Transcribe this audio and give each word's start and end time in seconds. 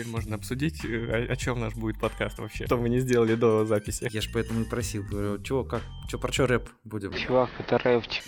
теперь 0.00 0.12
можно 0.12 0.36
обсудить, 0.36 0.84
э, 0.84 1.26
о, 1.28 1.32
о 1.32 1.36
чем 1.36 1.60
наш 1.60 1.74
будет 1.74 1.98
подкаст 1.98 2.38
вообще, 2.38 2.66
что 2.66 2.76
мы 2.76 2.88
не 2.88 3.00
сделали 3.00 3.34
до 3.34 3.64
записи. 3.66 4.08
Я 4.10 4.20
же 4.20 4.30
поэтому 4.32 4.62
и 4.62 4.64
просил, 4.64 5.02
говорю, 5.02 5.42
чего, 5.42 5.64
как, 5.64 5.82
чё, 6.08 6.18
про 6.18 6.32
что 6.32 6.46
рэп 6.46 6.68
будем? 6.84 7.12
Чувак, 7.12 7.50
это 7.58 7.78
рэпчик. 7.78 8.24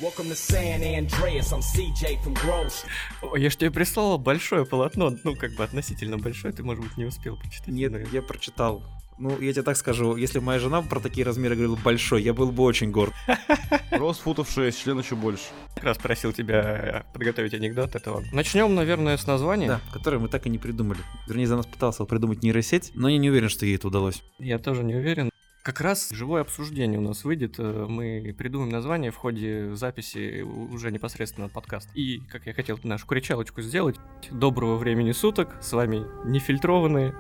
Я 3.37 3.51
ж 3.51 3.57
тебе 3.57 3.71
прислал 3.71 4.19
большое 4.19 4.67
полотно, 4.67 5.17
ну, 5.25 5.35
как 5.35 5.55
бы 5.55 5.65
относительно 5.65 6.19
большое, 6.19 6.53
ты, 6.53 6.63
может 6.63 6.85
быть, 6.85 6.97
не 6.97 7.05
успел 7.05 7.37
почитать. 7.37 7.69
Нет, 7.69 7.93
но- 7.93 7.99
я 7.99 8.23
прочитал. 8.23 8.83
Ну, 9.23 9.41
я 9.41 9.53
тебе 9.53 9.63
так 9.63 9.77
скажу, 9.77 10.17
если 10.17 10.41
бы 10.41 10.47
моя 10.47 10.59
жена 10.59 10.83
про 10.83 10.99
такие 10.99 11.25
размеры 11.25 11.55
говорила 11.55 11.77
большой, 11.77 12.25
я 12.25 12.35
был 12.35 12.51
бы 12.51 12.65
очень 12.65 12.91
горд. 12.91 13.13
Рост 13.93 14.23
футов 14.23 14.51
6, 14.51 14.77
член 14.83 14.99
еще 14.99 15.15
больше. 15.15 15.45
как 15.77 15.85
раз 15.85 15.99
просил 15.99 16.33
тебя 16.33 17.05
э, 17.09 17.13
подготовить 17.15 17.55
анекдот 17.55 17.95
этого. 17.95 18.25
Начнем, 18.33 18.75
наверное, 18.75 19.17
с 19.17 19.25
названия. 19.29 19.69
Да, 19.69 19.81
который 19.93 20.19
мы 20.19 20.27
так 20.29 20.45
и 20.47 20.51
не 20.51 20.59
придумали. 20.59 20.99
Вернее, 21.29 21.47
за 21.47 21.55
нас 21.55 21.67
пытался 21.67 22.05
придумать 22.05 22.43
нейросеть, 22.43 22.91
но 22.97 23.09
я 23.09 23.17
не 23.19 23.31
уверен, 23.31 23.49
что 23.49 23.65
ей 23.65 23.77
это 23.77 23.87
удалось. 23.87 24.25
Я 24.41 24.59
тоже 24.59 24.83
не 24.83 24.97
уверен. 24.97 25.31
Как 25.63 25.81
раз 25.81 26.11
живое 26.11 26.41
обсуждение 26.41 26.99
у 26.99 27.03
нас 27.03 27.23
выйдет. 27.23 27.61
э, 27.61 27.87
Мы 27.89 28.35
придумаем 28.37 28.71
название 28.73 29.13
в 29.13 29.17
ходе 29.17 29.77
записи 29.77 30.41
уже 30.43 30.91
непосредственно 30.91 31.49
подкаст. 31.49 31.89
И, 31.95 32.19
как 32.29 32.47
я 32.47 32.55
хотел 32.55 32.77
нашу 32.83 33.07
кричалочку 33.07 33.63
сделать, 33.63 33.95
доброго 34.33 34.75
времени 34.79 35.13
суток. 35.13 35.57
С 35.63 35.73
вами 35.73 36.03
нефильтрованные. 36.29 37.15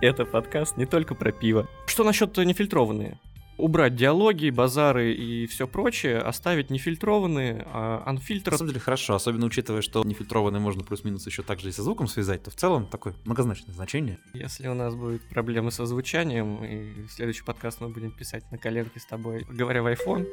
Это 0.00 0.24
подкаст 0.24 0.76
не 0.76 0.86
только 0.86 1.16
про 1.16 1.32
пиво. 1.32 1.66
Что 1.86 2.04
насчет 2.04 2.36
нефильтрованные? 2.36 3.18
Убрать 3.58 3.96
диалоги, 3.96 4.50
базары 4.50 5.12
и 5.12 5.48
все 5.48 5.66
прочее, 5.66 6.18
оставить 6.18 6.70
нефильтрованные, 6.70 7.66
а 7.72 8.04
На 8.04 8.10
анфильтр 8.10 8.56
самом 8.56 8.68
деле 8.68 8.80
хорошо, 8.80 9.16
особенно 9.16 9.46
учитывая, 9.46 9.82
что 9.82 10.04
нефильтрованный 10.04 10.60
можно 10.60 10.84
плюс-минус 10.84 11.26
еще 11.26 11.42
также 11.42 11.70
и 11.70 11.72
со 11.72 11.82
звуком 11.82 12.06
связать, 12.06 12.44
то 12.44 12.52
в 12.52 12.54
целом 12.54 12.86
такое 12.86 13.14
многозначное 13.24 13.74
значение. 13.74 14.18
Если 14.32 14.68
у 14.68 14.74
нас 14.74 14.94
будут 14.94 15.22
проблемы 15.28 15.72
со 15.72 15.86
звучанием, 15.86 16.64
и 16.64 17.08
следующий 17.08 17.42
подкаст 17.42 17.80
мы 17.80 17.88
будем 17.88 18.12
писать 18.12 18.48
на 18.52 18.58
коленке 18.58 19.00
с 19.00 19.06
тобой, 19.06 19.44
говоря 19.50 19.82
в 19.82 19.88
iPhone, 19.88 20.26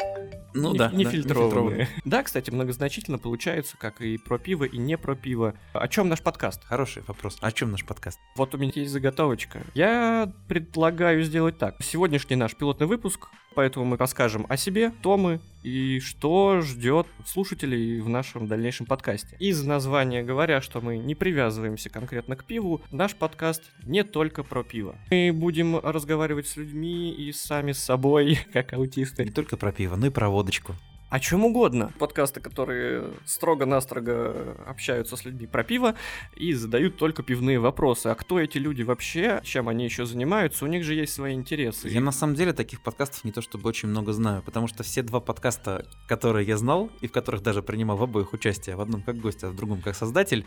Ну 0.53 0.73
не, 0.73 0.77
да, 0.77 0.91
не 0.91 1.03
да, 1.03 1.09
фильтрованные. 1.09 1.89
Да, 2.05 2.21
кстати, 2.21 2.51
многозначительно 2.51 3.17
получается, 3.17 3.75
как 3.77 4.01
и 4.01 4.17
про 4.19 4.37
пиво, 4.37 4.65
и 4.65 4.77
не 4.77 4.97
про 4.99 5.15
пиво. 5.15 5.55
О 5.73 5.87
чем 5.87 6.09
наш 6.09 6.21
подкаст? 6.21 6.63
Хороший 6.63 7.01
вопрос. 7.07 7.37
О 7.41 7.51
чем 7.51 7.71
наш 7.71 7.83
подкаст? 7.83 8.19
Вот 8.35 8.53
у 8.53 8.59
меня 8.59 8.71
есть 8.75 8.91
заготовочка. 8.91 9.63
Я 9.73 10.31
предлагаю 10.47 11.23
сделать 11.23 11.57
так. 11.57 11.81
Сегодняшний 11.81 12.35
наш 12.35 12.55
пилотный 12.55 12.85
выпуск, 12.85 13.14
поэтому 13.55 13.85
мы 13.85 13.97
расскажем 13.97 14.45
о 14.49 14.57
себе, 14.57 14.91
кто 14.91 15.17
мы 15.17 15.39
и 15.63 15.99
что 15.99 16.61
ждет 16.61 17.07
слушателей 17.25 17.99
в 18.01 18.09
нашем 18.09 18.47
дальнейшем 18.47 18.85
подкасте. 18.85 19.35
Из 19.39 19.63
названия 19.63 20.23
говоря, 20.23 20.61
что 20.61 20.81
мы 20.81 20.97
не 20.97 21.15
привязываемся 21.15 21.89
конкретно 21.89 22.35
к 22.35 22.45
пиву, 22.45 22.81
наш 22.91 23.15
подкаст 23.15 23.63
не 23.83 24.03
только 24.03 24.43
про 24.43 24.63
пиво. 24.63 24.95
Мы 25.09 25.31
будем 25.33 25.77
разговаривать 25.77 26.47
с 26.47 26.57
людьми 26.57 27.11
и 27.11 27.31
сами 27.31 27.71
с 27.71 27.79
собой, 27.79 28.39
как 28.53 28.73
Не 28.73 28.77
аутисты. 28.77 29.25
только 29.31 29.57
про 29.57 29.71
пиво, 29.71 29.95
но 29.95 30.07
и 30.07 30.11
про 30.11 30.29
водочку. 30.29 30.75
О 31.15 31.19
чем 31.21 31.45
угодно. 31.45 31.93
Подкасты, 31.97 32.41
которые 32.41 33.09
строго-настрого 33.23 34.57
общаются 34.67 35.15
с 35.15 35.23
людьми 35.23 35.47
про 35.47 35.63
пиво 35.63 35.95
и 36.35 36.51
задают 36.51 36.97
только 36.97 37.23
пивные 37.23 37.57
вопросы. 37.57 38.07
А 38.07 38.15
кто 38.15 38.37
эти 38.37 38.57
люди 38.57 38.81
вообще? 38.81 39.39
Чем 39.41 39.69
они 39.69 39.85
еще 39.85 40.05
занимаются? 40.05 40.65
У 40.65 40.67
них 40.67 40.83
же 40.83 40.93
есть 40.93 41.13
свои 41.13 41.33
интересы. 41.33 41.87
Я 41.87 42.01
на 42.01 42.11
самом 42.11 42.35
деле 42.35 42.51
таких 42.51 42.81
подкастов 42.81 43.23
не 43.23 43.31
то 43.31 43.41
чтобы 43.41 43.69
очень 43.69 43.87
много 43.87 44.11
знаю, 44.11 44.43
потому 44.43 44.67
что 44.67 44.83
все 44.83 45.03
два 45.03 45.21
подкаста, 45.21 45.85
которые 46.09 46.45
я 46.45 46.57
знал, 46.57 46.91
и 46.99 47.07
в 47.07 47.13
которых 47.13 47.41
даже 47.41 47.63
принимал 47.63 47.95
в 47.95 48.03
обоих 48.03 48.33
участие, 48.33 48.75
в 48.75 48.81
одном 48.81 49.01
как 49.01 49.15
гость, 49.15 49.45
а 49.45 49.51
в 49.51 49.55
другом 49.55 49.81
как 49.81 49.95
создатель, 49.95 50.45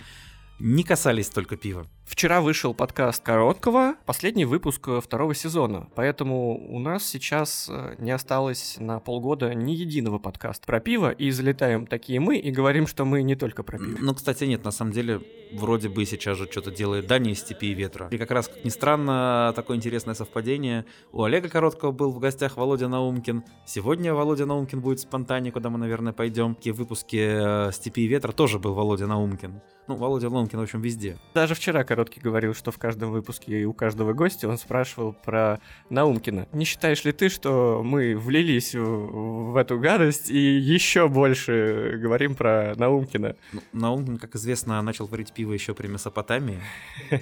не 0.61 0.83
касались 0.83 1.28
только 1.28 1.56
пива. 1.56 1.87
Вчера 2.05 2.41
вышел 2.41 2.75
подкаст 2.75 3.23
Короткого, 3.23 3.95
последний 4.06 4.47
выпуск 4.47 4.89
э, 4.89 5.01
второго 5.01 5.34
сезона, 5.34 5.89
поэтому 5.95 6.58
у 6.74 6.79
нас 6.79 7.07
сейчас 7.07 7.69
э, 7.70 7.96
не 7.98 8.11
осталось 8.11 8.77
на 8.79 8.98
полгода 8.98 9.55
ни 9.55 9.73
единого 9.73 10.19
подкаста 10.19 10.67
про 10.67 10.80
пиво, 10.80 11.11
и 11.11 11.30
залетаем 11.30 11.86
такие 11.86 12.19
мы 12.19 12.39
и 12.39 12.51
говорим, 12.51 12.86
что 12.86 13.05
мы 13.05 13.23
не 13.23 13.36
только 13.36 13.63
про 13.63 13.79
пиво. 13.79 13.98
Ну, 14.01 14.14
кстати, 14.14 14.45
нет, 14.45 14.64
на 14.64 14.70
самом 14.70 14.92
деле, 14.92 15.20
вроде 15.52 15.91
бы 15.91 16.05
сейчас 16.07 16.39
же 16.39 16.48
что-то 16.51 16.70
делает 16.70 17.07
Дани 17.07 17.33
из 17.33 17.40
степи 17.40 17.67
и 17.67 17.75
ветра. 17.75 18.08
И 18.11 18.17
как 18.17 18.30
раз, 18.30 18.48
как 18.48 18.64
ни 18.64 18.70
странно, 18.70 19.52
такое 19.55 19.77
интересное 19.77 20.14
совпадение. 20.14 20.86
У 21.13 21.23
Олега 21.23 21.51
Короткого 21.51 21.92
был 21.92 22.11
в 22.11 22.19
гостях 22.19 22.57
Володя 22.57 22.89
Наумкин. 22.89 23.45
Сегодня 23.67 24.14
Володя 24.14 24.46
Наумкин 24.46 24.80
будет 24.80 24.98
в 25.01 25.02
спонтане, 25.02 25.52
куда 25.52 25.69
мы, 25.69 25.79
наверное, 25.79 26.14
пойдем. 26.14 26.57
И 26.63 26.70
в 26.70 26.77
выпуске 26.77 27.39
э, 27.39 27.70
«Степи 27.73 28.01
и 28.01 28.07
ветра» 28.07 28.33
тоже 28.33 28.58
был 28.58 28.73
Володя 28.73 29.07
Наумкин. 29.07 29.61
Ну, 29.89 29.96
Володя 29.96 30.29
Наумкин, 30.29 30.48
в 30.57 30.61
общем, 30.61 30.81
везде. 30.81 31.19
Даже 31.35 31.55
вчера 31.55 31.85
Короткий 31.85 32.20
говорил, 32.20 32.55
что 32.55 32.70
в 32.70 32.79
каждом 32.79 33.11
выпуске 33.11 33.61
и 33.61 33.64
у 33.64 33.73
каждого 33.73 34.13
гостя 34.13 34.48
он 34.48 34.59
спрашивал 34.59 35.13
про 35.13 35.61
Наумкина. 35.91 36.48
Не 36.53 36.64
считаешь 36.64 37.05
ли 37.05 37.13
ты, 37.13 37.29
что 37.29 37.83
мы 37.85 38.17
влились 38.17 38.75
в, 38.75 39.53
в 39.53 39.57
эту 39.57 39.79
гадость 39.79 40.31
и 40.31 40.39
еще 40.39 41.08
больше 41.08 41.98
говорим 42.01 42.35
про 42.35 42.75
Наумкина? 42.77 43.37
Ну, 43.53 43.61
Наумкин, 43.73 44.19
как 44.19 44.35
известно, 44.37 44.81
начал 44.83 45.07
варить 45.07 45.33
пиво 45.33 45.53
еще 45.53 45.75
при 45.75 45.89
Месопотамии. 45.89 46.61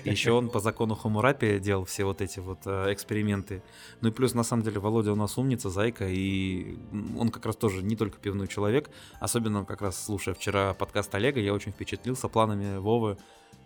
Еще 0.05 0.33
он 0.33 0.49
по 0.49 0.61
закону 0.61 0.95
Хамурапи 0.95 1.59
делал 1.59 1.85
все 1.85 2.05
вот 2.05 2.21
эти 2.21 2.41
вот 2.41 2.61
э, 2.67 2.93
эксперименты. 2.93 3.63
Ну 4.01 4.09
и 4.09 4.13
плюс, 4.13 4.35
на 4.35 4.43
самом 4.43 4.63
деле, 4.63 4.81
Володя 4.81 5.13
у 5.13 5.17
нас 5.17 5.39
умница, 5.39 5.71
зайка, 5.71 6.07
и 6.09 6.79
он 7.19 7.31
как 7.31 7.47
раз 7.47 7.57
тоже 7.57 7.83
не 7.83 7.97
только 7.97 8.19
пивной 8.19 8.49
человек. 8.49 8.91
Особенно, 9.21 9.65
как 9.65 9.83
раз 9.83 10.03
слушая 10.05 10.35
вчера 10.35 10.75
подкаст 10.75 11.15
Олега, 11.15 11.41
я 11.41 11.53
очень 11.53 11.73
впечатлился 11.73 12.29
планами 12.29 12.79
Вовы 12.79 13.16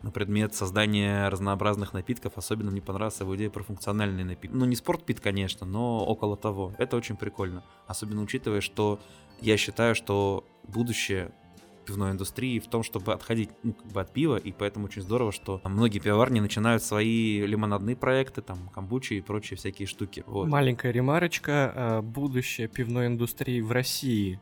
на 0.03 0.11
предмет 0.11 0.55
создания 0.55 1.29
разнообразных 1.29 1.93
напитков. 1.93 2.33
Особенно 2.37 2.71
мне 2.71 2.81
понравилась 2.81 3.21
его 3.21 3.37
идея 3.37 3.51
про 3.51 3.63
функциональные 3.63 4.25
напитки. 4.25 4.55
Ну, 4.55 4.65
не 4.65 4.77
спортпит, 4.77 5.21
конечно, 5.21 5.67
но 5.67 6.05
около 6.05 6.37
того. 6.37 6.73
Это 6.79 6.97
очень 6.97 7.17
прикольно. 7.17 7.63
Особенно 7.87 8.23
учитывая, 8.23 8.61
что 8.61 8.99
я 9.41 9.57
считаю, 9.57 9.95
что 9.95 10.45
будущее 10.67 11.33
пивной 11.87 12.13
индустрии 12.13 12.61
в 12.61 12.69
том, 12.69 12.83
чтобы 12.83 13.13
отходить 13.13 13.51
ну, 13.63 13.73
как 13.73 13.87
бы 13.91 14.01
от 14.01 14.13
пива, 14.13 14.37
и 14.37 14.53
поэтому 14.53 14.87
очень 14.87 15.03
здорово, 15.03 15.33
что 15.33 15.61
многие 15.65 15.99
пивоварни 15.99 16.39
начинают 16.41 16.83
свои 16.83 17.41
лимонадные 17.45 17.97
проекты, 17.97 18.43
там, 18.43 18.69
камбучи 18.69 19.15
и 19.15 19.21
прочие 19.21 19.57
всякие 19.57 19.87
штуки. 19.89 20.23
Вот. 20.27 20.47
Маленькая 20.47 20.93
ремарочка. 20.93 21.73
э, 21.75 22.01
Будущее 22.03 22.69
пивной 22.69 23.07
индустрии 23.07 23.61
в 23.61 23.73
России. 23.73 24.41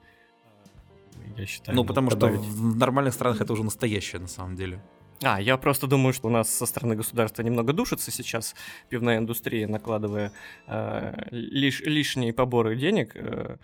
Я 1.36 1.46
считаю. 1.46 1.76
Ну, 1.76 1.84
потому 1.84 2.10
что 2.10 2.18
добавить. 2.18 2.40
в 2.40 2.76
нормальных 2.76 3.14
странах 3.14 3.40
это 3.40 3.52
уже 3.52 3.64
настоящее, 3.64 4.20
на 4.20 4.28
самом 4.28 4.56
деле. 4.56 4.82
А, 5.22 5.40
я 5.40 5.56
просто 5.56 5.86
думаю, 5.86 6.12
что 6.12 6.28
у 6.28 6.30
нас 6.30 6.48
со 6.48 6.66
стороны 6.66 6.94
государства 6.94 7.42
немного 7.42 7.72
душится 7.72 8.10
сейчас 8.10 8.54
пивная 8.88 9.18
индустрия, 9.18 9.66
накладывая 9.66 10.32
э, 10.66 11.14
лиш- 11.30 11.82
лишние 11.84 12.32
поборы 12.32 12.76
денег. 12.76 13.12
э, 13.14 13.56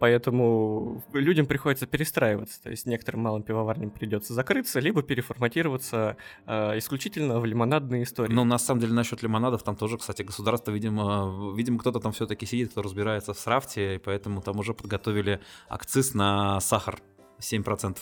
Поэтому 0.00 1.02
людям 1.12 1.46
приходится 1.46 1.86
перестраиваться. 1.86 2.62
То 2.62 2.70
есть 2.70 2.86
некоторым 2.86 3.22
малым 3.22 3.42
пивоварням 3.42 3.90
придется 3.90 4.32
закрыться, 4.32 4.78
либо 4.78 5.02
переформатироваться 5.02 6.16
э, 6.46 6.78
исключительно 6.78 7.40
в 7.40 7.44
лимонадные 7.44 8.04
истории. 8.04 8.32
Но 8.32 8.44
на 8.44 8.58
самом 8.58 8.80
деле 8.80 8.92
насчет 8.92 9.22
лимонадов 9.22 9.64
там 9.64 9.74
тоже, 9.76 9.98
кстати, 9.98 10.22
государство, 10.22 10.70
видимо, 10.70 11.52
видимо, 11.56 11.78
кто-то 11.80 11.98
там 11.98 12.12
все-таки 12.12 12.46
сидит, 12.46 12.70
кто 12.70 12.82
разбирается 12.82 13.34
в 13.34 13.38
срафте, 13.38 13.96
и 13.96 13.98
поэтому 13.98 14.40
там 14.40 14.58
уже 14.60 14.72
подготовили 14.72 15.40
акциз 15.68 16.14
на 16.14 16.60
сахар 16.60 17.00
7%. 17.40 17.96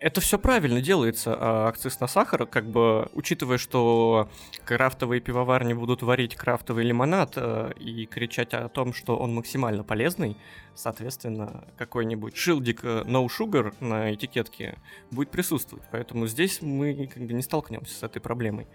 Это 0.00 0.20
все 0.20 0.38
правильно 0.38 0.80
делается, 0.80 1.34
а 1.36 1.66
акциз 1.66 1.98
на 1.98 2.06
сахар, 2.06 2.46
как 2.46 2.66
бы 2.66 3.08
учитывая, 3.14 3.58
что 3.58 4.28
крафтовые 4.64 5.20
пивоварни 5.20 5.72
будут 5.72 6.02
варить 6.02 6.36
крафтовый 6.36 6.84
лимонад 6.84 7.32
э, 7.34 7.72
и 7.80 8.06
кричать 8.06 8.54
о 8.54 8.68
том, 8.68 8.94
что 8.94 9.16
он 9.16 9.34
максимально 9.34 9.82
полезный, 9.82 10.36
соответственно, 10.76 11.64
какой-нибудь 11.76 12.36
шилдик 12.36 12.84
э, 12.84 13.02
no 13.06 13.26
sugar 13.26 13.74
на 13.80 14.14
этикетке 14.14 14.78
будет 15.10 15.32
присутствовать. 15.32 15.84
Поэтому 15.90 16.28
здесь 16.28 16.62
мы 16.62 17.08
как 17.12 17.24
бы 17.24 17.32
не 17.32 17.42
столкнемся 17.42 17.98
с 17.98 18.02
этой 18.04 18.20
проблемой. 18.20 18.68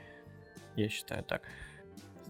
Я 0.75 0.89
считаю 0.89 1.24
так. 1.24 1.44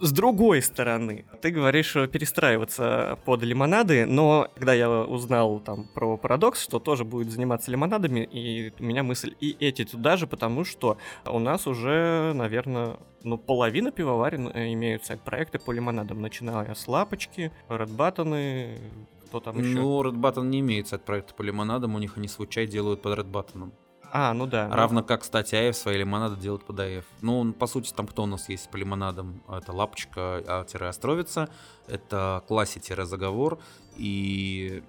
С 0.03 0.11
другой 0.11 0.61
стороны, 0.61 1.23
ты 1.41 1.50
говоришь 1.50 1.85
что 1.85 2.07
перестраиваться 2.07 3.17
под 3.23 3.41
лимонады, 3.41 4.05
но 4.05 4.50
когда 4.53 4.73
я 4.73 4.89
узнал 4.89 5.61
там 5.61 5.88
про 5.94 6.17
парадокс, 6.17 6.61
что 6.61 6.79
тоже 6.79 7.05
будет 7.05 7.31
заниматься 7.31 7.71
лимонадами, 7.71 8.19
и 8.19 8.73
у 8.77 8.83
меня 8.83 9.03
мысль 9.03 9.33
и 9.39 9.55
эти 9.61 9.85
туда 9.85 10.17
же, 10.17 10.27
потому 10.27 10.65
что 10.65 10.97
у 11.25 11.39
нас 11.39 11.67
уже, 11.67 12.33
наверное, 12.35 12.97
ну, 13.23 13.38
половина 13.38 13.91
пивоварен 13.91 14.50
э, 14.53 14.73
имеют 14.73 15.05
сайт-проекты 15.05 15.57
по 15.57 15.71
лимонадам, 15.71 16.21
начиная 16.21 16.75
с 16.75 16.85
лапочки, 16.89 17.53
редбаттоны, 17.69 18.81
кто 19.27 19.39
там 19.39 19.57
еще. 19.57 19.79
Ну, 19.79 20.03
Red 20.03 20.15
Button 20.15 20.47
не 20.47 20.59
имеет 20.59 20.89
сайт-проекта 20.89 21.33
по 21.33 21.44
лимонадам, 21.44 21.95
у 21.95 21.99
них 21.99 22.17
они 22.17 22.27
свой 22.27 22.49
чай 22.49 22.67
делают 22.67 23.01
под 23.01 23.19
Red 23.19 23.31
Button. 23.31 23.71
А, 24.15 24.31
ну 24.36 24.45
да. 24.45 24.68
ну, 24.68 24.75
Равно 24.75 25.04
как, 25.04 25.21
кстати, 25.21 25.56
АЭФ 25.56 25.75
свои 25.75 25.98
лимонады 25.98 26.39
делают 26.39 26.63
под 26.63 26.80
АЭФ. 26.80 27.04
Ну, 27.21 27.51
по 27.51 27.65
сути, 27.65 27.92
там 27.94 28.06
кто 28.06 28.24
у 28.24 28.25
нас 28.27 28.48
есть 28.48 28.69
по 28.69 28.77
лимонадам? 28.77 29.42
Это 29.50 29.74
Лапочка-Островица, 29.74 31.50
это 31.88 32.44
Класси-Заговор 32.48 33.57
и 33.98 34.83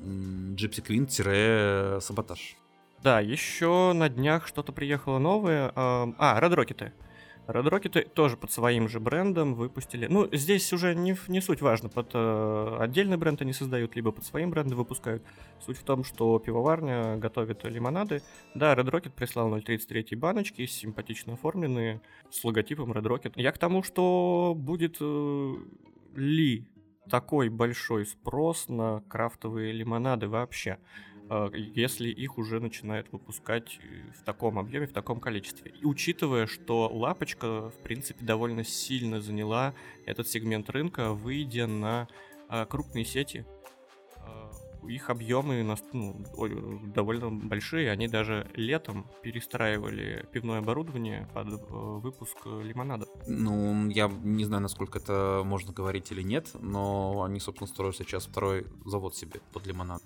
Джипси 0.00 0.80
Квин-Саботаж. 0.80 2.56
Да, 3.02 3.20
еще 3.20 3.92
на 3.92 4.08
днях 4.08 4.46
что-то 4.46 4.72
приехало 4.72 5.18
новое. 5.18 5.72
А, 5.76 6.40
Red 6.40 6.54
Rocket. 6.54 6.92
Red 7.46 7.68
Rocket 7.68 8.08
тоже 8.10 8.36
под 8.36 8.52
своим 8.52 8.88
же 8.88 9.00
брендом 9.00 9.54
выпустили. 9.54 10.06
Ну, 10.06 10.28
здесь 10.32 10.72
уже 10.72 10.94
не, 10.94 11.16
не 11.28 11.40
суть 11.40 11.60
важно, 11.60 11.88
под 11.88 12.10
э, 12.14 12.76
отдельный 12.78 13.16
бренд 13.16 13.42
они 13.42 13.52
создают, 13.52 13.96
либо 13.96 14.12
под 14.12 14.24
своим 14.24 14.50
брендом 14.50 14.78
выпускают. 14.78 15.22
Суть 15.60 15.78
в 15.78 15.82
том, 15.82 16.04
что 16.04 16.38
пивоварня 16.38 17.16
готовит 17.16 17.64
лимонады. 17.64 18.22
Да, 18.54 18.74
Red 18.74 18.90
Rocket 18.90 19.10
прислал 19.10 19.54
0.33 19.54 20.16
баночки, 20.16 20.64
симпатично 20.66 21.34
оформленные, 21.34 22.00
с 22.30 22.44
логотипом 22.44 22.92
Red 22.92 23.04
Rocket. 23.04 23.32
Я 23.36 23.52
к 23.52 23.58
тому, 23.58 23.82
что 23.82 24.54
будет 24.56 24.98
э, 25.00 25.54
ли 26.14 26.68
такой 27.10 27.48
большой 27.48 28.06
спрос 28.06 28.68
на 28.68 29.02
крафтовые 29.08 29.72
лимонады 29.72 30.28
вообще. 30.28 30.78
А, 31.30 31.48
если 31.54 32.08
их 32.08 32.38
уже 32.38 32.58
начинают 32.58 33.06
выпускать 33.12 33.78
э, 33.80 34.10
в 34.20 34.24
таком 34.24 34.58
объеме, 34.58 34.88
в 34.88 34.92
таком 34.92 35.20
количестве. 35.20 35.72
И 35.80 35.84
учитывая, 35.84 36.46
что 36.46 36.90
Лапочка, 36.92 37.70
в 37.70 37.82
принципе, 37.84 38.24
довольно 38.24 38.64
сильно 38.64 39.20
заняла 39.20 39.72
этот 40.06 40.26
сегмент 40.26 40.68
рынка, 40.70 41.12
выйдя 41.12 41.68
на 41.68 42.08
а, 42.48 42.66
крупные 42.66 43.04
сети, 43.04 43.46
а, 44.16 44.50
их 44.88 45.08
объемы 45.08 45.76
ну, 45.92 46.24
довольно 46.92 47.30
большие. 47.30 47.92
Они 47.92 48.08
даже 48.08 48.50
летом 48.54 49.06
перестраивали 49.22 50.26
пивное 50.32 50.58
оборудование 50.58 51.28
под 51.32 51.46
э, 51.46 51.58
выпуск 51.70 52.38
лимонада. 52.44 53.06
Ну, 53.28 53.88
я 53.90 54.08
не 54.08 54.44
знаю, 54.44 54.62
насколько 54.62 54.98
это 54.98 55.42
можно 55.44 55.72
говорить 55.72 56.10
или 56.10 56.22
нет, 56.22 56.50
но 56.54 57.22
они, 57.22 57.38
собственно, 57.38 57.68
строят 57.68 57.94
сейчас 57.94 58.26
второй 58.26 58.66
завод 58.84 59.14
себе 59.14 59.40
под 59.52 59.64
лимонад. 59.68 60.02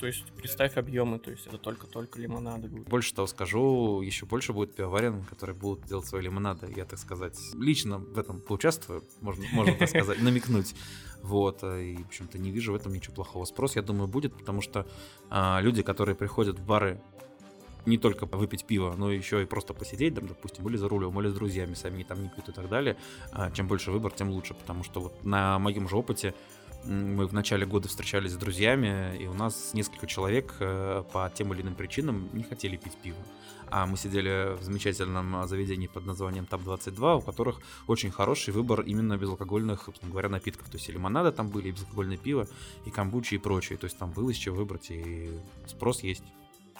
То 0.00 0.06
есть 0.06 0.24
представь 0.32 0.78
объемы, 0.78 1.18
то 1.18 1.30
есть 1.30 1.46
это 1.46 1.58
только-только 1.58 2.18
лимонады 2.18 2.68
будут. 2.68 2.88
Больше 2.88 3.14
того 3.14 3.26
скажу, 3.26 4.00
еще 4.00 4.24
больше 4.24 4.54
будет 4.54 4.74
пивоварен, 4.74 5.24
которые 5.24 5.54
будут 5.54 5.84
делать 5.84 6.06
свои 6.06 6.22
лимонады, 6.22 6.72
я 6.74 6.86
так 6.86 6.98
сказать. 6.98 7.38
Лично 7.54 7.98
в 7.98 8.18
этом 8.18 8.40
поучаствую, 8.40 9.04
можно, 9.20 9.44
можно 9.52 9.74
так 9.74 9.90
сказать, 9.90 10.18
намекнуть. 10.22 10.74
Вот, 11.22 11.62
и, 11.62 11.98
в 11.98 12.06
общем-то, 12.06 12.38
не 12.38 12.50
вижу 12.50 12.72
в 12.72 12.76
этом 12.76 12.94
ничего 12.94 13.14
плохого. 13.16 13.44
Спрос, 13.44 13.76
я 13.76 13.82
думаю, 13.82 14.08
будет, 14.08 14.34
потому 14.34 14.62
что 14.62 14.86
а, 15.28 15.60
люди, 15.60 15.82
которые 15.82 16.16
приходят 16.16 16.58
в 16.58 16.64
бары 16.64 16.98
не 17.84 17.98
только 17.98 18.24
выпить 18.24 18.64
пиво, 18.64 18.94
но 18.96 19.12
еще 19.12 19.42
и 19.42 19.46
просто 19.46 19.74
посидеть, 19.74 20.14
там, 20.14 20.26
допустим, 20.28 20.66
или 20.68 20.78
за 20.78 20.88
рулем, 20.88 21.18
или 21.20 21.28
с 21.28 21.34
друзьями, 21.34 21.74
сами 21.74 22.04
там 22.04 22.22
не 22.22 22.30
пьют 22.30 22.48
и 22.48 22.52
так 22.52 22.70
далее. 22.70 22.96
А, 23.32 23.50
чем 23.50 23.68
больше 23.68 23.90
выбор, 23.90 24.12
тем 24.12 24.30
лучше, 24.30 24.54
потому 24.54 24.82
что 24.82 25.00
вот 25.00 25.24
на 25.24 25.58
моем 25.58 25.88
же 25.90 25.96
опыте 25.96 26.34
мы 26.84 27.26
в 27.26 27.32
начале 27.32 27.66
года 27.66 27.88
встречались 27.88 28.32
с 28.32 28.36
друзьями, 28.36 29.16
и 29.16 29.26
у 29.26 29.34
нас 29.34 29.74
несколько 29.74 30.06
человек 30.06 30.54
э, 30.60 31.02
по 31.12 31.30
тем 31.34 31.52
или 31.52 31.62
иным 31.62 31.74
причинам 31.74 32.28
не 32.32 32.42
хотели 32.42 32.76
пить 32.76 32.96
пиво. 33.02 33.18
А 33.70 33.86
мы 33.86 33.96
сидели 33.96 34.56
в 34.56 34.62
замечательном 34.62 35.46
заведении 35.46 35.86
под 35.86 36.04
названием 36.04 36.46
ТАП-22, 36.46 37.18
у 37.18 37.20
которых 37.20 37.60
очень 37.86 38.10
хороший 38.10 38.52
выбор 38.52 38.80
именно 38.80 39.16
безалкогольных, 39.16 39.88
говоря, 40.02 40.28
напитков. 40.28 40.68
То 40.68 40.76
есть 40.76 40.88
и 40.88 40.92
лимонады 40.92 41.30
там 41.30 41.48
были, 41.50 41.68
и 41.68 41.72
безалкогольное 41.72 42.16
пиво, 42.16 42.48
и 42.84 42.90
камбучи, 42.90 43.34
и 43.34 43.38
прочее. 43.38 43.78
То 43.78 43.84
есть 43.84 43.96
там 43.96 44.10
было 44.10 44.30
из 44.30 44.36
чего 44.36 44.56
выбрать, 44.56 44.90
и 44.90 45.30
спрос 45.66 46.02
есть. 46.02 46.24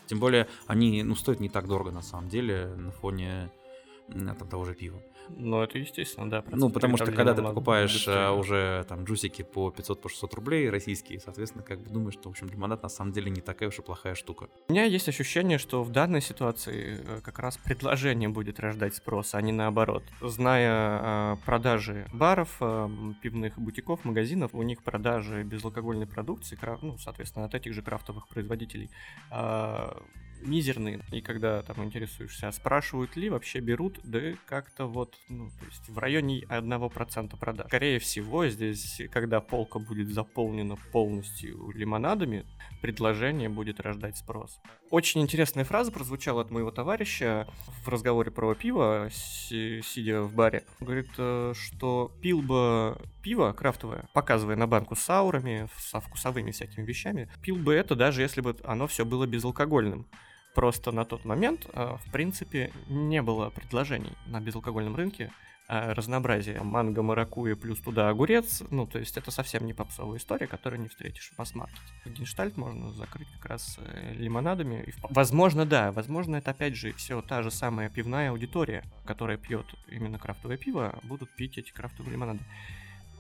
Тем 0.07 0.19
более 0.19 0.49
они, 0.67 1.05
ну, 1.05 1.15
стоят 1.15 1.39
не 1.39 1.49
так 1.49 1.69
дорого 1.69 1.93
на 1.93 2.03
самом 2.03 2.29
деле 2.29 2.75
на 2.77 2.91
фоне 2.91 3.51
там, 4.11 4.49
того 4.49 4.65
же 4.65 4.75
пива. 4.75 5.01
Ну, 5.37 5.63
это 5.63 5.79
естественно, 5.79 6.29
да. 6.29 6.45
Ну, 6.51 6.71
потому 6.71 6.97
что 6.97 7.07
когда 7.13 7.35
ты 7.35 7.43
покупаешь 7.43 7.93
быстрее. 7.93 8.15
А, 8.15 8.33
уже 8.33 8.85
там 8.89 9.05
джусики 9.05 9.43
по 9.43 9.71
500 9.71 10.01
по 10.01 10.09
600 10.09 10.35
рублей 10.35 10.71
российские, 10.71 11.21
соответственно, 11.21 11.65
как 11.65 11.81
бы 11.81 11.91
думаешь, 11.91 12.15
что, 12.15 12.29
в 12.29 12.33
общем, 12.33 12.49
лимонад 12.49 12.83
на 12.83 12.89
самом 12.89 13.13
деле 13.13 13.31
не 13.31 13.41
такая 13.41 13.69
уж 13.69 13.79
и 13.79 13.83
плохая 13.83 14.15
штука. 14.15 14.49
У 14.69 14.73
меня 14.73 14.85
есть 14.85 15.09
ощущение, 15.09 15.59
что 15.59 15.83
в 15.83 15.91
данной 15.91 16.21
ситуации 16.21 17.01
э, 17.01 17.21
как 17.23 17.39
раз 17.39 17.57
предложение 17.59 18.29
будет 18.29 18.61
рождать 18.61 18.95
спрос, 18.95 19.35
а 19.35 19.43
не 19.43 19.53
наоборот. 19.53 20.03
Зная 20.21 21.35
э, 21.35 21.37
продажи 21.45 22.07
баров, 22.13 22.57
э, 22.61 22.89
пивных 23.23 23.59
бутиков, 23.59 24.05
магазинов, 24.05 24.51
у 24.55 24.63
них 24.63 24.83
продажи 24.83 25.43
безалкогольной 25.43 26.07
продукции, 26.07 26.59
ну, 26.83 26.99
соответственно, 26.99 27.47
от 27.47 27.55
этих 27.55 27.75
же 27.75 27.83
крафтовых 27.83 28.29
производителей, 28.29 28.91
э, 29.31 29.93
мизерные. 30.41 31.01
И 31.13 31.21
когда 31.21 31.63
там 31.63 31.85
интересуешься, 31.85 32.49
а 32.49 32.53
спрашивают 32.53 33.17
ли, 33.17 33.31
вообще 33.31 33.61
берут, 33.61 34.01
да 34.05 34.21
как-то 34.47 34.87
вот, 34.87 35.17
ну, 35.29 35.51
то 35.51 35.67
есть 35.67 35.89
в 35.89 35.99
районе 35.99 36.43
1% 36.43 37.39
продаж. 37.39 37.67
Скорее 37.67 37.99
всего, 37.99 38.47
здесь, 38.49 39.03
когда 39.11 39.41
полка 39.41 39.79
будет 39.79 40.09
заполнена 40.09 40.77
полностью 40.93 41.71
лимонадами, 41.71 42.47
предложение 42.81 43.49
будет 43.49 43.81
рождать 43.81 44.17
спрос. 44.17 44.61
Очень 44.91 45.23
интересная 45.23 45.65
фраза 45.65 45.93
прозвучала 45.93 46.43
от 46.43 46.51
моего 46.51 46.71
товарища 46.71 47.47
в 47.85 47.89
разговоре 47.89 48.31
про 48.31 48.55
пиво, 48.55 49.09
сидя 49.11 50.23
в 50.23 50.35
баре. 50.35 50.65
Говорит, 50.81 51.11
э, 51.19 51.53
что 51.55 52.11
пил 52.23 52.43
бы 52.43 52.99
пиво 53.23 53.53
крафтовое, 53.53 54.09
показывая 54.13 54.57
на 54.57 54.67
банку 54.67 54.97
с 54.97 55.11
аурами, 55.11 55.69
со 55.79 56.01
вкусовыми 56.01 56.51
всякими 56.51 56.85
вещами, 56.85 57.31
пил 57.43 57.57
бы 57.57 57.75
это 57.75 57.95
даже 57.95 58.23
если 58.23 58.41
бы 58.41 58.57
оно 58.65 58.87
все 58.87 59.05
было 59.05 59.27
безалкогольным. 59.27 60.07
Просто 60.55 60.91
на 60.91 61.05
тот 61.05 61.25
момент, 61.25 61.67
э, 61.73 61.97
в 62.05 62.11
принципе, 62.11 62.73
не 62.89 63.23
было 63.23 63.51
предложений 63.51 64.13
на 64.27 64.41
безалкогольном 64.41 64.97
рынке 64.97 65.33
э, 65.69 65.93
разнообразие. 65.93 66.61
Манго, 66.61 67.03
маракуя 67.03 67.55
плюс 67.55 67.81
туда 67.81 68.09
огурец. 68.09 68.63
Ну, 68.71 68.87
то 68.87 68.99
есть 68.99 69.17
это 69.17 69.31
совсем 69.31 69.65
не 69.65 69.75
попсовая 69.75 70.19
история, 70.19 70.49
которую 70.49 70.83
не 70.83 70.89
встретишь 70.89 71.31
в 71.31 71.39
масс-маркете. 71.39 71.81
Генштальт 72.05 72.57
можно 72.57 72.91
закрыть 72.93 73.29
как 73.37 73.47
раз 73.47 73.79
э, 73.79 74.15
лимонадами. 74.15 74.83
И, 74.89 74.93
возможно, 75.09 75.65
да. 75.65 75.93
Возможно, 75.93 76.35
это 76.35 76.51
опять 76.51 76.75
же 76.75 76.93
все 76.95 77.23
та 77.23 77.43
же 77.43 77.53
самая 77.53 77.89
пивная 77.89 78.31
аудитория, 78.31 78.83
которая 79.05 79.37
пьет 79.37 79.67
именно 79.87 80.19
крафтовое 80.19 80.57
пиво, 80.57 80.99
будут 81.05 81.31
пить 81.37 81.59
эти 81.59 81.71
крафтовые 81.71 82.13
лимонады. 82.15 82.41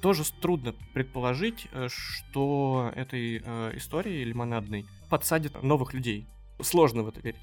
Тоже 0.03 0.25
трудно 0.41 0.75
предположить, 0.95 1.69
что 1.87 2.91
этой 2.97 3.41
э, 3.45 3.77
истории 3.77 4.25
лимонадной 4.25 4.87
подсадит 5.09 5.63
новых 5.63 5.95
людей 5.95 6.27
сложно 6.63 7.03
в 7.03 7.09
это 7.09 7.21
верить. 7.21 7.41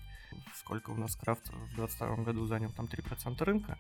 Сколько 0.55 0.91
у 0.91 0.95
нас 0.95 1.15
крафт 1.15 1.47
в 1.47 1.75
2022 1.75 2.23
году 2.23 2.45
занял 2.45 2.71
там 2.71 2.87
3% 2.87 3.43
рынка, 3.43 3.77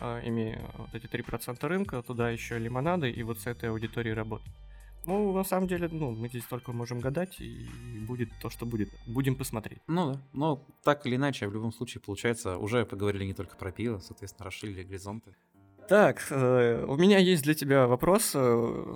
а, 0.00 0.20
имея 0.24 0.60
вот 0.76 0.94
эти 0.94 1.06
3% 1.06 1.66
рынка, 1.66 2.02
туда 2.02 2.30
еще 2.30 2.58
лимонады, 2.58 3.10
и 3.10 3.22
вот 3.22 3.40
с 3.40 3.46
этой 3.46 3.70
аудиторией 3.70 4.14
работать. 4.14 4.52
Ну, 5.06 5.32
на 5.32 5.44
самом 5.44 5.68
деле, 5.68 5.88
ну, 5.90 6.10
мы 6.10 6.28
здесь 6.28 6.44
только 6.44 6.72
можем 6.72 7.00
гадать, 7.00 7.40
и 7.40 7.66
будет 8.06 8.28
то, 8.42 8.50
что 8.50 8.66
будет. 8.66 8.90
Будем 9.06 9.36
посмотреть. 9.36 9.80
Ну 9.86 10.12
да, 10.12 10.20
но 10.32 10.66
так 10.84 11.06
или 11.06 11.16
иначе, 11.16 11.48
в 11.48 11.54
любом 11.54 11.72
случае, 11.72 12.02
получается, 12.02 12.58
уже 12.58 12.84
поговорили 12.84 13.24
не 13.24 13.32
только 13.32 13.56
про 13.56 13.72
пиво, 13.72 14.00
соответственно, 14.00 14.44
расширили 14.44 14.82
горизонты. 14.82 15.34
Так, 15.88 16.26
э, 16.28 16.84
у 16.86 16.96
меня 16.96 17.16
есть 17.16 17.44
для 17.44 17.54
тебя 17.54 17.86
вопрос. 17.86 18.32
Э, 18.34 18.94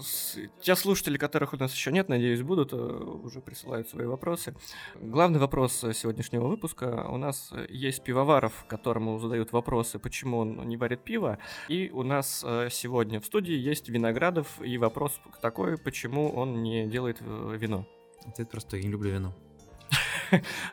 те 0.61 0.77
слушатели, 0.77 1.17
которых 1.17 1.55
у 1.55 1.57
нас 1.57 1.73
еще 1.73 1.91
нет, 1.91 2.11
надеюсь, 2.11 2.43
будут, 2.43 2.75
э, 2.75 2.77
уже 2.77 3.41
присылают 3.41 3.89
свои 3.89 4.05
вопросы. 4.05 4.55
Главный 5.01 5.39
вопрос 5.39 5.73
сегодняшнего 5.73 6.47
выпуска. 6.47 7.07
У 7.09 7.17
нас 7.17 7.51
есть 7.71 8.05
пивоваров, 8.05 8.67
которому 8.69 9.19
задают 9.19 9.53
вопросы, 9.53 9.99
почему 9.99 10.37
он 10.37 10.69
не 10.69 10.77
варит 10.77 11.03
пиво. 11.03 11.39
И 11.69 11.89
у 11.91 12.03
нас 12.03 12.45
сегодня 12.71 13.23
в 13.23 13.25
студии 13.25 13.55
есть 13.55 13.89
Виноградов, 13.89 14.61
и 14.61 14.77
вопрос 14.77 15.19
такой, 15.41 15.79
почему 15.79 16.29
он 16.29 16.63
не 16.63 16.87
делает 16.87 17.23
вино. 17.23 17.87
Ответ 18.27 18.51
простой, 18.51 18.81
я 18.81 18.85
не 18.85 18.93
люблю 18.93 19.13
вино. 19.13 19.35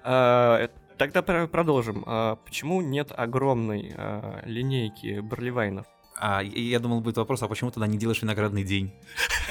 Тогда 0.98 1.22
продолжим. 1.22 2.04
А 2.06 2.36
почему 2.36 2.82
нет 2.82 3.14
огромной 3.16 3.96
линейки 4.44 5.22
барлевайнов? 5.22 5.86
А 6.22 6.42
я 6.44 6.80
думал, 6.80 7.00
будет 7.00 7.18
вопрос, 7.18 7.42
а 7.44 7.48
почему 7.48 7.72
тогда 7.72 7.88
не 7.88 7.98
делаешь 7.98 8.22
виноградный 8.22 8.64
день? 8.64 8.92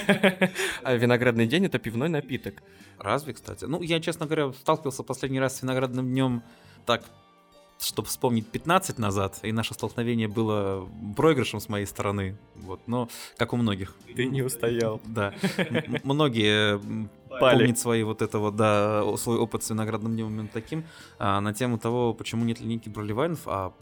А 0.82 0.94
виноградный 0.94 1.46
день 1.46 1.64
это 1.64 1.78
пивной 1.78 2.08
напиток. 2.08 2.62
Разве, 2.98 3.32
кстати? 3.32 3.64
Ну, 3.64 3.82
я, 3.82 4.00
честно 4.00 4.26
говоря, 4.26 4.52
сталкивался 4.52 5.02
последний 5.02 5.40
раз 5.40 5.56
с 5.56 5.62
виноградным 5.62 6.06
днем 6.06 6.42
так, 6.84 7.04
чтобы 7.80 8.08
вспомнить 8.08 8.46
15 8.48 8.98
назад, 8.98 9.38
и 9.42 9.52
наше 9.52 9.74
столкновение 9.74 10.28
было 10.28 10.88
проигрышем 11.16 11.60
с 11.60 11.68
моей 11.68 11.86
стороны. 11.86 12.36
Вот, 12.56 12.80
но 12.86 13.08
как 13.36 13.52
у 13.52 13.56
многих. 13.56 13.94
Ты 14.14 14.26
не 14.26 14.42
устоял. 14.42 15.00
Да. 15.06 15.32
Многие 16.04 16.80
помнят 17.40 17.78
свои 17.78 18.02
вот 18.02 18.20
это 18.20 18.38
вот, 18.38 18.56
да, 18.56 19.04
свой 19.16 19.38
опыт 19.38 19.62
с 19.62 19.70
виноградным 19.70 20.12
днем 20.12 20.28
именно 20.28 20.48
таким, 20.52 20.84
а, 21.18 21.40
на 21.40 21.54
тему 21.54 21.78
того, 21.78 22.12
почему 22.14 22.44
нет 22.44 22.60
линейки 22.60 22.88
Броливайнов, 22.88 23.40
а 23.46 23.72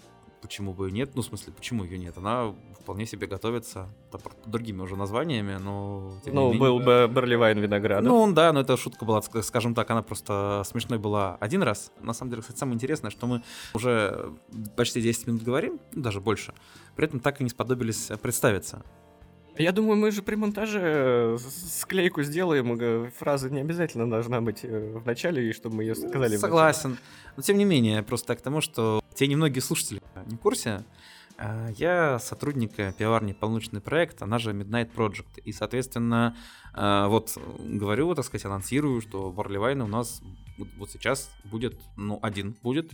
почему 0.40 0.73
бы 0.73 0.88
и 0.88 0.93
нет. 0.93 1.14
Ну, 1.14 1.23
в 1.23 1.26
смысле, 1.26 1.52
почему 1.52 1.85
ее 1.85 1.99
нет? 1.99 2.16
Она 2.16 2.55
вполне 2.87 3.05
себе 3.05 3.26
готовится 3.26 3.88
другими 4.47 4.81
уже 4.81 4.95
названиями, 4.95 5.59
но... 5.61 6.21
Ну, 6.25 6.52
менее... 6.52 6.61
был 6.61 6.78
бы 6.78 7.09
Барлевайн 7.12 7.59
виноград. 7.59 8.05
Ну, 8.05 8.33
да, 8.33 8.52
но 8.52 8.61
эта 8.61 8.76
шутка 8.76 9.05
была, 9.05 9.21
скажем 9.43 9.75
так, 9.75 9.90
она 9.90 10.02
просто 10.02 10.62
смешной 10.64 11.00
была 11.00 11.37
один 11.40 11.64
раз. 11.64 11.90
На 12.00 12.12
самом 12.12 12.31
деле, 12.31 12.43
кстати, 12.43 12.59
самое 12.59 12.76
интересное, 12.76 13.11
что 13.11 13.26
мы 13.26 13.43
уже 13.75 14.31
почти 14.76 15.02
10 15.02 15.26
минут 15.26 15.43
говорим, 15.43 15.81
ну, 15.95 16.02
даже 16.02 16.21
больше, 16.21 16.55
при 16.95 17.07
этом 17.07 17.19
так 17.19 17.40
и 17.40 17.45
не 17.45 17.50
сподобились 17.50 18.09
представиться. 18.23 18.85
Я 19.59 19.73
думаю, 19.73 19.97
мы 19.97 20.12
же 20.12 20.23
при 20.23 20.37
монтаже 20.37 20.81
э, 20.81 21.38
склейку 21.38 22.23
сделаем, 22.23 23.11
фраза 23.19 23.50
не 23.50 23.61
обязательно 23.62 24.09
должна 24.09 24.40
быть 24.40 24.61
э, 24.62 24.99
в 24.99 25.05
начале, 25.07 25.49
и 25.49 25.52
чтобы 25.52 25.76
мы 25.76 25.83
ее 25.83 25.97
сказали. 25.97 26.37
Согласен. 26.37 26.99
Но 27.37 27.43
тем 27.43 27.59
не 27.59 27.64
менее, 27.64 28.02
просто 28.05 28.37
к 28.37 28.43
тому, 28.43 28.61
что 28.61 29.00
те 29.14 29.26
немногие 29.26 29.62
слушатели 29.62 30.00
не 30.26 30.37
в 30.37 30.38
курсе, 30.38 30.85
Я 31.76 32.19
сотрудник 32.19 32.78
э, 32.78 32.95
пивоварни 32.97 33.35
«Полночный 33.35 33.81
проект», 33.83 34.23
она 34.23 34.38
же 34.38 34.52
Midnight 34.52 34.95
Project. 34.95 35.40
И, 35.45 35.52
соответственно, 35.52 36.35
а, 36.73 37.09
вот 37.09 37.37
говорю, 37.59 38.14
так 38.14 38.25
сказать, 38.25 38.47
анонсирую, 38.47 39.00
что 39.02 39.31
Барли 39.31 39.59
Вайн 39.59 39.83
у 39.83 39.87
нас 39.87 40.23
вот 40.78 40.90
сейчас 40.90 41.31
будет, 41.45 41.78
ну, 41.97 42.19
один 42.23 42.57
будет, 42.62 42.93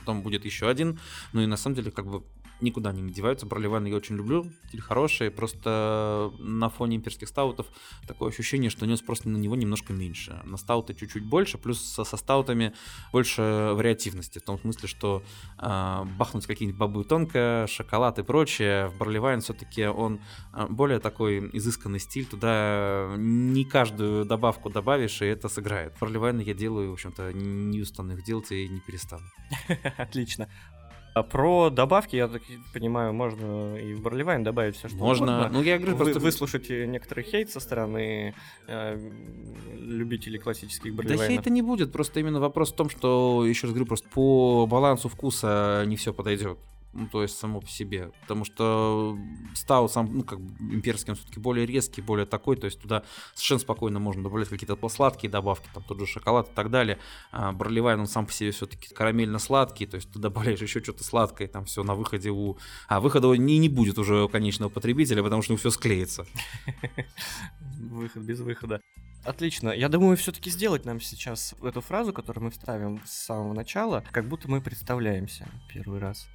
потом 0.00 0.22
будет 0.22 0.44
еще 0.44 0.68
один. 0.68 0.98
Ну 1.32 1.42
и 1.42 1.46
на 1.46 1.56
самом 1.56 1.76
деле, 1.76 1.90
как 1.90 2.06
бы 2.06 2.24
никуда 2.60 2.90
они 2.90 3.02
не 3.02 3.12
деваются. 3.12 3.46
Барливайн 3.46 3.84
я 3.86 3.96
очень 3.96 4.16
люблю, 4.16 4.50
стиль 4.68 4.80
хороший, 4.80 5.30
просто 5.30 6.32
на 6.38 6.68
фоне 6.68 6.96
имперских 6.96 7.28
стаутов 7.28 7.66
такое 8.06 8.30
ощущение, 8.30 8.70
что 8.70 8.86
нес 8.86 9.00
просто 9.00 9.28
на 9.28 9.36
него 9.36 9.56
немножко 9.56 9.92
меньше. 9.92 10.40
На 10.44 10.56
стауты 10.56 10.94
чуть-чуть 10.94 11.24
больше, 11.24 11.58
плюс 11.58 11.80
со, 11.80 12.04
со 12.04 12.16
стаутами 12.16 12.74
больше 13.12 13.72
вариативности, 13.74 14.38
в 14.38 14.42
том 14.42 14.58
смысле, 14.58 14.88
что 14.88 15.22
а, 15.56 16.04
бахнуть 16.18 16.46
какие-нибудь 16.46 16.78
бобы 16.78 17.04
тонко, 17.04 17.66
шоколад 17.68 18.18
и 18.18 18.22
прочее. 18.22 18.88
В 18.88 18.98
Барливайн 18.98 19.40
все-таки 19.40 19.86
он 19.86 20.20
а, 20.52 20.66
более 20.66 20.98
такой 20.98 21.50
изысканный 21.52 22.00
стиль, 22.00 22.26
туда 22.26 23.14
не 23.16 23.64
каждую 23.64 24.24
добавку 24.24 24.70
добавишь, 24.70 25.22
и 25.22 25.26
это 25.26 25.48
сыграет. 25.48 25.94
Барливайн 26.00 26.38
я 26.40 26.54
делаю, 26.54 26.90
в 26.90 26.94
общем-то, 26.94 27.32
не 27.32 27.80
устану 27.80 28.14
их 28.14 28.24
делать 28.24 28.50
и 28.50 28.68
не 28.68 28.80
перестану. 28.80 29.24
Отлично. 29.96 30.48
А 31.18 31.22
про 31.24 31.70
добавки, 31.70 32.14
я 32.14 32.28
так 32.28 32.42
понимаю, 32.72 33.12
можно 33.12 33.76
и 33.76 33.92
в 33.92 34.02
Барливайн 34.02 34.44
добавить 34.44 34.76
все, 34.76 34.88
что 34.88 34.96
Можно, 34.98 35.40
угодно. 35.40 35.58
ну 35.58 35.64
я 35.64 35.76
говорю, 35.78 35.96
Вы, 35.96 36.04
просто 36.04 36.20
выслушать 36.20 36.70
некоторый 36.70 37.24
хейт 37.24 37.50
со 37.50 37.58
стороны 37.58 38.34
э, 38.68 39.10
любителей 39.74 40.38
классических 40.38 40.94
Да 40.94 41.02
барливайнов. 41.02 41.28
хейта 41.28 41.50
не 41.50 41.62
будет, 41.62 41.90
просто 41.90 42.20
именно 42.20 42.38
вопрос 42.38 42.72
в 42.72 42.76
том, 42.76 42.88
что, 42.88 43.44
еще 43.44 43.66
раз 43.66 43.72
говорю, 43.72 43.86
просто 43.86 44.08
по 44.10 44.66
балансу 44.66 45.08
вкуса 45.08 45.82
не 45.86 45.96
все 45.96 46.12
подойдет. 46.14 46.58
Ну, 46.94 47.06
то 47.06 47.22
есть 47.22 47.38
само 47.38 47.60
по 47.60 47.68
себе. 47.68 48.10
Потому 48.22 48.44
что 48.44 49.18
стаут 49.54 49.92
сам, 49.92 50.08
ну, 50.12 50.24
как 50.24 50.40
бы 50.40 50.74
имперский, 50.74 51.10
он 51.10 51.16
все-таки 51.16 51.38
более 51.38 51.66
резкий, 51.66 52.00
более 52.00 52.26
такой, 52.26 52.56
то 52.56 52.64
есть 52.64 52.80
туда 52.80 53.04
совершенно 53.34 53.60
спокойно 53.60 53.98
можно 53.98 54.22
добавлять 54.22 54.48
какие-то 54.48 54.88
сладкие 54.88 55.30
добавки, 55.30 55.68
там 55.74 55.82
тот 55.82 56.00
же 56.00 56.06
шоколад 56.06 56.48
и 56.48 56.54
так 56.54 56.70
далее. 56.70 56.98
А 57.30 57.52
Барливайн, 57.52 58.00
он 58.00 58.06
сам 58.06 58.26
по 58.26 58.32
себе 58.32 58.52
все-таки 58.52 58.94
карамельно-сладкий, 58.94 59.86
то 59.86 59.96
есть 59.96 60.10
ты 60.10 60.18
добавляешь 60.18 60.60
еще 60.60 60.82
что-то 60.82 61.04
сладкое, 61.04 61.46
там 61.46 61.66
все 61.66 61.82
на 61.82 61.94
выходе 61.94 62.30
у... 62.30 62.56
А 62.88 63.00
выхода 63.00 63.32
не, 63.34 63.58
не 63.58 63.68
будет 63.68 63.98
уже 63.98 64.24
у 64.24 64.28
конечного 64.28 64.70
потребителя, 64.70 65.22
потому 65.22 65.42
что 65.42 65.56
все 65.56 65.70
склеится. 65.70 66.26
Выход 67.78 68.22
без 68.22 68.40
выхода. 68.40 68.80
Отлично. 69.24 69.70
Я 69.70 69.88
думаю, 69.88 70.16
все-таки 70.16 70.48
сделать 70.48 70.84
нам 70.84 71.00
сейчас 71.00 71.54
эту 71.62 71.80
фразу, 71.80 72.12
которую 72.12 72.44
мы 72.44 72.50
вставим 72.50 73.00
с 73.04 73.12
самого 73.12 73.52
начала, 73.52 74.02
как 74.10 74.26
будто 74.26 74.48
мы 74.48 74.60
представляемся 74.62 75.46
первый 75.68 75.98
раз. 75.98 76.28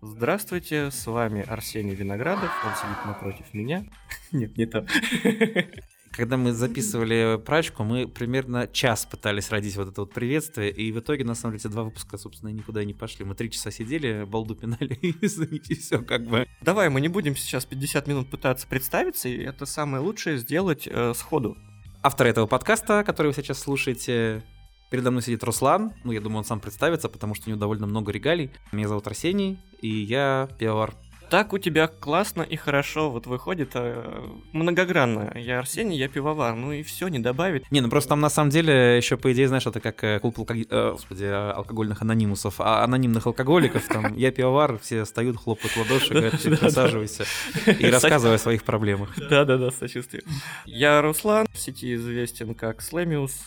Здравствуйте, 0.00 0.92
с 0.92 1.06
вами 1.06 1.42
Арсений 1.42 1.94
Виноградов, 1.94 2.50
он 2.64 2.72
сидит 2.76 3.04
напротив 3.04 3.46
меня. 3.52 3.84
Нет, 4.32 4.56
не 4.56 4.64
то. 4.66 4.86
Когда 6.12 6.36
мы 6.36 6.52
записывали 6.52 7.40
прачку, 7.44 7.82
мы 7.82 8.06
примерно 8.06 8.68
час 8.68 9.06
пытались 9.06 9.50
родить 9.50 9.76
вот 9.76 9.88
это 9.88 10.02
вот 10.02 10.12
приветствие, 10.12 10.70
и 10.70 10.92
в 10.92 11.00
итоге, 11.00 11.24
на 11.24 11.34
самом 11.34 11.56
деле, 11.56 11.62
эти 11.66 11.72
два 11.72 11.82
выпуска, 11.82 12.16
собственно, 12.16 12.50
никуда 12.50 12.84
не 12.84 12.94
пошли. 12.94 13.24
Мы 13.24 13.34
три 13.34 13.50
часа 13.50 13.72
сидели, 13.72 14.24
балду 14.24 14.54
пинали, 14.54 14.94
и 15.02 15.16
извините, 15.20 15.74
все 15.74 16.00
как 16.00 16.24
бы. 16.26 16.46
Давай, 16.60 16.90
мы 16.90 17.00
не 17.00 17.08
будем 17.08 17.34
сейчас 17.34 17.64
50 17.66 18.06
минут 18.06 18.30
пытаться 18.30 18.68
представиться, 18.68 19.28
и 19.28 19.42
это 19.42 19.66
самое 19.66 20.00
лучшее 20.00 20.38
сделать 20.38 20.86
э, 20.88 21.12
сходу. 21.14 21.56
Автор 22.04 22.28
этого 22.28 22.46
подкаста, 22.46 23.02
который 23.04 23.28
вы 23.28 23.32
сейчас 23.34 23.58
слушаете, 23.58 24.44
передо 24.90 25.10
мной 25.10 25.22
сидит 25.22 25.42
Руслан. 25.44 25.92
Ну, 26.04 26.12
я 26.12 26.20
думаю, 26.20 26.38
он 26.38 26.44
сам 26.44 26.60
представится, 26.60 27.08
потому 27.08 27.34
что 27.34 27.46
у 27.46 27.50
него 27.50 27.60
довольно 27.60 27.86
много 27.86 28.12
регалий. 28.12 28.50
Меня 28.72 28.88
зовут 28.88 29.06
Арсений, 29.06 29.58
и 29.80 29.88
я 29.88 30.48
пивовар. 30.58 30.94
Так 31.30 31.52
у 31.52 31.58
тебя 31.58 31.88
классно 31.88 32.40
и 32.40 32.56
хорошо 32.56 33.10
вот 33.10 33.26
выходит 33.26 33.72
э, 33.74 34.24
многогранно. 34.52 35.36
Я 35.36 35.58
Арсений, 35.58 35.98
я 35.98 36.08
пивовар, 36.08 36.54
ну 36.54 36.72
и 36.72 36.82
все, 36.82 37.08
не 37.08 37.18
добавить. 37.18 37.70
Не, 37.70 37.82
ну 37.82 37.90
просто 37.90 38.10
там 38.10 38.20
на 38.20 38.30
самом 38.30 38.48
деле 38.48 38.96
еще, 38.96 39.18
по 39.18 39.30
идее, 39.30 39.46
знаешь, 39.46 39.66
это 39.66 39.78
как 39.80 40.02
э, 40.04 40.20
клуб 40.20 40.38
алко- 40.38 40.66
э, 40.68 40.92
господи, 40.92 41.24
э, 41.24 41.50
алкогольных 41.50 42.00
анонимусов, 42.00 42.54
а 42.60 42.82
анонимных 42.82 43.26
алкоголиков, 43.26 43.86
там, 43.88 44.16
я 44.16 44.30
пивовар, 44.30 44.78
все 44.78 45.04
встают, 45.04 45.36
хлопают 45.36 45.72
в 45.72 45.76
ладоши, 45.76 46.14
говорят, 46.14 46.40
«Ты 46.42 46.56
присаживайся 46.56 47.26
и 47.66 47.84
рассказывай 47.90 48.36
о 48.36 48.38
своих 48.38 48.64
проблемах. 48.64 49.10
Да-да-да, 49.28 49.70
сочувствие. 49.70 50.22
Я 50.64 51.02
Руслан, 51.02 51.46
в 51.52 51.58
сети 51.58 51.94
известен 51.94 52.54
как 52.54 52.80
Слэмиус, 52.80 53.38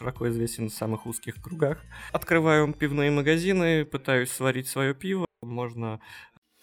широко 0.00 0.28
известен 0.30 0.70
в 0.70 0.72
самых 0.72 1.04
узких 1.04 1.34
кругах. 1.42 1.78
Открываю 2.10 2.72
пивные 2.72 3.10
магазины, 3.10 3.84
пытаюсь 3.84 4.30
сварить 4.30 4.66
свое 4.66 4.94
пиво. 4.94 5.26
Можно 5.42 6.00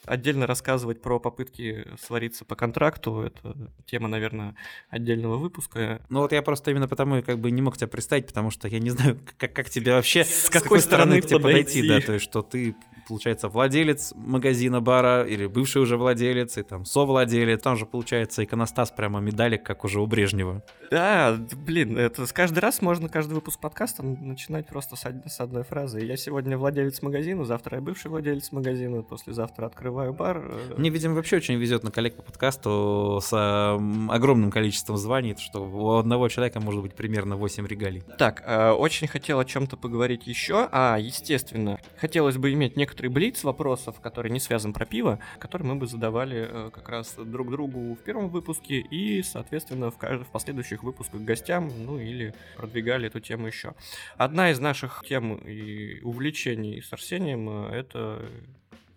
отдельно 0.06 0.48
рассказывать 0.48 1.02
про 1.02 1.20
попытки 1.20 1.86
свариться 2.02 2.46
по 2.46 2.56
контракту. 2.56 3.22
Это 3.22 3.72
тема, 3.86 4.08
наверное, 4.08 4.56
отдельного 4.90 5.38
выпуска. 5.38 6.02
Ну 6.10 6.22
вот 6.22 6.32
я 6.32 6.42
просто 6.42 6.72
именно 6.72 6.88
потому 6.88 7.22
как 7.22 7.40
бы 7.40 7.52
не 7.52 7.62
мог 7.62 7.78
тебя 7.78 7.88
представить, 7.88 8.26
потому 8.26 8.50
что 8.50 8.68
я 8.68 8.80
не 8.80 8.90
знаю, 8.90 9.20
как, 9.38 9.54
как 9.54 9.70
тебе 9.70 9.94
вообще, 9.94 10.24
С 10.24 10.50
какой 10.50 10.80
стороны 10.80 11.22
к 11.22 11.28
тебе 11.28 11.40
подойти, 11.40 11.82
подойти? 11.82 11.88
да, 11.88 12.02
то 12.02 12.14
есть 12.14 12.26
что 12.26 12.42
ты 12.42 12.76
получается, 13.08 13.48
владелец 13.48 14.14
магазина 14.16 14.82
бара 14.82 15.24
или 15.24 15.46
бывший 15.46 15.82
уже 15.82 15.98
владелец, 15.98 16.58
и 16.58 16.64
там 16.64 16.86
совладелец. 16.86 17.62
Там 17.62 17.78
же 17.78 17.86
получается 17.86 18.44
иконостас 18.44 18.92
прямо 18.92 19.20
медалик, 19.20 19.64
как 19.64 19.84
уже 19.86 20.02
у 20.02 20.06
Брежнева. 20.06 20.64
Да, 20.90 21.38
блин, 21.66 21.98
это 21.98 22.26
с 22.26 22.32
каждый 22.32 22.60
раз 22.60 22.82
можно 22.82 23.10
каждый 23.10 23.34
выпуск 23.34 23.60
подкаста 23.60 24.04
начинать 24.04 24.68
просто 24.68 24.96
с, 24.96 25.04
с 25.04 25.40
одной 25.42 25.64
фразы. 25.64 26.00
Я 26.00 26.16
сегодня 26.16 26.58
владелец 26.58 27.02
магазина, 27.02 27.44
завтра 27.44 27.78
я 27.78 27.82
бывший 27.82 28.08
владелец 28.10 28.52
магазина, 28.54 29.02
послезавтра 29.02 29.66
открываю 29.66 30.14
бар. 30.14 30.38
э, 30.50 30.76
Мне, 30.78 30.90
видимо, 30.90 31.16
вообще 31.16 31.38
очень 31.38 31.56
везет 31.56 31.84
на 31.84 31.92
коллег 31.92 32.16
по 32.16 32.22
подкасту 32.24 33.20
с 33.22 33.34
м, 33.34 34.10
огромным 34.12 34.50
количеством 34.50 34.96
званий, 34.98 35.36
что 35.38 35.66
у 35.66 35.98
одного 35.98 36.30
человека 36.30 36.62
может 36.62 36.82
быть 36.82 36.96
примерно 36.96 37.36
8 37.36 37.68
регалий. 37.68 38.04
Так, 38.18 38.42
э, 38.46 38.70
очень 38.72 39.08
хотел 39.08 39.40
о 39.40 39.46
чем-то 39.46 39.76
поговорить 39.76 40.26
еще. 40.26 40.70
А, 40.72 40.98
естественно, 40.98 41.80
хотелось 42.00 42.38
бы 42.38 42.54
иметь 42.54 42.78
некоторый 42.78 43.08
блиц 43.08 43.44
вопросов, 43.44 44.00
который 44.00 44.32
не 44.32 44.40
связан 44.40 44.72
про 44.72 44.86
пиво, 44.86 45.20
который 45.40 45.64
мы 45.64 45.76
бы 45.76 45.86
задавали 45.88 46.48
э, 46.50 46.70
как 46.74 46.88
раз 46.88 47.16
друг 47.18 47.52
другу 47.52 47.96
в 47.96 48.00
первом 48.06 48.30
выпуске 48.30 48.78
и, 48.80 49.22
соответственно, 49.22 49.92
в, 49.92 49.98
в 49.98 50.32
последующих 50.32 50.77
выпусках 50.84 51.22
гостям, 51.22 51.72
ну 51.86 52.00
или 52.00 52.34
продвигали 52.56 53.08
эту 53.08 53.20
тему 53.20 53.48
еще. 53.48 53.74
Одна 54.18 54.52
из 54.52 54.60
наших 54.60 55.04
тем 55.08 55.36
и 55.36 56.00
увлечений 56.02 56.82
с 56.82 56.92
Арсением 56.94 57.50
э, 57.68 57.76
это 57.76 58.26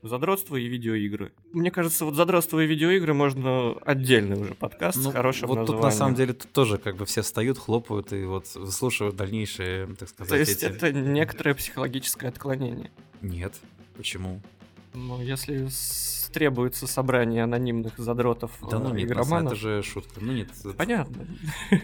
задротство 0.02 0.56
и 0.56 0.66
видеоигры. 0.66 1.30
Мне 1.52 1.70
кажется, 1.70 2.06
вот 2.06 2.14
задротство 2.14 2.58
и 2.60 2.66
видеоигры 2.66 3.12
можно 3.12 3.72
отдельный 3.84 4.40
уже 4.40 4.54
подкаст 4.54 4.96
с 4.98 5.12
хорошим 5.12 5.48
Ну, 5.48 5.54
вот 5.56 5.66
тут 5.66 5.74
названием. 5.76 5.84
на 5.84 5.90
самом 5.98 6.14
деле 6.14 6.32
тут 6.32 6.50
тоже 6.52 6.78
как 6.78 6.96
бы 6.96 7.04
все 7.04 7.20
встают, 7.20 7.58
хлопают 7.58 8.12
и 8.14 8.24
вот 8.24 8.46
выслушивают 8.54 9.16
дальнейшие, 9.16 9.86
так 9.96 10.08
сказать, 10.08 10.30
То 10.30 10.36
есть 10.38 10.62
эти- 10.62 10.72
это 10.72 10.90
некоторое 10.92 11.54
психологическое 11.54 12.28
отклонение. 12.28 12.90
Нет. 13.20 13.54
Почему? 13.96 14.40
Ну, 14.92 15.20
если 15.22 15.68
требуется 16.30 16.86
собрание 16.86 17.44
анонимных 17.44 17.98
задротов 17.98 18.52
Да 18.70 18.78
ну 18.78 18.94
э, 18.94 18.98
нет, 18.98 19.08
на 19.10 19.14
самом- 19.24 19.44
игроманов, 19.46 19.52
это 19.52 19.60
же 19.60 19.82
шутка. 19.82 20.20
Ну 20.20 20.32
нет. 20.32 20.48
понятно. 20.76 21.26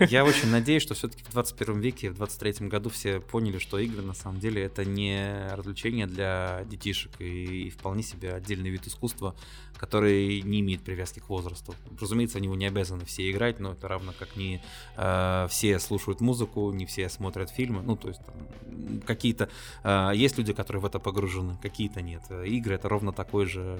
Я 0.08 0.24
очень 0.24 0.50
надеюсь, 0.50 0.82
что 0.82 0.94
все-таки 0.94 1.22
в 1.24 1.30
21 1.30 1.80
веке, 1.80 2.10
в 2.10 2.14
23 2.14 2.68
году 2.68 2.90
все 2.90 3.20
поняли, 3.20 3.58
что 3.58 3.78
игры 3.78 4.02
на 4.02 4.14
самом 4.14 4.40
деле 4.40 4.62
это 4.62 4.84
не 4.84 5.48
развлечение 5.52 6.06
для 6.06 6.64
детишек 6.66 7.12
и, 7.18 7.70
вполне 7.70 8.02
себе 8.02 8.32
отдельный 8.32 8.70
вид 8.70 8.86
искусства, 8.86 9.34
который 9.76 10.40
не 10.42 10.60
имеет 10.60 10.82
привязки 10.82 11.20
к 11.20 11.28
возрасту. 11.28 11.74
Разумеется, 12.00 12.38
они 12.38 12.46
его 12.46 12.56
не 12.56 12.66
обязаны 12.66 13.04
все 13.04 13.30
играть, 13.30 13.60
но 13.60 13.72
это 13.72 13.88
равно 13.88 14.12
как 14.18 14.36
не 14.36 14.62
э, 14.96 15.46
все 15.50 15.78
слушают 15.78 16.20
музыку, 16.20 16.72
не 16.72 16.86
все 16.86 17.08
смотрят 17.08 17.50
фильмы. 17.50 17.82
Ну, 17.82 17.96
то 17.96 18.08
есть 18.08 18.20
там, 18.24 19.00
какие-то... 19.00 19.48
э, 19.82 20.12
есть 20.14 20.38
люди, 20.38 20.52
которые 20.52 20.80
в 20.80 20.86
это 20.86 20.98
погружены, 20.98 21.58
какие-то 21.60 22.00
нет. 22.00 22.22
Игры 22.30 22.76
это 22.76 22.88
ровно 22.96 23.12
такой 23.12 23.44
же 23.44 23.78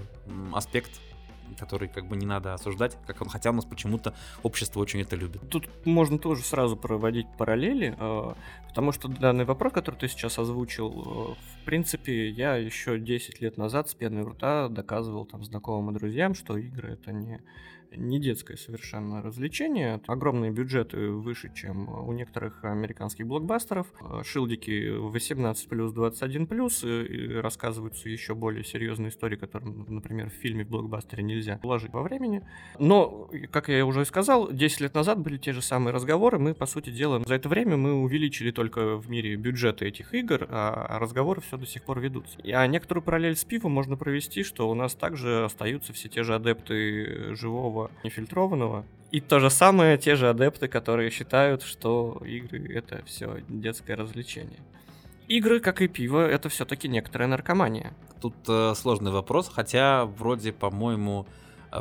аспект, 0.52 1.00
который 1.58 1.88
как 1.88 2.06
бы 2.06 2.16
не 2.16 2.26
надо 2.26 2.52
осуждать, 2.52 2.98
как 3.06 3.22
он, 3.22 3.28
хотя 3.28 3.50
у 3.50 3.54
нас 3.54 3.64
почему-то 3.64 4.12
общество 4.42 4.80
очень 4.80 5.00
это 5.00 5.16
любит. 5.16 5.40
Тут 5.48 5.68
можно 5.86 6.18
тоже 6.18 6.42
сразу 6.42 6.76
проводить 6.76 7.26
параллели, 7.38 7.96
э, 7.98 8.34
потому 8.68 8.92
что 8.92 9.08
данный 9.08 9.46
вопрос, 9.46 9.72
который 9.72 9.96
ты 9.96 10.08
сейчас 10.08 10.38
озвучил, 10.38 10.90
э, 10.90 11.62
в 11.62 11.64
принципе, 11.64 12.28
я 12.28 12.56
еще 12.56 12.98
10 12.98 13.40
лет 13.40 13.56
назад 13.56 13.88
с 13.88 13.94
пеной 13.94 14.24
рта 14.24 14.68
доказывал 14.68 15.24
там 15.24 15.44
знакомым 15.44 15.94
и 15.94 15.98
друзьям, 15.98 16.34
что 16.34 16.58
игры 16.58 16.92
это 16.92 17.12
не 17.12 17.40
не 17.96 18.20
детское 18.20 18.56
совершенно 18.56 19.22
развлечение. 19.22 20.00
Огромные 20.06 20.50
бюджеты 20.50 21.10
выше, 21.10 21.50
чем 21.54 21.88
у 21.88 22.12
некоторых 22.12 22.64
американских 22.64 23.26
блокбастеров. 23.26 23.86
Шилдики 24.24 24.90
18 24.90 25.68
плюс 25.68 25.92
21 25.92 26.46
плюс 26.46 26.84
и 26.84 27.34
рассказываются 27.34 28.08
еще 28.08 28.34
более 28.34 28.64
серьезные 28.64 29.10
истории, 29.10 29.36
которые, 29.36 29.72
например, 29.88 30.30
в 30.30 30.34
фильме 30.34 30.64
в 30.64 30.68
блокбастере 30.68 31.22
нельзя 31.22 31.60
уложить 31.62 31.92
во 31.92 32.02
времени. 32.02 32.42
Но, 32.78 33.30
как 33.50 33.68
я 33.68 33.84
уже 33.84 34.04
сказал, 34.04 34.52
10 34.52 34.80
лет 34.80 34.94
назад 34.94 35.18
были 35.18 35.36
те 35.36 35.52
же 35.52 35.62
самые 35.62 35.92
разговоры. 35.92 36.38
Мы, 36.38 36.54
по 36.54 36.66
сути 36.66 36.90
дела, 36.90 37.22
за 37.24 37.34
это 37.34 37.48
время 37.48 37.76
мы 37.76 37.94
увеличили 37.94 38.50
только 38.50 38.96
в 38.96 39.10
мире 39.10 39.36
бюджеты 39.36 39.86
этих 39.86 40.14
игр, 40.14 40.46
а 40.50 40.98
разговоры 40.98 41.40
все 41.40 41.56
до 41.56 41.66
сих 41.66 41.82
пор 41.82 42.00
ведутся. 42.00 42.38
А 42.44 42.66
некоторую 42.66 43.02
параллель 43.02 43.36
с 43.36 43.44
пивом 43.44 43.72
можно 43.72 43.96
провести, 43.96 44.42
что 44.42 44.70
у 44.70 44.74
нас 44.74 44.94
также 44.94 45.44
остаются 45.44 45.92
все 45.92 46.08
те 46.08 46.22
же 46.22 46.34
адепты 46.34 47.34
живого 47.34 47.85
нефильтрованного. 48.04 48.84
И 49.10 49.20
то 49.20 49.38
же 49.38 49.50
самое 49.50 49.98
те 49.98 50.16
же 50.16 50.28
адепты, 50.28 50.68
которые 50.68 51.10
считают, 51.10 51.62
что 51.62 52.20
игры 52.24 52.74
это 52.74 53.02
все 53.06 53.42
детское 53.48 53.96
развлечение. 53.96 54.60
Игры, 55.28 55.60
как 55.60 55.82
и 55.82 55.88
пиво, 55.88 56.26
это 56.26 56.48
все-таки 56.48 56.88
некоторая 56.88 57.28
наркомания. 57.28 57.92
Тут 58.20 58.34
э, 58.48 58.74
сложный 58.76 59.10
вопрос, 59.10 59.48
хотя 59.52 60.04
вроде, 60.04 60.52
по-моему, 60.52 61.26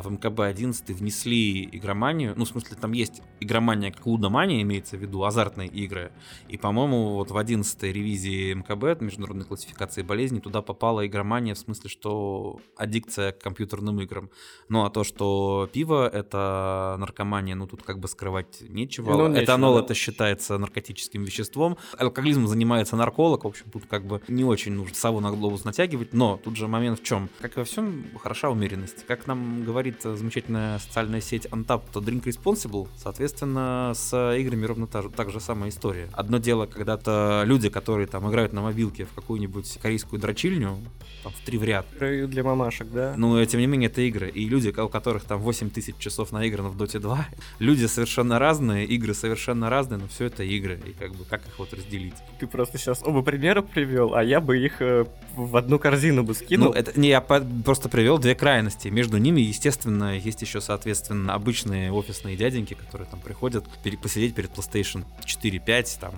в 0.02 0.10
МКБ-11 0.10 0.94
внесли 0.94 1.68
игроманию, 1.72 2.34
ну, 2.36 2.44
в 2.44 2.48
смысле, 2.48 2.76
там 2.80 2.92
есть 2.92 3.22
игромания 3.40 3.90
как 3.92 4.06
лудомания, 4.06 4.62
имеется 4.62 4.96
в 4.96 5.00
виду, 5.00 5.24
азартные 5.24 5.68
игры, 5.68 6.12
и, 6.48 6.56
по-моему, 6.56 7.14
вот 7.14 7.30
в 7.30 7.36
11 7.36 7.82
ревизии 7.82 8.52
МКБ, 8.54 9.00
международной 9.00 9.44
классификации 9.44 10.02
болезней, 10.02 10.40
туда 10.40 10.62
попала 10.62 11.06
игромания 11.06 11.54
в 11.54 11.58
смысле, 11.58 11.90
что 11.90 12.60
аддикция 12.76 13.32
к 13.32 13.38
компьютерным 13.38 14.00
играм. 14.00 14.30
Ну, 14.68 14.84
а 14.84 14.90
то, 14.90 15.04
что 15.04 15.68
пиво— 15.72 16.08
это 16.12 16.96
наркомания, 16.98 17.54
ну, 17.54 17.66
тут 17.66 17.82
как 17.82 17.98
бы 17.98 18.08
скрывать 18.08 18.62
нечего. 18.68 19.12
Ну, 19.12 19.28
нечего 19.28 19.44
Этанол 19.44 19.78
это 19.78 19.94
считается 19.94 20.58
наркотическим 20.58 21.24
веществом. 21.24 21.76
Алкоголизмом 21.98 22.48
занимается 22.48 22.96
нарколог, 22.96 23.44
в 23.44 23.48
общем, 23.48 23.70
тут 23.72 23.86
как 23.86 24.06
бы 24.06 24.20
не 24.28 24.44
очень 24.44 24.72
нужно 24.72 24.94
сову 24.94 25.20
на 25.20 25.30
глобус 25.30 25.64
натягивать, 25.64 26.12
но 26.12 26.40
тут 26.42 26.56
же 26.56 26.68
момент 26.68 27.00
в 27.00 27.02
чем? 27.02 27.28
Как 27.40 27.56
и 27.56 27.60
во 27.60 27.64
всем, 27.64 28.04
хороша 28.18 28.50
умеренность. 28.50 29.06
Как 29.06 29.26
нам 29.26 29.64
говорят 29.64 29.85
говорит 29.86 30.02
замечательная 30.02 30.78
социальная 30.78 31.20
сеть 31.20 31.46
Untap, 31.46 31.82
то 31.92 32.00
Drink 32.00 32.24
Responsible, 32.24 32.88
соответственно, 32.96 33.92
с 33.94 34.36
играми 34.36 34.64
ровно 34.66 34.86
та 34.86 35.02
так 35.02 35.30
же 35.30 35.38
самая 35.38 35.70
история. 35.70 36.08
Одно 36.12 36.38
дело, 36.38 36.66
когда-то 36.66 37.44
люди, 37.46 37.68
которые 37.68 38.06
там 38.08 38.28
играют 38.28 38.52
на 38.52 38.62
мобилке 38.62 39.04
в 39.04 39.12
какую-нибудь 39.12 39.78
корейскую 39.80 40.20
дрочильню, 40.20 40.78
там, 41.22 41.32
в 41.32 41.44
три 41.44 41.58
в 41.58 41.64
ряд. 41.64 41.86
Для 42.00 42.42
мамашек, 42.42 42.88
да? 42.90 43.14
Ну, 43.16 43.44
тем 43.44 43.60
не 43.60 43.66
менее, 43.66 43.88
это 43.88 44.00
игры. 44.00 44.28
И 44.28 44.48
люди, 44.48 44.68
у 44.68 44.88
которых 44.88 45.22
там 45.24 45.40
8 45.40 45.70
тысяч 45.70 45.96
часов 45.98 46.32
наиграно 46.32 46.68
в 46.68 46.76
Dota 46.76 46.98
2, 46.98 47.26
люди 47.60 47.86
совершенно 47.86 48.38
разные, 48.38 48.86
игры 48.86 49.14
совершенно 49.14 49.70
разные, 49.70 49.98
но 49.98 50.08
все 50.08 50.24
это 50.24 50.42
игры. 50.42 50.80
И 50.84 50.92
как 50.92 51.14
бы, 51.14 51.24
как 51.24 51.46
их 51.46 51.58
вот 51.58 51.72
разделить? 51.72 52.14
Ты 52.40 52.46
просто 52.48 52.78
сейчас 52.78 53.02
оба 53.04 53.22
примера 53.22 53.62
привел, 53.62 54.14
а 54.14 54.24
я 54.24 54.40
бы 54.40 54.58
их 54.58 54.82
э, 54.82 55.04
в 55.36 55.56
одну 55.56 55.78
корзину 55.78 56.22
бы 56.22 56.34
скинул. 56.34 56.68
Ну, 56.68 56.74
это 56.74 56.98
не, 56.98 57.08
я 57.08 57.20
просто 57.20 57.88
привел 57.88 58.18
две 58.18 58.34
крайности. 58.34 58.88
Между 58.88 59.18
ними, 59.18 59.40
естественно, 59.40 60.16
есть 60.16 60.42
еще, 60.42 60.60
соответственно, 60.60 61.34
обычные 61.34 61.92
офисные 61.92 62.36
дяденьки, 62.36 62.74
которые 62.74 63.06
там 63.08 63.20
приходят 63.20 63.64
посидеть 64.02 64.34
перед 64.34 64.50
PlayStation 64.50 65.04
4-5, 65.24 65.98
там, 66.00 66.14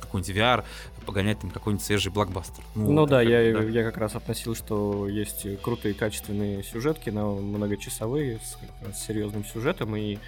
какой-нибудь 0.00 0.36
VR, 0.36 0.64
погонять 1.08 1.38
там 1.38 1.50
какой-нибудь 1.50 1.82
свежий 1.82 2.12
блокбастер. 2.12 2.62
Ну, 2.74 2.92
ну 2.92 3.06
да, 3.06 3.22
я, 3.22 3.54
да, 3.54 3.62
я 3.62 3.82
как 3.82 3.96
раз 3.96 4.14
относил, 4.14 4.54
что 4.54 5.08
есть 5.08 5.46
крутые 5.62 5.94
качественные 5.94 6.62
сюжетки 6.62 7.08
на 7.08 7.24
многочасовые 7.24 8.40
с, 8.40 8.58
с 8.94 9.06
серьезным 9.06 9.42
сюжетом, 9.42 9.96
и 9.96 10.18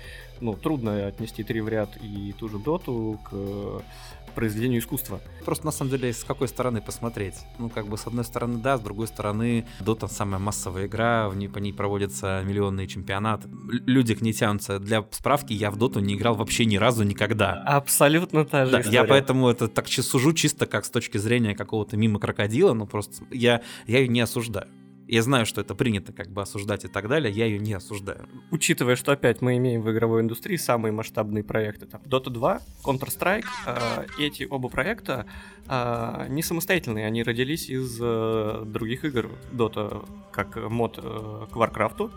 ну, 0.41 0.55
трудно 0.55 1.07
отнести 1.07 1.45
три 1.45 1.61
в 1.61 1.69
ряд 1.69 1.91
и 2.01 2.35
ту 2.39 2.49
же 2.49 2.59
доту 2.59 3.21
к 3.31 3.83
произведению 4.31 4.81
искусства. 4.81 5.21
Просто 5.45 5.67
на 5.67 5.73
самом 5.73 5.91
деле 5.91 6.13
с 6.13 6.25
какой 6.25 6.49
стороны 6.49 6.81
посмотреть. 6.81 7.35
Ну, 7.59 7.69
как 7.69 7.89
бы 7.89 7.99
с 7.99 8.07
одной 8.07 8.25
стороны, 8.25 8.59
да, 8.59 8.79
с 8.79 8.81
другой 8.81 9.07
стороны, 9.07 9.67
Дота 9.81 10.09
самая 10.09 10.39
массовая 10.39 10.87
игра, 10.87 11.29
в 11.29 11.37
ней, 11.37 11.49
по 11.49 11.59
ней 11.59 11.73
проводятся 11.73 12.43
миллионные 12.45 12.87
чемпионаты. 12.87 13.49
Люди 13.87 14.15
к 14.15 14.21
ней 14.21 14.33
тянутся. 14.33 14.79
Для 14.79 15.05
справки, 15.11 15.53
я 15.53 15.71
в 15.71 15.77
Доту 15.77 16.01
не 16.01 16.15
играл 16.15 16.35
вообще 16.35 16.65
ни 16.65 16.77
разу 16.77 17.05
никогда. 17.05 17.63
Абсолютно 17.67 18.45
та 18.45 18.67
же 18.67 18.73
да, 18.73 18.81
история. 18.81 18.99
Я 18.99 19.05
поэтому 19.05 19.49
это 19.49 19.69
так 19.69 19.89
сужу 19.89 20.33
чисто 20.33 20.67
как 20.71 20.85
с 20.85 20.91
точки 20.91 21.19
зрения 21.19 21.55
какого-то 21.55 21.97
мимо 21.97 22.19
крокодила, 22.19 22.73
но 22.73 22.87
просто 22.87 23.25
я, 23.31 23.63
я 23.87 23.99
ее 23.99 24.09
не 24.09 24.21
осуждаю. 24.21 24.69
Я 25.11 25.23
знаю, 25.23 25.45
что 25.45 25.61
это 25.61 25.75
принято 25.75 26.13
как 26.13 26.29
бы 26.31 26.41
осуждать 26.41 26.85
и 26.85 26.89
так 26.89 27.09
далее, 27.09 27.33
я 27.35 27.47
ее 27.47 27.59
не 27.59 27.73
осуждаю. 27.73 28.29
Учитывая, 28.53 28.95
что 28.95 29.11
опять 29.11 29.43
мы 29.43 29.57
имеем 29.57 29.83
в 29.83 29.91
игровой 29.91 30.21
индустрии 30.21 30.55
самые 30.55 30.93
масштабные 30.93 31.43
проекты, 31.43 31.87
там 31.87 32.01
Dota 32.03 32.31
2, 32.31 32.61
Counter-Strike, 32.85 33.45
э, 33.67 34.07
эти 34.21 34.47
оба 34.49 34.69
проекта 34.69 35.27
э, 35.67 36.27
не 36.29 36.45
самостоятельные, 36.45 37.07
они 37.07 37.25
родились 37.25 37.69
из 37.69 37.99
э, 38.01 38.63
других 38.65 39.05
игр. 39.05 39.31
Dota 39.51 40.09
как 40.31 40.55
мод 40.71 41.01
э, 41.03 41.47
к 41.51 41.57
Warcraft, 41.57 42.13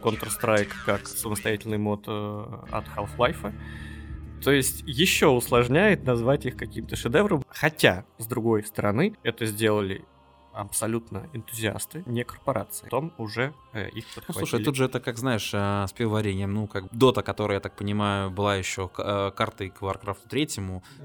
Counter-Strike 0.00 0.70
как 0.86 1.06
самостоятельный 1.06 1.76
мод 1.76 2.04
э, 2.06 2.44
от 2.70 2.86
Half-Life. 2.96 3.52
То 4.42 4.52
есть 4.52 4.82
еще 4.86 5.28
усложняет 5.28 6.04
назвать 6.04 6.46
их 6.46 6.56
каким-то 6.56 6.96
шедевром. 6.96 7.44
Хотя, 7.48 8.04
с 8.18 8.26
другой 8.26 8.64
стороны, 8.64 9.14
это 9.22 9.46
сделали 9.46 10.04
абсолютно 10.56 11.28
энтузиасты, 11.32 12.02
не 12.06 12.24
корпорации. 12.24 12.84
Потом 12.84 13.12
уже 13.18 13.52
э, 13.72 13.88
их 13.90 14.06
подхватили. 14.14 14.40
Ну, 14.40 14.46
слушай, 14.46 14.64
тут 14.64 14.74
же 14.74 14.86
это, 14.86 15.00
как 15.00 15.18
знаешь, 15.18 15.50
э, 15.52 15.86
с 15.86 15.92
пивоварением, 15.92 16.54
ну, 16.54 16.66
как 16.66 16.84
Дота, 16.92 17.22
которая, 17.22 17.58
я 17.58 17.60
так 17.60 17.76
понимаю, 17.76 18.30
была 18.30 18.56
еще 18.56 18.90
э, 18.96 19.30
картой 19.36 19.70
к 19.70 19.82
Warcraft 19.82 20.28
3, 20.28 20.48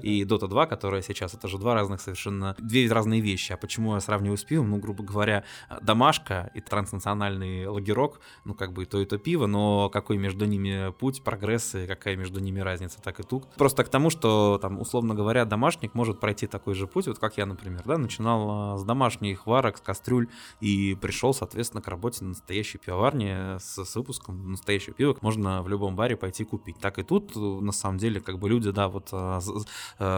и 0.02 0.24
Dota 0.24 0.48
2, 0.48 0.66
которая 0.66 1.02
сейчас, 1.02 1.34
это 1.34 1.48
же 1.48 1.58
два 1.58 1.74
разных 1.74 2.00
совершенно, 2.00 2.56
две 2.58 2.90
разные 2.90 3.20
вещи. 3.20 3.52
А 3.52 3.56
почему 3.56 3.94
я 3.94 4.00
сравниваю 4.00 4.38
с 4.38 4.44
пивом? 4.44 4.70
Ну, 4.70 4.78
грубо 4.78 5.04
говоря, 5.04 5.44
домашка 5.80 6.50
и 6.54 6.60
транснациональный 6.60 7.66
лагерок, 7.66 8.20
ну, 8.44 8.54
как 8.54 8.72
бы 8.72 8.84
и 8.84 8.86
то, 8.86 9.00
и 9.00 9.04
то 9.04 9.18
пиво, 9.18 9.46
но 9.46 9.90
какой 9.90 10.16
между 10.16 10.46
ними 10.46 10.92
путь, 10.92 11.22
прогресс 11.22 11.74
и 11.74 11.86
какая 11.86 12.16
между 12.16 12.40
ними 12.40 12.60
разница, 12.60 13.00
так 13.02 13.20
и 13.20 13.22
тут. 13.22 13.46
Просто 13.54 13.84
к 13.84 13.88
тому, 13.88 14.10
что, 14.10 14.58
там, 14.60 14.80
условно 14.80 15.14
говоря, 15.14 15.44
домашник 15.44 15.94
может 15.94 16.20
пройти 16.20 16.46
такой 16.46 16.74
же 16.74 16.86
путь, 16.86 17.06
вот 17.06 17.18
как 17.18 17.36
я, 17.36 17.46
например, 17.46 17.82
да, 17.84 17.98
начинал 17.98 18.78
с 18.78 18.84
домашних 18.84 19.41
этих 19.42 19.46
варок, 19.46 19.82
кастрюль, 19.82 20.28
и 20.60 20.96
пришел, 21.00 21.34
соответственно, 21.34 21.82
к 21.82 21.88
работе 21.88 22.24
на 22.24 22.30
настоящей 22.30 22.78
пивоварне 22.78 23.58
с, 23.58 23.84
с 23.84 23.96
выпуском 23.96 24.52
настоящего 24.52 24.94
пива. 24.94 25.16
Можно 25.20 25.62
в 25.62 25.68
любом 25.68 25.96
баре 25.96 26.16
пойти 26.16 26.44
купить. 26.44 26.78
Так 26.78 26.98
и 26.98 27.02
тут, 27.02 27.34
на 27.36 27.72
самом 27.72 27.98
деле, 27.98 28.20
как 28.20 28.38
бы 28.38 28.48
люди, 28.48 28.70
да, 28.70 28.88
вот 28.88 29.08
а, 29.12 29.40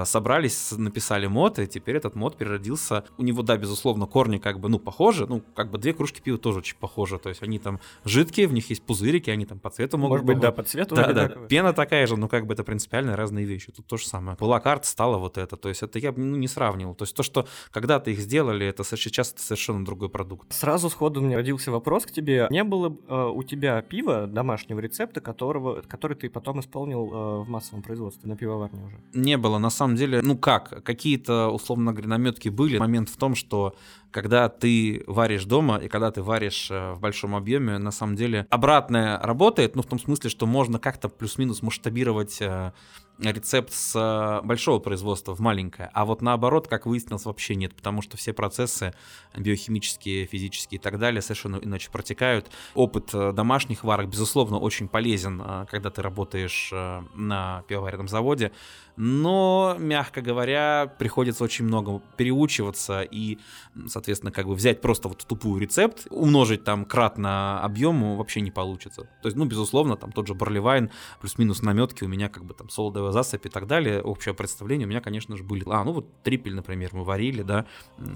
собрались, 0.04 0.72
написали 0.72 1.26
мод, 1.26 1.58
и 1.58 1.66
теперь 1.66 1.96
этот 1.96 2.14
мод 2.14 2.37
переродился. 2.37 3.04
У 3.18 3.22
него, 3.22 3.42
да, 3.42 3.56
безусловно, 3.56 4.06
корни 4.06 4.38
как 4.38 4.60
бы, 4.60 4.68
ну, 4.68 4.78
похожи, 4.78 5.26
ну, 5.26 5.42
как 5.54 5.70
бы 5.70 5.78
две 5.78 5.92
кружки 5.92 6.20
пива 6.20 6.38
тоже 6.38 6.58
очень 6.58 6.76
похожи, 6.76 7.18
то 7.18 7.28
есть 7.28 7.42
они 7.42 7.58
там 7.58 7.80
жидкие, 8.04 8.46
в 8.46 8.52
них 8.52 8.70
есть 8.70 8.82
пузырики, 8.82 9.30
они 9.30 9.46
там 9.46 9.58
по 9.58 9.70
цвету 9.70 9.98
могут 9.98 10.22
Может 10.22 10.26
быть, 10.26 10.40
да, 10.40 10.52
по 10.52 10.62
цвету. 10.62 10.94
Да, 10.94 11.12
да, 11.12 11.28
пена 11.28 11.72
такая 11.72 12.06
же, 12.06 12.16
но 12.16 12.28
как 12.28 12.46
бы 12.46 12.54
это 12.54 12.64
принципиально 12.64 13.16
разные 13.16 13.44
вещи. 13.44 13.72
Тут 13.72 13.87
то 13.87 13.96
же 13.96 14.06
самое. 14.06 14.37
Была 14.38 14.60
карта, 14.60 14.87
стала 14.87 15.18
вот 15.18 15.38
это, 15.38 15.56
то 15.56 15.68
есть 15.68 15.82
это 15.82 15.98
я 15.98 16.12
ну, 16.12 16.37
не 16.37 16.48
сравнивал. 16.48 16.94
То 16.94 17.04
есть 17.04 17.14
то, 17.14 17.22
что 17.22 17.46
когда-то 17.70 18.10
их 18.10 18.20
сделали, 18.20 18.66
это 18.66 18.84
сейчас 19.14 19.33
это 19.33 19.42
совершенно 19.42 19.85
другой 19.85 20.09
продукт. 20.09 20.53
Сразу 20.53 20.90
сходу 20.90 21.20
у 21.20 21.24
меня 21.24 21.37
родился 21.37 21.70
вопрос 21.70 22.05
к 22.07 22.11
тебе. 22.11 22.48
Не 22.50 22.64
было 22.64 22.96
э, 23.09 23.31
у 23.33 23.42
тебя 23.42 23.81
пива 23.83 24.27
домашнего 24.27 24.81
рецепта, 24.81 25.20
которого, 25.20 25.83
который 25.83 26.16
ты 26.16 26.29
потом 26.29 26.61
исполнил 26.61 27.12
э, 27.12 27.44
в 27.44 27.48
массовом 27.48 27.83
производстве 27.83 28.29
на 28.29 28.37
пивоварне 28.37 28.85
уже? 28.85 28.96
Не 29.14 29.37
было, 29.37 29.59
на 29.59 29.70
самом 29.70 29.96
деле. 29.96 30.20
Ну 30.22 30.37
как, 30.37 30.83
какие-то, 30.85 31.48
условно 31.48 31.92
говоря, 31.92 32.09
наметки 32.09 32.48
были. 32.48 32.79
Момент 32.79 33.09
в 33.09 33.16
том, 33.16 33.35
что 33.35 33.77
когда 34.11 34.48
ты 34.48 35.03
варишь 35.07 35.44
дома 35.44 35.77
и 35.77 35.88
когда 35.88 36.11
ты 36.11 36.22
варишь 36.22 36.70
э, 36.70 36.92
в 36.92 37.00
большом 37.00 37.35
объеме, 37.35 37.79
на 37.79 37.90
самом 37.90 38.16
деле 38.16 38.46
обратное 38.50 39.18
работает, 39.18 39.77
ну 39.77 39.83
в 39.83 39.87
том 39.87 39.98
смысле, 39.98 40.31
что 40.31 40.46
можно 40.46 40.79
как-то 40.79 41.09
плюс-минус 41.09 41.62
масштабировать 41.62 42.40
э, 42.40 42.72
рецепт 43.18 43.72
с 43.72 43.94
э, 43.94 44.46
большого 44.46 44.79
производства 44.79 45.35
в 45.35 45.40
маленькое, 45.40 45.90
а 45.92 46.05
вот 46.05 46.22
наоборот, 46.22 46.68
как 46.68 46.87
выяснилось, 46.87 47.24
вообще 47.24 47.55
нет, 47.55 47.74
потому 47.74 48.03
что 48.03 48.16
все 48.16 48.33
процессы 48.33 48.92
биохимические, 49.37 50.27
физические 50.27 50.79
и 50.79 50.83
так 50.83 50.98
далее 50.98 51.22
совершенно 51.22 51.57
иначе 51.57 51.90
протекают. 51.90 52.50
Опыт 52.74 53.11
э, 53.14 53.33
домашних 53.33 53.85
варок, 53.85 54.09
безусловно, 54.09 54.59
очень 54.59 54.88
полезен, 54.88 55.40
э, 55.44 55.66
когда 55.70 55.90
ты 55.90 56.03
работаешь 56.03 56.72
на 57.14 57.64
пивоваренном 57.68 58.09
заводе, 58.09 58.53
но, 58.96 59.76
мягко 59.78 60.22
говоря, 60.22 60.92
приходится 60.98 61.44
очень 61.44 61.64
много 61.64 62.00
переучиваться 62.16 63.02
и, 63.02 63.38
соответственно, 63.87 64.30
как 64.30 64.46
бы 64.46 64.54
взять 64.54 64.80
просто 64.80 65.09
вот 65.09 65.24
тупую 65.26 65.61
рецепт, 65.61 66.07
умножить 66.11 66.64
там 66.64 66.85
кратно 66.85 67.61
объему 67.62 68.16
вообще 68.16 68.40
не 68.40 68.50
получится. 68.50 69.02
То 69.22 69.26
есть, 69.26 69.37
ну, 69.37 69.44
безусловно, 69.44 69.96
там 69.96 70.12
тот 70.12 70.26
же 70.26 70.35
барливайн, 70.35 70.90
плюс-минус 71.20 71.62
наметки 71.62 72.04
у 72.04 72.09
меня 72.09 72.28
как 72.28 72.44
бы 72.44 72.54
там 72.54 72.68
солодовая 72.68 73.12
засыпь 73.12 73.46
и 73.46 73.48
так 73.48 73.66
далее, 73.66 74.00
общее 74.00 74.35
представление 74.35 74.87
у 74.87 74.90
меня, 74.90 75.00
конечно 75.00 75.37
же, 75.37 75.42
были. 75.42 75.64
А, 75.66 75.85
ну 75.85 75.92
вот 75.92 76.22
трипель, 76.22 76.54
например, 76.54 76.90
мы 76.92 77.04
варили, 77.04 77.42
да, 77.42 77.66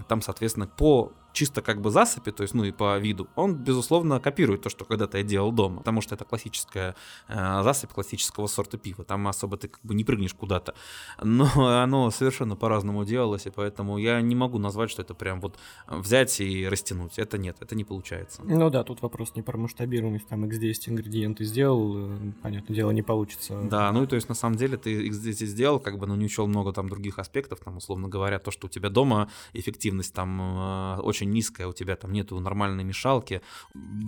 там, 0.08 0.22
соответственно, 0.22 0.66
по 0.66 1.12
чисто 1.38 1.62
как 1.62 1.80
бы 1.80 1.90
засыпи, 1.90 2.32
то 2.32 2.42
есть, 2.42 2.54
ну 2.54 2.64
и 2.64 2.72
по 2.72 2.98
виду, 2.98 3.28
он, 3.36 3.54
безусловно, 3.54 4.18
копирует 4.18 4.62
то, 4.62 4.70
что 4.70 4.84
когда-то 4.84 5.18
я 5.18 5.24
делал 5.24 5.52
дома, 5.52 5.78
потому 5.78 6.00
что 6.00 6.16
это 6.16 6.24
классическая 6.24 6.96
э, 7.28 7.62
засыпь 7.62 7.92
классического 7.92 8.48
сорта 8.48 8.76
пива, 8.76 9.04
там 9.04 9.28
особо 9.28 9.56
ты 9.56 9.68
как 9.68 9.80
бы 9.84 9.94
не 9.94 10.02
прыгнешь 10.02 10.34
куда-то, 10.34 10.74
но 11.22 11.48
оно 11.82 12.10
совершенно 12.10 12.56
по-разному 12.56 13.04
делалось, 13.04 13.46
и 13.46 13.50
поэтому 13.50 13.98
я 13.98 14.20
не 14.20 14.34
могу 14.34 14.58
назвать, 14.58 14.90
что 14.90 15.02
это 15.02 15.14
прям 15.14 15.40
вот 15.40 15.58
взять 15.86 16.40
и 16.40 16.66
растянуть, 16.66 17.20
это 17.20 17.38
нет, 17.38 17.56
это 17.60 17.76
не 17.76 17.84
получается. 17.84 18.42
Ну 18.44 18.68
да, 18.68 18.82
тут 18.82 19.00
вопрос 19.02 19.36
не 19.36 19.42
про 19.42 19.56
масштабируемость, 19.56 20.26
там 20.26 20.44
X10 20.44 20.88
ингредиенты 20.88 21.44
сделал, 21.44 21.98
э, 21.98 22.32
понятное 22.42 22.74
дело, 22.74 22.90
не 22.90 23.02
получится. 23.02 23.62
Да, 23.62 23.92
ну 23.92 24.02
и 24.02 24.06
то 24.08 24.16
есть 24.16 24.28
на 24.28 24.34
самом 24.34 24.56
деле 24.56 24.76
ты 24.76 25.08
X10 25.08 25.46
сделал, 25.46 25.78
как 25.78 25.98
бы, 25.98 26.08
но 26.08 26.16
не 26.16 26.24
учел 26.24 26.48
много 26.48 26.72
там 26.72 26.88
других 26.88 27.20
аспектов, 27.20 27.60
там, 27.60 27.76
условно 27.76 28.08
говоря, 28.08 28.40
то, 28.40 28.50
что 28.50 28.66
у 28.66 28.70
тебя 28.70 28.90
дома 28.90 29.30
эффективность 29.52 30.12
там 30.12 30.40
э, 30.40 31.00
очень 31.28 31.30
низкая, 31.30 31.66
у 31.66 31.72
тебя 31.72 31.96
там 31.96 32.12
нету 32.12 32.40
нормальной 32.40 32.84
мешалки, 32.84 33.40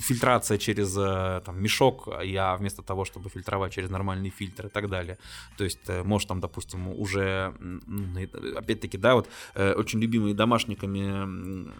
фильтрация 0.00 0.58
через 0.58 0.96
э, 0.96 1.40
там 1.44 1.62
мешок, 1.62 2.08
я 2.24 2.56
вместо 2.56 2.82
того, 2.82 3.04
чтобы 3.04 3.30
фильтровать 3.30 3.72
через 3.72 3.90
нормальный 3.90 4.30
фильтр 4.30 4.66
и 4.66 4.70
так 4.70 4.88
далее. 4.88 5.18
То 5.56 5.64
есть 5.64 5.88
э, 5.88 6.02
можешь 6.02 6.28
там, 6.28 6.40
допустим, 6.40 6.88
уже, 6.88 7.54
опять-таки, 8.56 8.98
да, 8.98 9.14
вот 9.14 9.28
очень 9.54 10.00
любимые 10.00 10.34
домашниками 10.34 11.70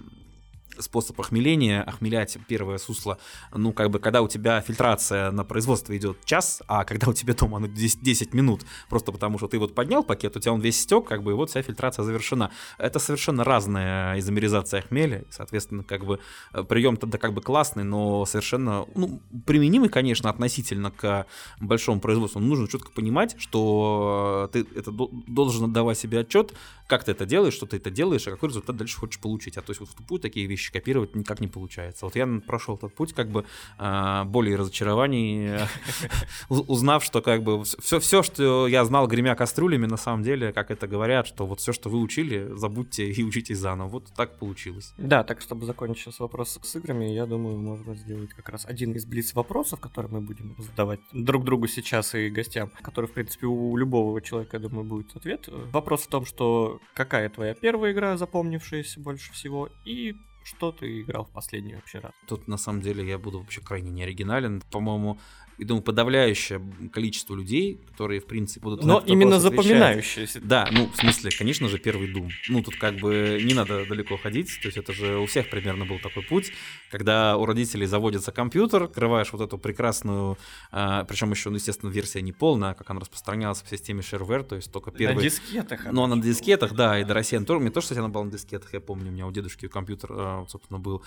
способ 0.81 1.21
охмеления, 1.21 1.83
охмелять 1.83 2.39
первое 2.49 2.79
сусло, 2.79 3.19
ну, 3.55 3.73
как 3.73 3.91
бы, 3.91 3.99
когда 3.99 4.23
у 4.23 4.29
тебя 4.29 4.61
фильтрация 4.61 5.31
на 5.31 5.45
производство 5.45 5.97
идет 5.97 6.25
час, 6.25 6.63
а 6.67 6.85
когда 6.85 7.09
у 7.09 7.13
тебя 7.13 7.35
дома 7.35 7.59
оно 7.59 7.67
10, 7.67 8.03
10 8.03 8.35
минут, 8.35 8.63
просто 8.89 9.13
потому 9.13 9.39
что 9.39 9.49
ты 9.49 9.59
вот 9.59 9.75
поднял 9.75 10.03
пакет, 10.03 10.37
у 10.37 10.41
тебя 10.41 10.53
он 10.53 10.61
весь 10.61 10.81
стек, 10.81 11.07
как 11.07 11.23
бы, 11.23 11.33
и 11.33 11.35
вот 11.35 11.51
вся 11.51 11.63
фильтрация 11.63 12.05
завершена. 12.05 12.51
Это 12.79 12.99
совершенно 12.99 13.45
разная 13.45 14.19
изомеризация 14.19 14.83
хмеля, 14.83 15.25
соответственно, 15.31 15.85
как 15.85 16.05
бы, 16.05 16.21
э, 16.53 16.63
прием 16.65 16.97
тогда 16.97 17.19
как 17.19 17.35
бы 17.35 17.41
классный, 17.41 17.85
но 17.85 18.25
совершенно, 18.27 18.87
ну, 18.95 19.21
применимый, 19.47 19.89
конечно, 19.89 20.31
относительно 20.31 20.91
к 20.91 21.27
большому 21.61 22.01
производству. 22.01 22.41
Нужно 22.41 22.69
четко 22.69 22.91
понимать, 22.91 23.37
что 23.39 24.49
ты 24.53 24.67
это 24.75 24.91
должен 24.91 25.65
отдавать 25.65 25.99
себе 25.99 26.21
отчет, 26.21 26.55
как 26.91 27.05
ты 27.05 27.13
это 27.13 27.25
делаешь, 27.25 27.55
что 27.55 27.67
ты 27.67 27.77
это 27.77 27.91
делаешь, 27.91 28.27
а 28.27 28.33
какой 28.33 28.49
результат 28.49 28.77
дальше 28.77 28.99
хочешь 28.99 29.21
получить. 29.21 29.57
А 29.57 29.63
то 29.63 29.71
есть 29.71 29.81
вот 29.81 29.89
в 29.89 29.95
тупую 29.95 30.21
такие 30.21 30.47
вещи 30.47 30.73
копировать 30.73 31.15
никак 31.15 31.41
не 31.41 31.47
получается. 31.47 32.05
Вот 32.05 32.17
я 32.17 32.27
прошел 32.47 32.75
этот 32.75 32.95
путь 32.95 33.15
как 33.15 33.31
бы 33.31 33.45
э, 33.79 34.25
более 34.25 34.57
разочарований, 34.57 35.67
узнав, 36.49 37.05
что 37.05 37.23
как 37.23 37.43
бы 37.45 37.63
все, 37.65 38.01
все, 38.01 38.23
что 38.23 38.67
я 38.67 38.85
знал, 38.85 39.07
гремя 39.07 39.37
кастрюлями, 39.37 39.87
на 39.87 39.97
самом 39.97 40.25
деле, 40.25 40.53
как 40.53 40.71
это 40.71 40.89
говорят, 40.89 41.29
что 41.29 41.47
вот 41.47 41.61
все, 41.61 41.73
что 41.73 41.89
вы 41.89 41.99
учили, 41.99 42.51
забудьте 42.55 43.09
и 43.11 43.23
учитесь 43.23 43.59
заново. 43.59 43.89
Вот 43.89 44.13
так 44.17 44.39
получилось. 44.39 44.93
Да, 44.99 45.23
так 45.23 45.41
чтобы 45.41 45.67
закончить 45.67 46.05
сейчас 46.05 46.19
вопрос 46.19 46.59
с 46.61 46.77
играми, 46.77 47.05
я 47.05 47.27
думаю, 47.27 47.57
можно 47.57 47.95
сделать 47.95 48.31
как 48.31 48.49
раз 48.49 48.67
один 48.67 48.93
из 48.93 49.07
блиц 49.07 49.33
вопросов, 49.35 49.79
которые 49.79 50.11
мы 50.11 50.21
будем 50.21 50.57
задавать 50.59 51.01
друг 51.13 51.45
другу 51.45 51.69
сейчас 51.69 52.15
и 52.17 52.31
гостям, 52.31 52.73
который, 52.83 53.07
в 53.07 53.13
принципе, 53.13 53.47
у 53.47 53.77
любого 53.77 54.21
человека, 54.21 54.57
я 54.57 54.63
думаю, 54.63 54.85
будет 54.85 55.15
ответ. 55.15 55.49
Вопрос 55.73 56.03
в 56.03 56.09
том, 56.09 56.25
что 56.25 56.80
какая 56.95 57.29
твоя 57.29 57.55
первая 57.55 57.93
игра, 57.93 58.17
запомнившаяся 58.17 59.01
больше 59.01 59.33
всего, 59.33 59.69
и 59.85 60.15
что 60.43 60.73
ты 60.73 61.03
играл 61.03 61.25
в 61.25 61.33
последний 61.33 61.75
вообще 61.75 61.99
раз? 61.99 62.13
Тут 62.27 62.49
на 62.49 62.57
самом 62.57 62.81
деле 62.81 63.07
я 63.07 63.19
буду 63.19 63.41
вообще 63.41 63.61
крайне 63.61 63.91
неоригинален. 63.91 64.63
По-моему, 64.71 65.19
и 65.61 65.65
думаю, 65.65 65.83
подавляющее 65.83 66.59
количество 66.91 67.35
людей, 67.35 67.83
которые, 67.87 68.21
в 68.21 68.25
принципе, 68.25 68.63
будут... 68.63 68.83
Но 68.83 69.03
именно 69.07 69.39
запоминающиеся. 69.39 70.41
Да, 70.43 70.67
ну, 70.73 70.89
в 70.89 70.97
смысле, 70.97 71.31
конечно 71.37 71.69
же, 71.69 71.79
первый 71.79 72.11
Дум. 72.11 72.31
Ну, 72.49 72.63
тут 72.63 72.77
как 72.77 72.97
бы 72.97 73.39
не 73.45 73.53
надо 73.53 73.85
далеко 73.85 74.17
ходить, 74.17 74.59
то 74.63 74.69
есть 74.69 74.79
это 74.79 74.95
же 74.95 75.19
у 75.19 75.27
всех 75.27 75.51
примерно 75.51 75.85
был 75.85 75.99
такой 75.99 76.23
путь, 76.23 76.53
когда 76.91 77.37
у 77.37 77.45
родителей 77.45 77.85
заводится 77.85 78.33
компьютер, 78.33 78.85
открываешь 78.85 79.31
вот 79.33 79.43
эту 79.43 79.59
прекрасную, 79.59 80.39
а, 80.73 81.05
причем 81.05 81.31
еще, 81.31 81.51
ну, 81.51 81.57
естественно, 81.57 81.91
версия 81.91 82.23
не 82.23 82.33
полная, 82.33 82.73
как 82.73 82.89
она 82.89 83.01
распространялась 83.01 83.61
в 83.61 83.69
системе 83.69 84.01
shareware, 84.01 84.45
то 84.45 84.57
есть 84.57 84.73
только 84.73 84.91
первый... 84.91 85.17
На 85.17 85.21
дискетах. 85.21 85.93
Ну, 85.93 86.07
на 86.07 86.23
дискетах, 86.23 86.73
да, 86.73 86.99
и 86.99 87.05
до 87.05 87.13
России 87.13 87.37
тоже, 87.37 87.61
мне 87.61 87.71
тоже, 87.71 87.85
кстати, 87.85 87.99
она 87.99 88.09
была 88.09 88.25
на 88.25 88.31
дискетах, 88.31 88.73
я 88.73 88.81
помню, 88.81 89.11
у 89.11 89.13
меня 89.13 89.27
у 89.27 89.31
дедушки 89.31 89.69
компьютер, 89.69 90.11
а, 90.13 90.47
собственно, 90.49 90.81
был. 90.81 91.03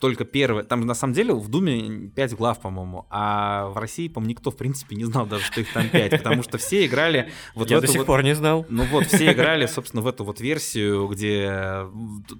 Только 0.00 0.24
первый, 0.24 0.64
там 0.64 0.80
на 0.80 0.94
самом 0.94 1.14
деле 1.14 1.34
в 1.34 1.48
Думе 1.48 2.08
5 2.08 2.34
глав, 2.34 2.60
по-моему, 2.60 3.06
а 3.10 3.68
в 3.68 3.76
России 3.76 3.91
России, 3.92 4.08
по 4.08 4.20
никто, 4.20 4.50
в 4.50 4.56
принципе, 4.56 4.96
не 4.96 5.04
знал 5.04 5.26
даже, 5.26 5.44
что 5.44 5.60
их 5.60 5.72
там 5.72 5.88
5, 5.88 6.10
потому 6.12 6.42
что 6.42 6.56
все 6.56 6.86
играли... 6.86 7.30
Вот 7.54 7.70
Я 7.70 7.80
до 7.80 7.86
сих 7.86 7.98
вот, 7.98 8.06
пор 8.06 8.22
не 8.22 8.34
знал. 8.34 8.64
Ну 8.70 8.84
вот, 8.84 9.06
все 9.06 9.32
играли, 9.32 9.66
собственно, 9.66 10.02
в 10.02 10.06
эту 10.06 10.24
вот 10.24 10.40
версию, 10.40 11.08
где 11.08 11.86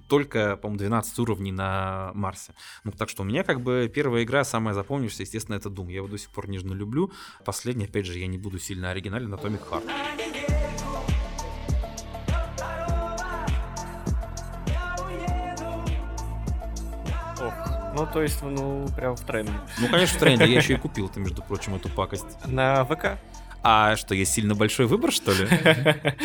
только, 0.07 0.57
по-моему, 0.57 0.79
12 0.79 1.19
уровней 1.19 1.51
на 1.51 2.11
Марсе. 2.15 2.53
Ну, 2.83 2.91
так 2.91 3.09
что 3.09 3.21
у 3.21 3.25
меня 3.25 3.43
как 3.43 3.61
бы 3.61 3.91
первая 3.93 4.23
игра, 4.23 4.43
самая 4.43 4.73
запомнившаяся, 4.73 5.23
естественно, 5.23 5.55
это 5.55 5.69
Doom. 5.69 5.89
Я 5.89 5.97
его 5.97 6.07
до 6.07 6.17
сих 6.17 6.29
пор 6.29 6.49
нежно 6.49 6.73
люблю. 6.73 7.11
Последний, 7.45 7.85
опять 7.85 8.07
же, 8.07 8.17
я 8.17 8.27
не 8.27 8.39
буду 8.39 8.57
сильно 8.57 8.89
оригинален, 8.89 9.33
Atomic 9.33 9.61
Heart. 9.69 10.22
Ну, 17.93 18.07
то 18.11 18.21
есть, 18.21 18.41
ну, 18.41 18.87
прям 18.95 19.15
в 19.15 19.21
тренде. 19.21 19.51
Ну, 19.79 19.87
конечно, 19.87 20.17
в 20.17 20.19
тренде. 20.19 20.45
Я 20.45 20.57
еще 20.57 20.73
и 20.73 20.77
купил 20.77 21.09
ты, 21.09 21.19
между 21.19 21.41
прочим, 21.43 21.75
эту 21.75 21.89
пакость. 21.89 22.25
На 22.45 22.83
ВК? 22.85 23.19
А 23.65 23.95
что, 23.95 24.13
есть 24.13 24.33
сильно 24.33 24.55
большой 24.55 24.87
выбор, 24.87 25.11
что 25.11 25.31
ли? 25.31 25.47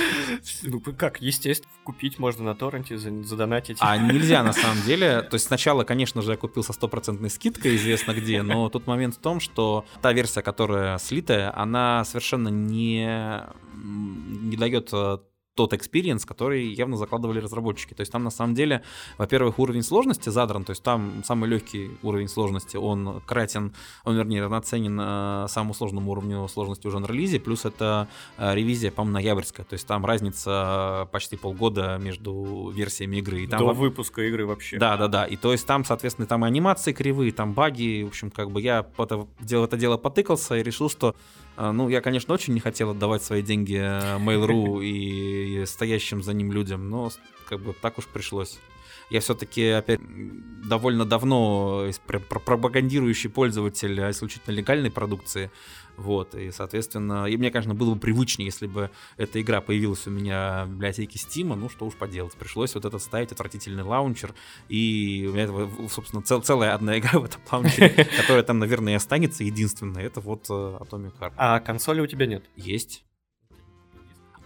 Ну, 0.62 0.81
как, 0.81 1.20
естественно, 1.20 1.72
купить 1.85 2.18
можно 2.18 2.44
на 2.44 2.54
торренте, 2.54 2.96
задонатить. 2.98 3.78
А 3.81 3.96
нельзя, 3.96 4.42
на 4.42 4.52
самом 4.52 4.83
деле. 4.83 5.22
То 5.22 5.35
есть 5.35 5.46
сначала, 5.46 5.85
конечно 5.85 6.22
же, 6.22 6.33
я 6.33 6.37
купил 6.37 6.62
со 6.62 6.72
стопроцентной 6.72 7.31
скидкой, 7.31 7.76
известно 7.76 8.12
где, 8.12 8.42
но 8.42 8.68
тут 8.68 8.87
момент 8.87 9.16
в 9.16 9.18
том, 9.18 9.40
что 9.40 9.85
та 10.00 10.12
версия, 10.12 10.42
которая 10.42 10.98
слитая, 10.98 11.57
она 11.57 12.04
совершенно 12.04 12.48
не, 12.48 13.42
не 13.74 14.57
дает 14.57 14.90
э, 14.92 15.18
тот 15.59 15.73
experience, 15.73 16.25
который 16.25 16.73
явно 16.73 16.97
закладывали 16.97 17.40
разработчики. 17.40 17.92
То 17.92 18.03
есть 18.03 18.12
там 18.12 18.23
на 18.23 18.31
самом 18.31 18.55
деле, 18.55 18.85
во-первых, 19.18 19.59
уровень 19.59 19.83
сложности 19.83 20.29
задран, 20.29 20.62
то 20.62 20.71
есть 20.71 20.85
там 20.85 21.25
самый 21.25 21.51
легкий 21.51 21.90
уровень 22.03 22.29
сложности, 22.29 22.77
он 22.77 23.21
кратен, 23.27 23.73
он, 24.05 24.16
вернее, 24.16 24.40
равноценен 24.44 24.97
э, 25.01 25.47
самому 25.49 25.75
сложному 25.75 26.12
уровню 26.12 26.47
сложности 26.47 26.87
уже 26.87 27.01
на 27.01 27.07
релизе, 27.07 27.40
плюс 27.40 27.64
это 27.64 28.07
э, 28.37 28.55
ревизия, 28.55 28.92
по-моему, 28.92 29.14
ноябрьская, 29.14 29.66
то 29.66 29.75
есть 29.75 29.85
там 29.85 30.07
разница 30.07 31.09
почти 31.11 31.37
полгода 31.37 31.99
между 31.99 32.71
версиями 32.73 33.16
игры. 33.16 33.40
И 33.40 33.47
там 33.49 33.59
До 33.59 33.66
во... 33.66 33.73
выпуска 33.73 34.23
игры 34.23 34.47
вообще. 34.47 34.79
Да, 34.79 34.97
да, 34.97 35.09
да, 35.09 35.25
и 35.25 35.35
то 35.35 35.51
есть 35.51 35.66
там, 35.66 35.85
соответственно, 35.85 36.29
там 36.29 36.44
и 36.44 36.49
анимации 36.49 36.92
кривые, 36.92 37.33
там 37.33 37.53
баги, 37.53 38.05
в 38.05 38.09
общем, 38.09 38.31
как 38.31 38.53
бы 38.53 38.61
я 38.61 38.87
это, 38.97 39.16
в 39.16 39.64
это 39.64 39.77
дело 39.77 39.97
потыкался 39.97 40.57
и 40.57 40.62
решил, 40.62 40.88
что 40.88 41.16
ну, 41.59 41.88
я, 41.88 42.01
конечно, 42.01 42.33
очень 42.35 42.55
не 42.55 42.61
хотел 42.61 42.90
отдавать 42.90 43.23
свои 43.23 43.42
деньги 43.42 43.77
э, 43.77 44.18
Mail.ru 44.18 44.85
и 44.85 45.64
стоящим 45.66 46.23
за 46.23 46.33
ним 46.33 46.53
людям, 46.53 46.88
но 46.88 47.11
как 47.49 47.61
бы 47.61 47.73
так 47.73 47.99
уж 47.99 48.07
пришлось. 48.07 48.59
Я 49.11 49.21
все-таки 49.21 49.68
опять 49.68 50.01
довольно 50.68 51.05
давно 51.05 51.90
пропагандирующий 52.07 53.31
пользователь 53.31 53.99
исключительно 54.11 54.55
легальной 54.55 54.90
продукции. 54.90 55.51
Вот, 55.97 56.37
и, 56.37 56.53
соответственно, 56.53 57.27
и 57.27 57.37
мне, 57.37 57.51
конечно, 57.51 57.75
было 57.75 57.94
бы 57.94 58.01
привычнее, 58.01 58.47
если 58.47 58.68
бы 58.68 58.88
эта 59.16 59.40
игра 59.40 59.61
появилась 59.61 60.07
у 60.07 60.11
меня 60.11 60.64
в 60.64 60.71
библиотеке 60.71 61.18
Steam, 61.18 61.53
ну 61.57 61.68
что 61.68 61.87
уж 61.87 61.94
поделать. 61.94 62.35
Пришлось 62.35 62.73
вот 62.77 62.85
этот 62.85 63.03
ставить 63.03 63.33
отвратительный 63.33 63.83
лаунчер, 63.83 64.33
и 64.68 65.29
у 65.29 65.35
меня, 65.35 65.49
собственно, 65.90 66.23
цел, 66.23 66.40
целая 66.40 66.75
одна 66.75 67.01
игра 67.01 67.18
в 67.18 67.25
этом 67.25 67.40
лаунчере, 67.51 68.05
которая 68.16 68.44
там, 68.44 68.61
наверное, 68.61 68.92
и 68.92 68.97
останется 68.97 69.42
единственная, 69.42 70.05
это 70.05 70.21
вот 70.21 70.47
э, 70.49 70.53
Atomic 70.53 71.18
Heart. 71.18 71.33
А 71.37 71.59
консоли 71.59 72.01
у 72.01 72.07
тебя 72.07 72.27
нет? 72.27 72.44
Есть. 72.55 73.05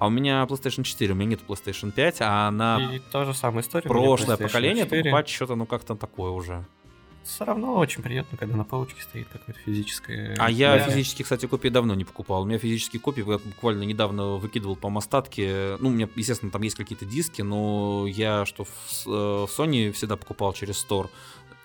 А 0.02 0.06
у 0.06 0.10
меня 0.10 0.42
PlayStation 0.50 0.82
4, 0.82 1.12
у 1.12 1.14
меня 1.14 1.26
нет 1.30 1.40
PlayStation 1.46 1.92
5, 1.92 2.16
а 2.22 2.50
на 2.50 2.92
и 2.92 2.98
та 2.98 3.24
же 3.24 3.34
самая 3.34 3.62
история. 3.62 3.86
Прошлое 3.86 4.36
поколение 4.36 4.82
4. 4.82 5.04
покупать 5.04 5.28
что-то, 5.28 5.54
ну 5.54 5.64
как-то 5.64 5.94
такое 5.94 6.32
уже 6.32 6.64
все 7.22 7.44
равно 7.44 7.76
очень 7.76 8.02
приятно, 8.02 8.36
когда 8.36 8.56
на 8.56 8.64
полочке 8.64 9.00
стоит 9.00 9.28
какое-то 9.28 9.60
физическое. 9.60 10.34
А 10.40 10.50
я 10.50 10.80
физические, 10.80 11.22
кстати, 11.22 11.46
копии 11.46 11.68
давно 11.68 11.94
не 11.94 12.04
покупал. 12.04 12.42
У 12.42 12.46
меня 12.46 12.58
физические 12.58 12.98
копии 12.98 13.20
я 13.20 13.38
буквально 13.38 13.84
недавно 13.84 14.34
выкидывал 14.38 14.74
по 14.74 14.88
мастатке. 14.88 15.76
Ну, 15.78 15.88
у 15.88 15.92
меня, 15.92 16.08
естественно, 16.16 16.50
там 16.50 16.62
есть 16.62 16.74
какие-то 16.74 17.04
диски, 17.04 17.42
но 17.42 18.06
я 18.08 18.44
что 18.44 18.64
в, 18.64 18.68
э, 19.06 19.08
в 19.08 19.50
Sony 19.56 19.92
всегда 19.92 20.16
покупал 20.16 20.52
через 20.52 20.84
Store 20.84 21.10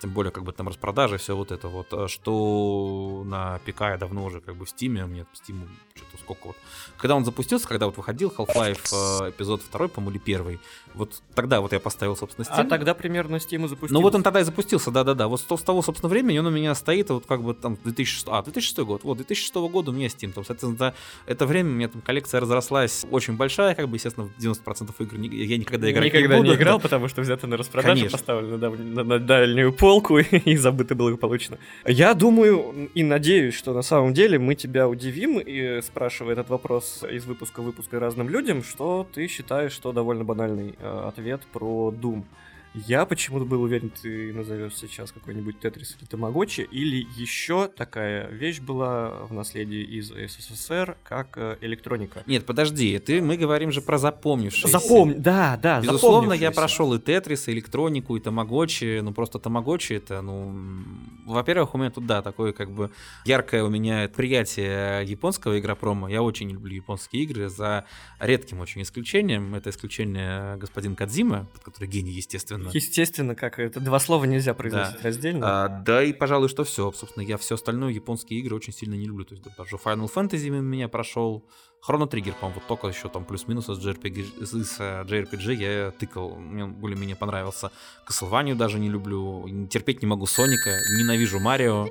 тем 0.00 0.10
более 0.10 0.30
как 0.30 0.44
бы 0.44 0.52
там 0.52 0.68
распродажи, 0.68 1.18
все 1.18 1.36
вот 1.36 1.52
это 1.52 1.68
вот, 1.68 1.92
э, 1.92 2.08
что 2.08 3.22
на 3.24 3.58
ПК 3.66 3.80
я 3.82 3.96
давно 3.96 4.24
уже 4.24 4.40
как 4.40 4.56
бы 4.56 4.64
в 4.64 4.68
Steam, 4.68 5.06
мне 5.06 5.26
Steam 5.34 5.68
что-то 5.94 6.16
сколько 6.18 6.48
вот. 6.48 6.56
Когда 6.96 7.16
он 7.16 7.24
запустился, 7.24 7.68
когда 7.68 7.86
вот 7.86 7.96
выходил 7.96 8.32
Half-Life 8.36 9.24
э, 9.26 9.30
эпизод 9.30 9.62
второй, 9.62 9.88
по-моему, 9.88 10.12
или 10.12 10.18
первый, 10.18 10.60
вот 10.94 11.22
тогда 11.34 11.60
вот 11.60 11.72
я 11.72 11.80
поставил, 11.80 12.16
собственно, 12.16 12.44
Steam. 12.44 12.60
А 12.60 12.64
тогда 12.64 12.94
примерно 12.94 13.36
Steam 13.36 13.68
запустился. 13.68 13.94
Ну 13.94 14.00
вот 14.00 14.14
он 14.14 14.22
тогда 14.22 14.40
и 14.40 14.44
запустился, 14.44 14.90
да-да-да. 14.90 15.28
Вот 15.28 15.40
с 15.40 15.62
того, 15.62 15.82
собственно, 15.82 16.08
времени 16.08 16.38
он 16.38 16.46
у 16.46 16.50
меня 16.50 16.74
стоит, 16.74 17.10
вот 17.10 17.26
как 17.26 17.42
бы 17.42 17.54
там 17.54 17.78
2006, 17.84 18.26
а, 18.28 18.42
2006 18.42 18.78
год, 18.78 19.04
вот, 19.04 19.16
2006 19.18 19.54
года 19.68 19.90
у 19.90 19.94
меня 19.94 20.06
Steam, 20.06 20.32
там, 20.32 20.44
соответственно, 20.44 20.76
за 20.76 20.94
это 21.26 21.46
время 21.46 21.70
у 21.70 21.74
меня 21.74 21.88
там 21.88 22.00
коллекция 22.00 22.40
разрослась 22.40 23.06
очень 23.10 23.36
большая, 23.36 23.74
как 23.74 23.88
бы, 23.88 23.96
естественно, 23.96 24.30
90% 24.38 24.94
игр 24.98 25.18
я 25.18 25.58
никогда 25.58 25.90
играть 25.90 26.06
никогда 26.06 26.34
не 26.36 26.40
буду. 26.42 26.50
не 26.50 26.56
играл, 26.56 26.80
потому 26.80 27.08
что 27.08 27.22
взято 27.22 27.46
на 27.46 27.56
распродаже, 27.56 27.94
Конечно. 27.94 28.18
поставлено 28.18 28.56
на, 28.56 28.70
на, 28.70 29.04
на 29.04 29.18
дальнюю 29.18 29.72
полку 29.72 30.18
и 30.18 30.56
забыто 30.56 30.94
благополучно. 30.94 31.58
Я 31.86 32.14
думаю 32.14 32.90
и 32.94 33.02
надеюсь, 33.02 33.54
что 33.54 33.72
на 33.72 33.82
самом 33.82 34.14
деле 34.14 34.38
мы 34.38 34.54
тебя 34.54 34.88
удивим, 34.88 35.38
и 35.38 35.80
спрашивая 35.82 36.32
этот 36.32 36.50
вопрос 36.50 37.04
из 37.10 37.24
выпуска 37.24 37.60
в 37.60 37.64
выпуска 37.64 37.98
разным 37.98 38.28
людям, 38.28 38.62
что 38.62 39.06
ты 39.12 39.26
считаешь, 39.28 39.72
что 39.72 39.92
довольно 39.92 40.24
банальный 40.24 40.74
э, 40.77 40.77
ответ 40.80 41.42
про 41.52 41.90
Doom. 41.90 42.24
Я 42.86 43.06
почему-то 43.06 43.44
был 43.44 43.62
уверен, 43.62 43.90
ты 43.90 44.32
назовешь 44.32 44.76
сейчас 44.76 45.12
какой-нибудь 45.12 45.60
Тетрис 45.60 45.96
или 45.98 46.06
Тамагочи, 46.06 46.68
или 46.70 47.06
еще 47.16 47.68
такая 47.68 48.28
вещь 48.28 48.60
была 48.60 49.10
в 49.28 49.32
наследии 49.32 49.82
из 49.82 50.08
СССР, 50.08 50.96
как 51.02 51.36
э, 51.36 51.56
электроника. 51.60 52.22
Нет, 52.26 52.46
подожди, 52.46 52.98
ты, 52.98 53.20
мы 53.20 53.36
говорим 53.36 53.72
же 53.72 53.80
про 53.80 53.98
запомнившиеся. 53.98 54.78
Запомни, 54.78 55.14
да, 55.14 55.58
да, 55.60 55.80
Безусловно, 55.80 56.32
я 56.32 56.50
прошел 56.50 56.94
и 56.94 56.98
Тетрис, 56.98 57.48
и 57.48 57.52
электронику, 57.52 58.16
и 58.16 58.20
Тамагочи, 58.20 59.00
ну 59.00 59.12
просто 59.12 59.38
Тамагочи 59.38 59.94
это, 59.94 60.22
ну, 60.22 60.54
во-первых, 61.26 61.74
у 61.74 61.78
меня 61.78 61.90
тут, 61.90 62.06
да, 62.06 62.22
такое 62.22 62.52
как 62.52 62.70
бы 62.70 62.90
яркое 63.24 63.64
у 63.64 63.70
меня 63.70 64.08
приятие 64.08 65.04
японского 65.04 65.58
игропрома. 65.58 66.10
Я 66.10 66.22
очень 66.22 66.50
люблю 66.50 66.74
японские 66.74 67.22
игры, 67.24 67.48
за 67.48 67.84
редким 68.20 68.60
очень 68.60 68.82
исключением. 68.82 69.54
Это 69.54 69.70
исключение 69.70 70.56
господин 70.56 70.94
Кадзима, 70.94 71.48
который 71.62 71.88
гений, 71.88 72.12
естественно, 72.12 72.67
естественно. 72.74 73.08
Естественно, 73.08 73.34
как 73.34 73.58
это 73.58 73.80
два 73.80 73.98
слова 73.98 74.24
нельзя 74.24 74.54
произносить 74.54 74.96
да. 74.96 75.02
раздельно. 75.02 75.64
А, 75.64 75.68
да, 75.68 76.02
и, 76.02 76.12
пожалуй, 76.12 76.48
что 76.48 76.64
все. 76.64 76.92
Собственно, 76.92 77.24
я 77.24 77.36
все 77.36 77.54
остальное 77.54 77.92
японские 77.92 78.40
игры 78.40 78.56
очень 78.56 78.72
сильно 78.72 78.94
не 78.94 79.06
люблю. 79.06 79.24
То 79.24 79.34
есть 79.34 79.46
даже 79.56 79.76
Final 79.76 80.10
Fantasy 80.12 80.50
меня 80.50 80.88
прошел, 80.88 81.48
Хроно 81.80 82.06
Триггер, 82.06 82.34
по-моему, 82.34 82.60
вот 82.60 82.66
только 82.66 82.88
еще 82.88 83.08
там 83.08 83.24
плюс-минус 83.24 83.68
из 83.68 83.78
JRPG, 83.78 84.42
из 84.42 84.80
JRPG 84.80 85.54
я 85.54 85.90
тыкал, 85.92 86.36
мне 86.36 86.66
более-менее 86.66 87.16
понравился. 87.16 87.70
Castlevania 88.06 88.54
даже 88.54 88.78
не 88.78 88.88
люблю, 88.88 89.48
терпеть 89.70 90.02
не 90.02 90.08
могу 90.08 90.26
Соника, 90.26 90.78
ненавижу 90.98 91.38
Марио. 91.38 91.88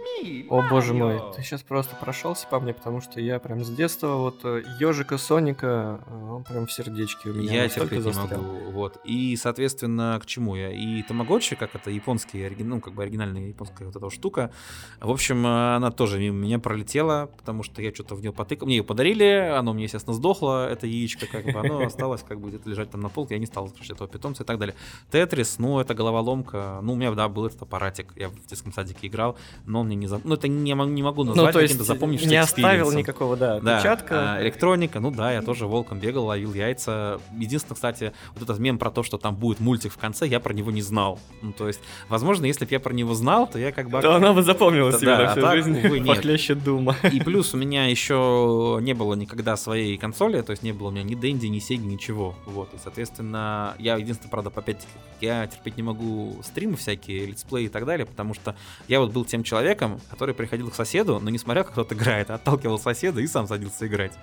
О 0.50 0.69
боже 0.69 0.93
мой, 0.93 1.21
ты 1.36 1.41
сейчас 1.41 1.63
просто 1.63 1.95
прошелся 1.95 2.47
по 2.47 2.60
мне, 2.60 2.73
потому 2.73 3.02
что 3.02 3.21
я 3.21 3.39
прям 3.39 3.63
с 3.63 3.69
детства 3.69 4.15
вот 4.15 4.43
ежика 4.80 5.15
э, 5.15 5.17
Соника, 5.17 6.02
э, 6.06 6.30
он 6.32 6.43
прям 6.43 6.65
в 6.65 6.71
сердечке 6.71 7.30
у 7.30 7.34
меня. 7.34 7.63
Я 7.63 7.69
терпеть 7.69 8.06
не 8.06 8.12
могу, 8.12 8.71
вот. 8.71 9.00
И, 9.06 9.36
соответственно, 9.38 10.19
к 10.21 10.26
чему 10.26 10.56
я? 10.56 10.71
И 10.71 11.02
Тамагочи, 11.04 11.56
как 11.56 11.76
это 11.76 11.91
японский, 11.91 12.50
ну, 12.60 12.82
как 12.82 12.93
бы 12.93 13.04
оригинальная 13.04 13.47
японская 13.47 13.88
вот 13.88 13.95
эта 13.95 14.10
штука, 14.10 14.52
в 15.00 15.10
общем, 15.10 15.45
она 15.47 15.91
тоже 15.91 16.19
мимо 16.19 16.38
меня 16.38 16.60
пролетела, 16.60 17.30
потому 17.38 17.63
что 17.63 17.82
я 17.82 17.93
что-то 17.93 18.15
в 18.15 18.21
нее 18.21 18.34
потыкал. 18.34 18.67
Мне 18.67 18.78
ее 18.78 18.84
подарили, 18.84 19.23
оно 19.23 19.73
мне, 19.77 19.85
естественно, 19.85 20.13
сдохло, 20.13 20.69
это 20.69 20.85
яичко, 20.85 21.25
как 21.27 21.45
бы, 21.45 21.59
оно 21.59 21.85
осталось 21.85 22.23
как 22.27 22.39
бы 22.39 22.49
где-то 22.49 22.69
лежать 22.69 22.91
там 22.91 23.01
на 23.01 23.09
полке, 23.09 23.35
я 23.35 23.39
не 23.39 23.45
стал 23.45 23.63
возвращать 23.63 23.91
этого 23.91 24.09
питомца 24.09 24.43
и 24.43 24.45
так 24.45 24.57
далее. 24.59 24.75
Тетрис, 25.11 25.57
ну, 25.59 25.79
это 25.79 25.93
головоломка, 25.93 26.79
ну, 26.81 26.93
у 26.93 26.95
меня, 26.95 27.11
да, 27.11 27.29
был 27.29 27.45
этот 27.45 27.61
аппаратик, 27.61 28.11
я 28.15 28.29
в 28.29 28.47
детском 28.47 28.73
садике 28.73 29.07
играл, 29.07 29.37
но 29.65 29.81
он 29.81 29.87
мне 29.87 29.95
не... 29.95 30.07
За... 30.07 30.19
Ну, 30.23 30.35
это 30.35 30.47
не, 30.47 30.73
не 30.73 31.03
могу 31.03 31.23
ну, 31.23 31.33
назвать 31.33 31.53
ну, 31.53 31.59
то 31.59 31.61
есть 31.61 31.79
запомнившимся 31.79 32.29
не 32.29 32.37
оставил 32.37 32.91
никакого, 32.91 33.37
да, 33.37 33.59
да 33.59 33.77
отпечатка. 33.77 34.35
А, 34.35 34.41
электроника, 34.41 34.99
ну 34.99 35.11
да, 35.11 35.31
я 35.31 35.41
тоже 35.41 35.67
волком 35.67 35.99
бегал, 35.99 36.25
ловил 36.25 36.53
яйца. 36.53 37.19
Единственное, 37.37 37.75
кстати, 37.75 38.13
вот 38.33 38.43
этот 38.43 38.59
мем 38.59 38.77
про 38.77 38.91
то, 38.91 39.03
что 39.03 39.17
там 39.17 39.35
будет 39.35 39.59
мультик 39.59 39.93
в 39.93 39.97
конце, 39.97 40.27
я 40.27 40.39
про 40.39 40.53
него 40.53 40.71
не 40.71 40.81
знал. 40.81 41.19
Ну, 41.41 41.51
то 41.51 41.67
есть, 41.67 41.79
возможно, 42.09 42.45
если 42.45 42.65
бы 42.65 42.71
я 42.71 42.79
про 42.79 42.93
него 42.93 43.13
знал, 43.13 43.47
то 43.47 43.59
я 43.59 43.71
как 43.71 43.89
бы... 43.89 44.01
То 44.01 44.15
она 44.15 44.33
бы 44.33 44.43
запомнилась 44.43 44.97
себе 44.97 45.17
да, 45.17 45.23
на 45.23 45.31
всю 45.31 45.45
а 45.45 45.51
жизнь. 45.55 45.81
Так, 45.81 45.91
увы, 45.91 46.05
Похлеще 46.05 46.55
Дума. 46.55 46.95
И 47.11 47.19
плюс 47.19 47.53
у 47.53 47.57
меня 47.57 47.85
еще 47.85 48.79
не 48.81 48.93
было 48.93 49.13
никогда 49.13 49.57
своей 49.67 49.97
консоли, 49.97 50.41
то 50.41 50.51
есть 50.51 50.63
не 50.63 50.71
было 50.71 50.88
у 50.88 50.91
меня 50.91 51.03
ни 51.03 51.13
Дэнди, 51.13 51.47
ни 51.47 51.60
Сеги, 51.60 51.84
ничего. 51.84 52.36
Вот, 52.45 52.73
и, 52.73 52.77
соответственно, 52.82 53.75
я 53.80 53.97
единственное, 53.97 54.32
правда, 54.32 54.49
5 54.49 54.88
я 55.19 55.45
терпеть 55.47 55.75
не 55.75 55.84
могу 55.84 56.39
стримы 56.41 56.77
всякие, 56.77 57.25
летсплеи 57.25 57.65
и 57.65 57.69
так 57.69 57.86
далее, 57.86 58.06
потому 58.06 58.34
что 58.34 58.56
я 58.88 59.01
вот 59.01 59.12
был 59.12 59.25
тем 59.25 59.43
человеком, 59.43 59.99
который 60.10 60.34
приходил 60.34 60.69
к 60.69 60.75
соседу, 60.75 61.19
но 61.19 61.30
не 61.30 61.38
смотря, 61.38 61.63
как 61.63 61.73
кто-то 61.73 61.95
играет, 61.95 62.30
а 62.30 62.36
отталкивал 62.36 62.80
соседа 62.80 63.19
и 63.19 63.27
сам 63.27 63.47
садился 63.47 63.88
играть. 63.88 64.13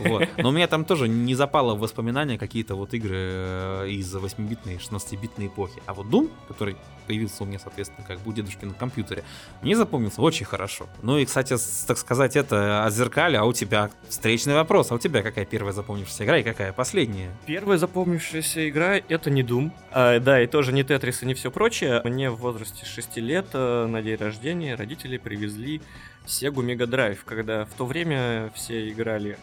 Вот. 0.00 0.28
Но 0.38 0.48
у 0.48 0.52
меня 0.52 0.66
там 0.66 0.84
тоже 0.84 1.08
не 1.08 1.34
запало 1.34 1.74
в 1.74 1.80
воспоминания 1.80 2.38
какие-то 2.38 2.74
вот 2.74 2.94
игры 2.94 3.16
э, 3.16 3.88
из 3.90 4.14
8-битной, 4.14 4.78
16-битной 4.78 5.48
эпохи. 5.48 5.82
А 5.86 5.94
вот 5.94 6.06
Doom, 6.06 6.30
который 6.48 6.76
появился 7.06 7.42
у 7.42 7.46
меня, 7.46 7.58
соответственно, 7.58 8.06
как 8.06 8.20
бы 8.20 8.30
у 8.30 8.32
дедушки 8.32 8.64
на 8.64 8.74
компьютере, 8.74 9.24
мне 9.62 9.76
запомнился 9.76 10.22
очень 10.22 10.46
хорошо. 10.46 10.86
Ну 11.02 11.18
и, 11.18 11.24
кстати, 11.24 11.56
так 11.86 11.98
сказать, 11.98 12.36
это 12.36 12.84
о 12.84 12.90
зеркале, 12.90 13.38
а 13.38 13.44
у 13.44 13.52
тебя 13.52 13.90
встречный 14.08 14.54
вопрос. 14.54 14.79
А 14.90 14.94
у 14.94 14.98
тебя 14.98 15.22
какая 15.22 15.44
первая 15.44 15.72
запомнившаяся 15.72 16.24
игра 16.24 16.38
и 16.38 16.42
какая 16.42 16.72
последняя? 16.72 17.30
Первая 17.46 17.78
запомнившаяся 17.78 18.68
игра— 18.68 18.96
это 19.08 19.30
не 19.30 19.42
Doom. 19.42 19.70
А, 19.90 20.18
да, 20.18 20.42
и 20.42 20.46
тоже 20.46 20.72
не 20.72 20.84
Тетрис 20.84 21.22
и 21.22 21.26
не 21.26 21.34
все 21.34 21.50
прочее. 21.50 22.00
Мне 22.04 22.30
в 22.30 22.36
возрасте 22.36 22.86
6 22.86 23.16
лет 23.18 23.46
э, 23.52 23.86
на 23.86 24.02
день 24.02 24.16
рождения 24.16 24.74
родители 24.74 25.18
привезли 25.18 25.82
Sega 26.26 26.54
Mega 26.54 26.86
Drive, 26.86 27.18
когда 27.24 27.64
в 27.64 27.72
то 27.74 27.86
время 27.86 28.50
все 28.54 28.88
играли 28.88 29.38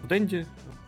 в 0.00 0.06
Дэнди, 0.06 0.46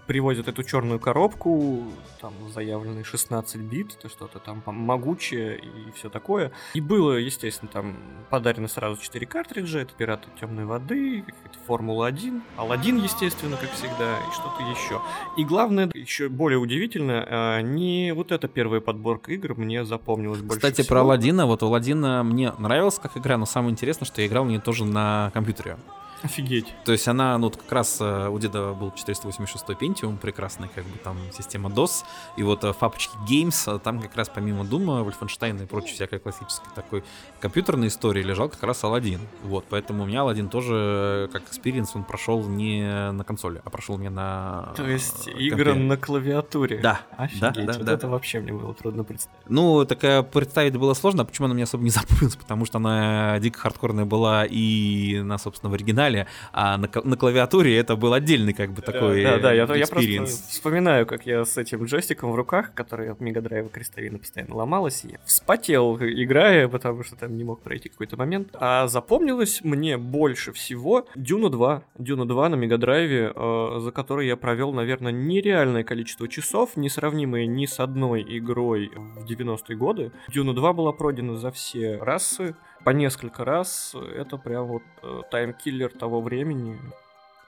привозят 0.09 0.49
эту 0.49 0.64
черную 0.64 0.99
коробку, 0.99 1.85
там 2.21 2.33
заявленный 2.53 3.05
16 3.05 3.61
бит, 3.61 3.97
то 4.01 4.09
что-то 4.09 4.38
там 4.38 4.62
могучее 4.66 5.59
и 5.59 5.92
все 5.94 6.09
такое. 6.09 6.51
И 6.73 6.81
было, 6.81 7.12
естественно, 7.12 7.71
там 7.71 7.99
подарено 8.31 8.68
сразу 8.68 9.01
4 9.01 9.27
картриджа, 9.27 9.81
это 9.81 9.92
Пираты 9.92 10.31
Темной 10.40 10.64
Воды, 10.64 11.25
Формула-1, 11.66 12.40
Алладин, 12.57 12.97
естественно, 13.03 13.59
как 13.59 13.71
всегда, 13.73 14.18
и 14.18 14.33
что-то 14.33 14.62
еще. 14.62 15.03
И 15.37 15.44
главное, 15.44 15.90
еще 15.92 16.31
более 16.31 16.59
удивительно, 16.59 17.27
а, 17.29 17.61
не 17.61 18.12
вот 18.14 18.33
эта 18.33 18.49
первая 18.49 18.81
подборка 18.81 19.33
игр 19.33 19.55
мне 19.57 19.85
запомнилась 19.85 20.40
больше 20.40 20.57
Кстати, 20.57 20.81
всего. 20.81 20.88
про 20.88 21.01
Алладина, 21.03 21.44
вот 21.44 21.62
Алладина 21.62 22.23
мне 22.25 22.53
нравилась 22.59 22.99
как 22.99 23.18
игра, 23.18 23.37
но 23.37 23.44
самое 23.44 23.73
интересное, 23.73 24.07
что 24.07 24.23
я 24.23 24.27
играл 24.27 24.47
в 24.47 24.49
нее 24.49 24.61
тоже 24.61 24.87
на 24.87 25.31
компьютере. 25.35 25.77
Офигеть. 26.22 26.74
То 26.85 26.92
есть 26.92 27.07
она, 27.07 27.38
ну, 27.38 27.50
как 27.50 27.70
раз 27.70 27.98
э, 28.00 28.28
у 28.28 28.38
деда 28.38 28.72
был 28.72 28.92
486 28.92 29.64
Pentium, 29.70 30.18
прекрасный, 30.18 30.68
как 30.74 30.85
бы 30.85 30.98
там 30.98 31.16
система 31.33 31.70
DOS, 31.70 32.04
и 32.37 32.42
вот 32.42 32.64
э, 32.64 32.72
папочке 32.72 33.16
Games, 33.28 33.76
э, 33.76 33.78
там 33.78 34.00
как 34.00 34.16
раз 34.16 34.28
помимо 34.28 34.64
Дума, 34.64 35.00
Wolfenstein 35.02 35.62
и 35.62 35.66
прочей 35.66 35.94
всякой 35.94 36.18
классической 36.18 36.68
такой 36.74 37.04
компьютерной 37.40 37.88
истории 37.88 38.22
лежал 38.22 38.48
как 38.48 38.62
раз 38.64 38.83
Aladdin. 38.83 39.20
Вот, 39.44 39.64
поэтому 39.68 40.02
у 40.02 40.07
меня 40.07 40.20
Aladdin 40.20 40.48
тоже, 40.48 41.28
как 41.33 41.42
experience, 41.44 41.94
он 41.94 42.04
прошел 42.04 42.42
не 42.48 43.12
на 43.12 43.22
консоли, 43.22 43.62
а 43.64 43.70
прошел 43.70 43.96
мне 43.96 44.11
на 44.11 44.72
То 44.76 44.87
есть 44.87 45.26
компе. 45.26 45.44
игры 45.44 45.74
на 45.74 45.96
клавиатуре? 45.96 46.78
Да. 46.78 47.00
Офигеть, 47.16 47.40
да, 47.40 47.52
да, 47.52 47.72
вот 47.74 47.85
да. 47.85 47.92
это 47.92 48.09
вообще 48.09 48.40
мне 48.40 48.52
было 48.52 48.74
трудно 48.74 49.04
представить. 49.04 49.38
Ну, 49.48 49.85
такая 49.85 50.22
представить 50.22 50.76
было 50.76 50.94
сложно, 50.94 51.22
а 51.22 51.24
почему 51.24 51.46
она 51.46 51.54
мне 51.54 51.64
особо 51.64 51.85
не 51.85 51.90
запомнилась, 51.90 52.37
потому 52.37 52.64
что 52.64 52.78
она 52.78 53.38
дико 53.38 53.61
хардкорная 53.61 54.04
была 54.04 54.44
и 54.44 55.20
на, 55.22 55.38
собственно, 55.38 55.70
в 55.70 55.74
оригинале 55.74 56.08
оригинале, 56.09 56.27
а 56.53 56.77
на, 56.77 56.88
на 57.05 57.16
клавиатуре 57.16 57.77
это 57.77 57.97
был 57.97 58.12
отдельный 58.12 58.53
как 58.53 58.73
бы 58.73 58.83
такой 58.83 59.23
Да, 59.23 59.38
да, 59.38 59.53
я, 59.53 59.64
я 59.75 59.87
просто 59.87 60.25
вспоминаю, 60.25 61.07
как 61.07 61.27
я 61.27 61.44
с 61.44 61.57
этим 61.57 61.85
джойстиком 61.85 62.33
в 62.33 62.35
руках, 62.35 62.73
который 62.75 63.11
от 63.11 63.21
Мега 63.21 63.40
Драйва 63.40 63.68
крестовина 63.68 64.18
постоянно 64.18 64.57
ломалась, 64.57 65.05
я 65.05 65.18
вспотел, 65.25 65.97
играя, 65.97 66.68
потому 66.68 67.05
что 67.05 67.16
там 67.16 67.37
не 67.37 67.44
мог 67.44 67.62
пройти 67.62 67.88
какой-то 67.88 68.16
момент. 68.16 68.49
А 68.55 68.88
запомнилось 68.88 69.61
мне 69.62 69.97
больше 69.97 70.53
всего 70.53 71.07
Дюна 71.14 71.51
2. 71.51 71.83
Дюна 71.99 72.27
2 72.27 72.49
на 72.49 72.55
Мега 72.55 72.79
Драйве, 72.79 73.33
э, 73.35 73.79
за 73.81 73.92
который 73.92 74.27
я 74.27 74.37
провел, 74.37 74.73
наверное, 74.73 75.12
нереальное 75.12 75.85
количество 75.85 76.29
часов, 76.29 76.77
несравнимое 76.77 77.47
ни 77.47 77.66
с 77.66 77.81
одной 77.81 78.25
игрой 78.29 78.90
в 78.94 79.25
90-е 79.25 79.77
годы. 79.77 80.12
Дюна 80.29 80.55
2 80.55 80.73
была 80.73 80.92
пройдена 80.92 81.37
за 81.37 81.51
все 81.51 81.99
расы, 81.99 82.55
по 82.85 82.91
несколько 82.91 83.45
раз. 83.45 83.95
Это 83.95 84.37
прям 84.37 84.67
вот 84.67 84.83
э, 85.03 85.23
таймкиллер 85.31 85.91
того 85.91 86.21
времени. 86.21 86.79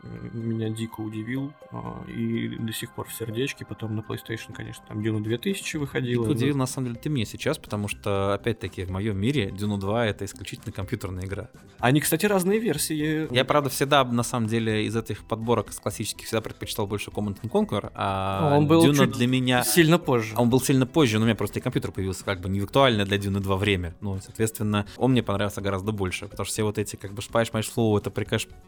Меня 0.02 0.70
дико 0.70 1.00
удивил 1.00 1.52
а, 1.72 2.04
и 2.08 2.48
до 2.48 2.72
сих 2.72 2.92
пор 2.92 3.08
в 3.08 3.12
сердечке. 3.12 3.64
Потом 3.64 3.94
на 3.96 4.00
PlayStation, 4.00 4.52
конечно, 4.52 4.84
там 4.88 5.00
Dune 5.00 5.22
2000 5.22 5.76
выходила. 5.76 6.24
Дико 6.24 6.32
удивил, 6.32 6.56
на 6.56 6.66
самом 6.66 6.88
деле, 6.88 7.00
ты 7.00 7.10
мне 7.10 7.26
сейчас, 7.26 7.58
потому 7.58 7.88
что, 7.88 8.34
опять-таки, 8.34 8.84
в 8.84 8.90
моем 8.90 9.18
мире 9.18 9.48
Dune 9.48 9.78
2 9.78 10.06
это 10.06 10.24
исключительно 10.24 10.72
компьютерная 10.72 11.24
игра. 11.24 11.50
Они, 11.78 12.00
кстати, 12.00 12.26
разные 12.26 12.58
версии. 12.58 13.32
Я, 13.34 13.44
правда, 13.44 13.68
всегда, 13.70 14.04
на 14.04 14.22
самом 14.22 14.48
деле, 14.48 14.86
из 14.86 14.96
этих 14.96 15.24
подборок 15.24 15.70
из 15.70 15.78
классических 15.78 16.26
всегда 16.26 16.40
предпочитал 16.40 16.86
больше 16.86 17.10
Command 17.10 17.40
Conquer, 17.42 17.92
а 17.94 18.56
он 18.56 18.66
был 18.66 18.84
Dune 18.84 19.06
для 19.06 19.26
меня... 19.26 19.62
Сильно 19.62 19.98
позже. 19.98 20.34
Он 20.36 20.48
был 20.48 20.60
сильно 20.60 20.86
позже, 20.86 21.18
но 21.18 21.22
у 21.22 21.26
меня 21.26 21.36
просто 21.36 21.58
и 21.58 21.62
компьютер 21.62 21.92
появился 21.92 22.24
как 22.24 22.40
бы 22.40 22.48
не 22.48 22.60
виртуально 22.60 23.04
для 23.04 23.18
Dune 23.18 23.40
2 23.40 23.56
время. 23.56 23.94
Ну, 24.00 24.18
соответственно, 24.20 24.86
он 24.96 25.12
мне 25.12 25.22
понравился 25.22 25.60
гораздо 25.60 25.92
больше, 25.92 26.26
потому 26.26 26.44
что 26.44 26.52
все 26.52 26.62
вот 26.62 26.78
эти, 26.78 26.96
как 26.96 27.12
бы, 27.12 27.20
Flow, 27.20 27.98
это, 27.98 28.10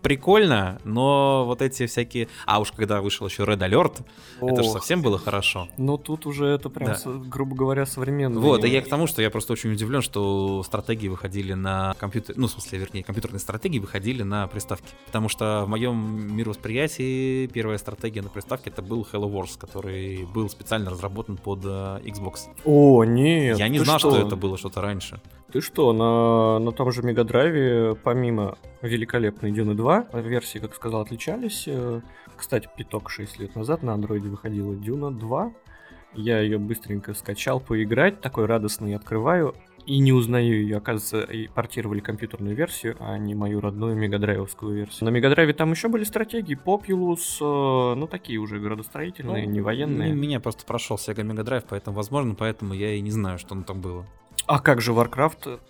прикольно, 0.02 0.80
но 0.84 1.21
вот 1.46 1.62
эти 1.62 1.86
всякие... 1.86 2.28
А 2.46 2.60
уж 2.60 2.72
когда 2.72 3.00
вышел 3.00 3.26
еще 3.26 3.44
Red 3.44 3.58
Alert, 3.58 4.04
Ох. 4.40 4.52
это 4.52 4.62
же 4.62 4.70
совсем 4.70 5.02
было 5.02 5.18
хорошо. 5.18 5.68
Ну, 5.76 5.98
тут 5.98 6.26
уже 6.26 6.46
это 6.46 6.68
прям, 6.68 6.92
да. 6.92 7.10
грубо 7.26 7.56
говоря, 7.56 7.86
современно. 7.86 8.40
Вот, 8.40 8.64
и 8.64 8.68
я 8.68 8.82
к 8.82 8.88
тому, 8.88 9.06
что 9.06 9.22
я 9.22 9.30
просто 9.30 9.52
очень 9.52 9.72
удивлен, 9.72 10.02
что 10.02 10.62
стратегии 10.62 11.08
выходили 11.08 11.54
на 11.54 11.94
компьютер... 11.98 12.36
Ну, 12.36 12.46
в 12.46 12.50
смысле, 12.50 12.78
вернее, 12.78 13.02
компьютерные 13.02 13.40
стратегии 13.40 13.78
выходили 13.78 14.22
на 14.22 14.46
приставки. 14.46 14.86
Потому 15.06 15.28
что 15.28 15.64
в 15.66 15.68
моем 15.68 16.36
мировосприятии 16.36 17.46
первая 17.46 17.78
стратегия 17.78 18.22
на 18.22 18.28
приставке 18.28 18.70
это 18.70 18.82
был 18.82 19.06
Hello 19.12 19.30
Wars, 19.30 19.58
который 19.58 20.24
был 20.26 20.48
специально 20.48 20.90
разработан 20.90 21.36
под 21.36 21.60
э, 21.64 22.00
Xbox. 22.04 22.48
О, 22.64 23.04
нет. 23.04 23.58
Я 23.58 23.68
не 23.68 23.78
знал, 23.78 23.98
что? 23.98 24.10
что 24.10 24.26
это 24.26 24.36
было 24.36 24.56
что-то 24.58 24.80
раньше. 24.80 25.20
Ты 25.52 25.60
что, 25.60 25.92
на, 25.92 26.58
на 26.58 26.72
том 26.72 26.90
же 26.92 27.02
Мегадрайве, 27.02 27.94
помимо 27.94 28.56
великолепной 28.80 29.52
Дюны 29.52 29.74
2, 29.74 30.06
версии, 30.14 30.58
как 30.58 30.74
сказал, 30.74 31.02
отличались. 31.02 31.64
Э, 31.66 32.00
кстати, 32.34 32.70
пяток 32.74 33.10
6 33.10 33.38
лет 33.38 33.54
назад 33.54 33.82
на 33.82 33.92
андроиде 33.92 34.30
выходила 34.30 34.74
Дюна 34.74 35.10
2. 35.10 35.52
Я 36.14 36.40
ее 36.40 36.58
быстренько 36.58 37.12
скачал 37.12 37.60
поиграть, 37.60 38.22
такой 38.22 38.46
радостный 38.46 38.94
открываю, 38.94 39.54
и 39.84 39.98
не 39.98 40.14
узнаю 40.14 40.62
ее. 40.62 40.78
Оказывается, 40.78 41.20
и 41.30 41.48
портировали 41.48 42.00
компьютерную 42.00 42.56
версию, 42.56 42.96
а 42.98 43.18
не 43.18 43.34
мою 43.34 43.60
родную 43.60 43.94
мегадрайвовскую 43.94 44.74
версию. 44.74 45.10
На 45.10 45.10
мегадрайве 45.10 45.52
там 45.52 45.70
еще 45.70 45.88
были 45.88 46.04
стратегии, 46.04 46.56
Populous, 46.56 47.36
э, 47.42 47.94
ну 47.94 48.06
такие 48.06 48.38
уже 48.38 48.58
градостроительные, 48.58 49.46
ну, 49.46 49.52
не 49.52 49.60
военные. 49.60 50.14
Меня 50.14 50.40
просто 50.40 50.64
прошел 50.64 50.96
Sega 50.96 51.22
Drive, 51.44 51.66
поэтому, 51.68 51.94
возможно, 51.94 52.34
поэтому 52.34 52.72
я 52.72 52.94
и 52.94 53.02
не 53.02 53.10
знаю, 53.10 53.38
что 53.38 53.60
там 53.60 53.82
было. 53.82 54.06
А 54.46 54.58
как 54.58 54.80
же 54.80 54.92
Warcraft 54.92 55.60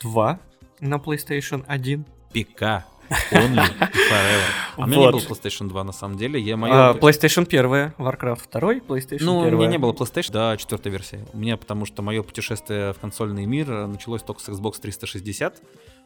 2 0.00 0.38
на 0.80 0.94
PlayStation 0.96 1.64
1? 1.66 2.04
ПК. 2.32 2.84
Only 3.32 3.66
forever. 3.92 4.42
А 4.76 4.82
у 4.82 4.86
меня 4.86 4.98
не 4.98 5.10
было 5.10 5.20
PlayStation 5.20 5.68
2 5.68 5.84
на 5.84 5.92
самом 5.92 6.16
деле. 6.16 6.40
Я 6.40 6.56
мою... 6.56 6.72
а, 6.72 6.92
PlayStation 6.94 7.44
1, 7.44 7.94
Warcraft 7.98 8.48
2, 8.52 8.74
PlayStation 8.86 9.18
ну, 9.22 9.40
1. 9.40 9.50
Ну, 9.50 9.56
у 9.56 9.60
меня 9.60 9.66
не 9.66 9.78
было 9.78 9.92
PlayStation, 9.92 10.30
да, 10.32 10.56
четвертой 10.56 10.92
версии. 10.92 11.24
У 11.32 11.38
меня, 11.38 11.56
потому 11.56 11.86
что 11.86 12.02
мое 12.02 12.22
путешествие 12.22 12.92
в 12.92 12.98
консольный 12.98 13.46
мир 13.46 13.86
началось 13.88 14.22
только 14.22 14.40
с 14.40 14.48
Xbox 14.48 14.80
360. 14.80 15.60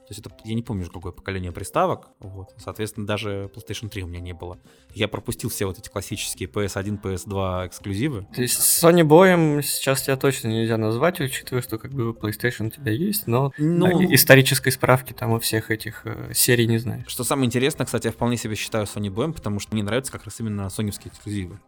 То 0.06 0.10
есть 0.10 0.20
это, 0.20 0.30
я 0.44 0.54
не 0.54 0.62
помню, 0.62 0.86
какое 0.90 1.12
поколение 1.12 1.50
приставок, 1.50 2.08
вот, 2.20 2.54
соответственно, 2.58 3.06
даже 3.06 3.50
PlayStation 3.54 3.88
3 3.88 4.02
у 4.02 4.06
меня 4.06 4.20
не 4.20 4.34
было. 4.34 4.58
Я 4.92 5.08
пропустил 5.08 5.48
все 5.48 5.64
вот 5.64 5.78
эти 5.78 5.88
классические 5.88 6.48
PS1, 6.48 7.00
PS2 7.00 7.68
эксклюзивы. 7.68 8.26
То 8.34 8.42
есть 8.42 8.58
Sony 8.58 9.02
боем 9.02 9.62
сейчас 9.62 10.02
тебя 10.02 10.16
точно 10.16 10.48
нельзя 10.48 10.76
назвать, 10.76 11.20
учитывая, 11.20 11.62
что 11.62 11.78
как 11.78 11.92
бы 11.92 12.10
PlayStation 12.10 12.66
у 12.66 12.70
тебя 12.70 12.92
есть, 12.92 13.26
но 13.26 13.52
ну, 13.56 14.12
исторической 14.12 14.70
справки 14.70 15.14
там 15.14 15.32
у 15.32 15.38
всех 15.38 15.70
этих 15.70 16.02
э, 16.04 16.32
серий 16.34 16.66
не 16.66 16.76
знаешь. 16.78 17.04
Что 17.06 17.24
самое 17.24 17.46
интересное, 17.46 17.86
кстати, 17.86 18.06
я 18.06 18.12
вполне 18.12 18.36
себе 18.36 18.56
считаю 18.56 18.84
Sony 18.84 19.10
боем, 19.10 19.32
потому 19.32 19.58
что 19.58 19.72
мне 19.74 19.82
нравятся 19.82 20.12
как 20.12 20.24
раз 20.24 20.38
именно 20.40 20.68
соневские 20.68 21.12
эксклюзивы. 21.12 21.60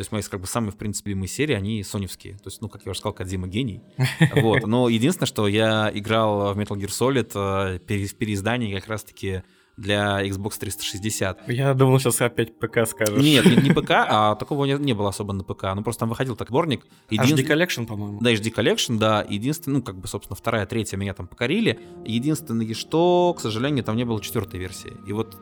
То 0.00 0.02
есть 0.02 0.12
мои 0.12 0.22
как 0.22 0.40
бы 0.40 0.46
самые, 0.46 0.72
в 0.72 0.78
принципе, 0.78 1.10
любимые 1.10 1.28
серии, 1.28 1.54
они 1.54 1.82
соневские. 1.82 2.38
То 2.38 2.46
есть, 2.46 2.62
ну, 2.62 2.70
как 2.70 2.86
я 2.86 2.92
уже 2.92 3.00
сказал, 3.00 3.12
Кадзима 3.12 3.48
гений. 3.48 3.82
Вот. 4.34 4.66
Но 4.66 4.88
единственное, 4.88 5.26
что 5.26 5.46
я 5.46 5.90
играл 5.92 6.54
в 6.54 6.58
Metal 6.58 6.74
Gear 6.74 6.88
Solid 6.88 7.32
э, 7.34 8.06
в 8.06 8.14
переиздании 8.14 8.74
как 8.74 8.88
раз-таки 8.88 9.42
для 9.76 10.26
Xbox 10.26 10.58
360. 10.58 11.46
Я 11.48 11.74
думал, 11.74 12.00
сейчас 12.00 12.18
опять 12.22 12.58
ПК 12.58 12.86
скажешь. 12.86 13.22
Нет, 13.22 13.44
не, 13.44 13.56
не 13.56 13.70
ПК, 13.74 13.90
а 13.90 14.36
такого 14.36 14.64
не, 14.64 14.72
не 14.82 14.94
было 14.94 15.10
особо 15.10 15.34
на 15.34 15.44
ПК. 15.44 15.64
Ну, 15.74 15.82
просто 15.82 16.00
там 16.00 16.08
выходил 16.08 16.34
так 16.34 16.48
сборник. 16.48 16.86
Един... 17.10 17.36
HD 17.36 17.46
Collection, 17.46 17.84
по-моему. 17.84 18.20
Да, 18.22 18.32
HD 18.32 18.54
Collection, 18.54 18.96
да. 18.96 19.26
Единственное, 19.28 19.80
ну, 19.80 19.82
как 19.82 19.98
бы, 19.98 20.08
собственно, 20.08 20.34
вторая, 20.34 20.64
третья 20.64 20.96
меня 20.96 21.12
там 21.12 21.26
покорили. 21.26 21.78
Единственное, 22.06 22.72
что, 22.72 23.34
к 23.36 23.40
сожалению, 23.42 23.84
там 23.84 23.96
не 23.96 24.06
было 24.06 24.18
четвертой 24.22 24.60
версии. 24.60 24.94
И 25.06 25.12
вот 25.12 25.36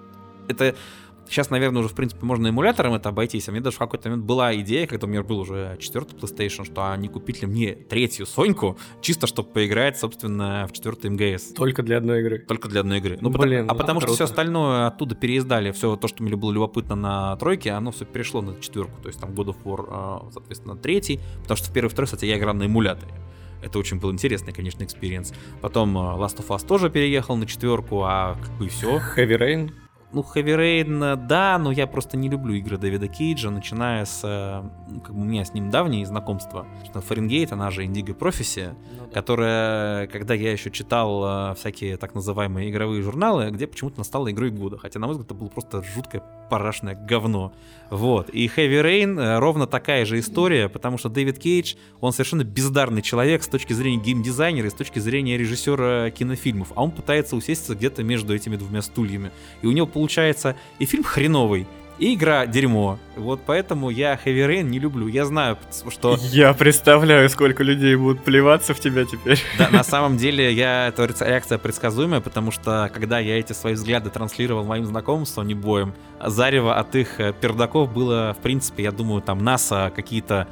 это 0.49 0.75
Сейчас, 1.29 1.51
наверное, 1.51 1.81
уже, 1.81 1.89
в 1.89 1.95
принципе, 1.95 2.25
можно 2.25 2.49
эмулятором 2.49 2.95
это 2.95 3.11
обойтись. 3.11 3.49
А 3.49 3.53
мне 3.53 3.61
даже 3.61 3.77
в 3.77 3.79
какой-то 3.79 4.09
момент 4.09 4.25
была 4.25 4.55
идея, 4.57 4.87
когда 4.87 5.07
у 5.07 5.11
меня 5.11 5.23
был 5.23 5.41
уже 5.41 5.77
четвертый 5.79 6.17
PlayStation, 6.19 6.65
что 6.65 6.91
они 6.91 7.09
купить 7.09 7.43
ли 7.43 7.47
мне 7.47 7.75
третью 7.75 8.27
Соньку, 8.27 8.79
чисто 9.03 9.27
чтобы 9.27 9.51
поиграть, 9.51 9.99
собственно, 9.99 10.67
в 10.67 10.73
четвертый 10.73 11.11
МГС. 11.11 11.53
Только 11.55 11.83
для 11.83 11.99
одной 11.99 12.21
игры. 12.21 12.39
Только 12.39 12.69
для 12.69 12.81
одной 12.81 12.99
игры. 12.99 13.19
Ну, 13.21 13.31
Блин, 13.31 13.67
потому, 13.67 13.71
а 13.71 13.75
потому 13.75 14.01
что 14.01 14.15
все 14.15 14.25
остальное 14.25 14.87
оттуда 14.87 15.15
переиздали. 15.15 15.71
Все 15.73 15.97
то, 15.97 16.09
что 16.09 16.23
мне 16.23 16.35
было 16.35 16.51
любопытно 16.51 16.95
на 16.97 17.37
тройке, 17.37 17.73
оно 17.73 17.91
все 17.91 18.05
перешло 18.05 18.41
на 18.41 18.59
четверку. 18.61 19.01
То 19.03 19.09
есть 19.09 19.21
там 19.21 19.31
God 19.33 19.49
of 19.49 19.57
War, 19.65 19.87
а, 19.91 20.29
соответственно, 20.33 20.77
третий. 20.77 21.21
Потому 21.43 21.57
что 21.57 21.71
в 21.71 21.73
первый 21.73 21.89
и 21.89 21.93
второй, 21.93 22.07
кстати, 22.07 22.25
я 22.25 22.39
играл 22.39 22.55
на 22.55 22.67
эмуляторе. 22.67 23.13
Это 23.63 23.79
очень 23.79 23.99
был 23.99 24.13
интересный, 24.13 24.53
конечно, 24.53 24.85
experience. 24.85 25.35
Потом 25.61 25.97
а, 25.99 26.17
Last 26.17 26.39
of 26.39 26.47
Us 26.49 26.67
тоже 26.67 26.91
переехал 26.91 27.37
на 27.37 27.47
четверку, 27.47 28.03
а 28.05 28.37
как 28.41 28.51
бы 28.59 28.67
и 28.67 28.69
все. 28.69 29.01
Heavy 29.17 29.39
Rain 29.39 29.71
ну, 30.13 30.25
Rain, 30.35 31.17
да, 31.17 31.59
но 31.59 31.71
я 31.71 31.87
просто 31.87 32.17
не 32.17 32.29
люблю 32.29 32.55
игры 32.55 32.79
Дэвида 32.79 33.09
Кейджа, 33.09 33.51
начиная 33.51 34.05
с... 34.07 34.23
Э, 34.25 34.63
ну, 34.89 35.01
как 35.01 35.15
бы 35.15 35.21
у 35.21 35.25
меня 35.25 35.45
с 35.45 35.53
ним 35.53 35.71
давние 35.71 36.07
знакомства. 36.07 36.67
Что 36.85 37.01
Фаренгейт, 37.03 37.53
она 37.53 37.71
же 37.71 37.85
Indigo 37.85 38.17
Prophecy, 38.17 38.75
ну, 38.99 39.07
да. 39.07 39.13
которая, 39.13 40.07
когда 40.07 40.33
я 40.33 40.53
еще 40.53 40.71
читал 40.71 41.51
э, 41.53 41.55
всякие 41.57 41.99
так 41.99 42.15
называемые 42.15 42.71
игровые 42.71 43.03
журналы, 43.03 43.51
где 43.51 43.67
почему-то 43.67 43.99
настала 43.99 44.31
игрой 44.31 44.51
года. 44.51 44.79
Хотя, 44.79 44.99
на 44.99 45.07
мой 45.07 45.13
взгляд, 45.13 45.27
это 45.27 45.35
было 45.35 45.49
просто 45.49 45.83
жуткое 45.83 46.23
парашное 46.49 46.95
говно. 46.95 47.53
Вот. 47.91 48.31
И 48.31 48.47
Heavy 48.47 48.83
Rain 48.83 49.21
э, 49.21 49.39
ровно 49.39 49.67
такая 49.67 50.05
же 50.05 50.19
история, 50.19 50.69
потому 50.69 50.99
что 50.99 51.09
Дэвид 51.09 51.39
Кейдж, 51.39 51.75
он 52.01 52.13
совершенно 52.13 52.45
бездарный 52.45 53.03
человек 53.03 53.43
с 53.43 53.49
точки 53.49 53.73
зрения 53.73 54.03
геймдизайнера 54.03 54.67
и 54.67 54.71
с 54.71 54.75
точки 54.75 54.99
зрения 54.99 55.37
режиссера 55.37 56.11
кинофильмов. 56.11 56.73
А 56.75 56.83
он 56.83 56.91
пытается 56.91 57.37
усесться 57.37 57.75
где-то 57.75 58.03
между 58.03 58.35
этими 58.35 58.57
двумя 58.57 58.83
стульями. 58.83 59.31
И 59.63 59.67
у 59.67 59.73
него 59.73 59.87
получается 59.99 60.55
и 60.79 60.87
фильм 60.87 61.03
хреновый, 61.03 61.67
и 61.99 62.15
игра 62.15 62.47
дерьмо. 62.47 63.01
Вот 63.17 63.41
поэтому 63.45 63.91
я 63.91 64.15
Heavy 64.15 64.47
Rain 64.47 64.63
не 64.63 64.79
люблю. 64.79 65.09
Я 65.09 65.25
знаю, 65.25 65.59
что... 65.89 66.17
Я 66.21 66.55
представляю, 66.55 67.29
сколько 67.29 67.65
людей 67.65 67.97
будут 67.97 68.23
плеваться 68.23 68.75
в 68.75 68.79
тебя 68.79 69.05
теперь. 69.05 69.41
Да, 69.59 69.69
на 69.71 69.83
самом 69.83 70.17
деле, 70.17 70.53
я 70.53 70.87
эта 70.87 71.07
реакция 71.07 71.59
предсказуемая, 71.59 72.21
потому 72.21 72.53
что 72.53 72.89
когда 72.95 73.19
я 73.19 73.41
эти 73.41 73.53
свои 73.53 73.75
взгляды 73.75 74.11
транслировал 74.11 74.65
моим 74.65 74.87
знакомым 74.87 75.27
с 75.27 75.37
Sony 75.37 75.57
Боем, 75.57 75.93
зарево 76.25 76.77
от 76.77 76.95
их 76.95 77.19
э, 77.19 77.33
пердаков 77.33 77.93
было, 77.93 78.37
в 78.39 78.43
принципе, 78.43 78.85
я 78.85 78.93
думаю, 78.93 79.21
там 79.21 79.43
НАСА 79.43 79.93
какие-то 79.95 80.47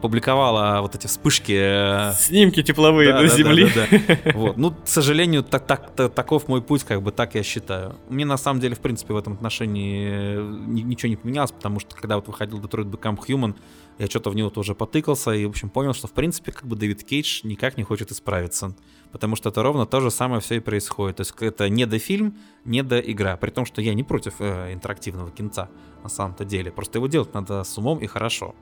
публиковала 0.00 0.80
вот 0.80 0.94
эти 0.94 1.06
вспышки. 1.06 1.52
Э, 1.52 2.12
Снимки 2.14 2.62
тепловые 2.62 3.12
да, 3.12 3.22
на 3.22 3.28
да, 3.28 3.36
Земли. 3.36 3.70
Да, 3.74 3.86
да, 3.90 4.16
да. 4.24 4.32
Вот. 4.34 4.56
Ну, 4.56 4.70
к 4.70 4.86
сожалению, 4.86 5.42
так, 5.42 5.66
так, 5.66 5.90
так, 5.94 6.12
таков 6.12 6.48
мой 6.48 6.62
путь, 6.62 6.84
как 6.84 7.02
бы 7.02 7.12
так 7.12 7.34
я 7.34 7.42
считаю. 7.42 7.96
Мне 8.08 8.24
на 8.24 8.36
самом 8.36 8.60
деле, 8.60 8.74
в 8.74 8.80
принципе, 8.80 9.14
в 9.14 9.16
этом 9.16 9.34
отношении 9.34 10.36
ничего 10.66 11.10
не 11.10 11.16
поменялось, 11.16 11.52
потому 11.52 11.80
что 11.80 11.94
когда 11.94 12.16
вот 12.16 12.28
выходил 12.28 12.60
Detroit 12.60 12.90
Become 12.90 13.18
Human, 13.26 13.54
я 13.98 14.06
что-то 14.06 14.30
в 14.30 14.36
него 14.36 14.48
тоже 14.48 14.74
потыкался 14.74 15.32
и, 15.32 15.44
в 15.44 15.50
общем, 15.50 15.70
понял, 15.70 15.92
что, 15.92 16.06
в 16.06 16.12
принципе, 16.12 16.52
как 16.52 16.66
бы 16.66 16.76
Дэвид 16.76 17.02
Кейдж 17.02 17.40
никак 17.42 17.76
не 17.76 17.82
хочет 17.82 18.12
исправиться. 18.12 18.74
Потому 19.10 19.36
что 19.36 19.48
это 19.48 19.62
ровно 19.62 19.86
то 19.86 20.00
же 20.00 20.10
самое 20.10 20.40
все 20.40 20.56
и 20.56 20.60
происходит. 20.60 21.16
То 21.16 21.22
есть 21.22 21.34
это 21.40 21.68
не 21.68 21.86
до 21.86 21.98
фильм, 21.98 22.36
не 22.64 22.82
до 22.82 23.00
игра. 23.00 23.36
При 23.36 23.50
том, 23.50 23.64
что 23.64 23.80
я 23.80 23.94
не 23.94 24.04
против 24.04 24.34
э, 24.40 24.72
интерактивного 24.72 25.30
кинца 25.30 25.70
на 26.02 26.08
самом-то 26.08 26.44
деле. 26.44 26.70
Просто 26.70 26.98
его 26.98 27.06
делать 27.08 27.34
надо 27.34 27.64
с 27.64 27.76
умом 27.78 27.98
и 27.98 28.06
хорошо. 28.06 28.54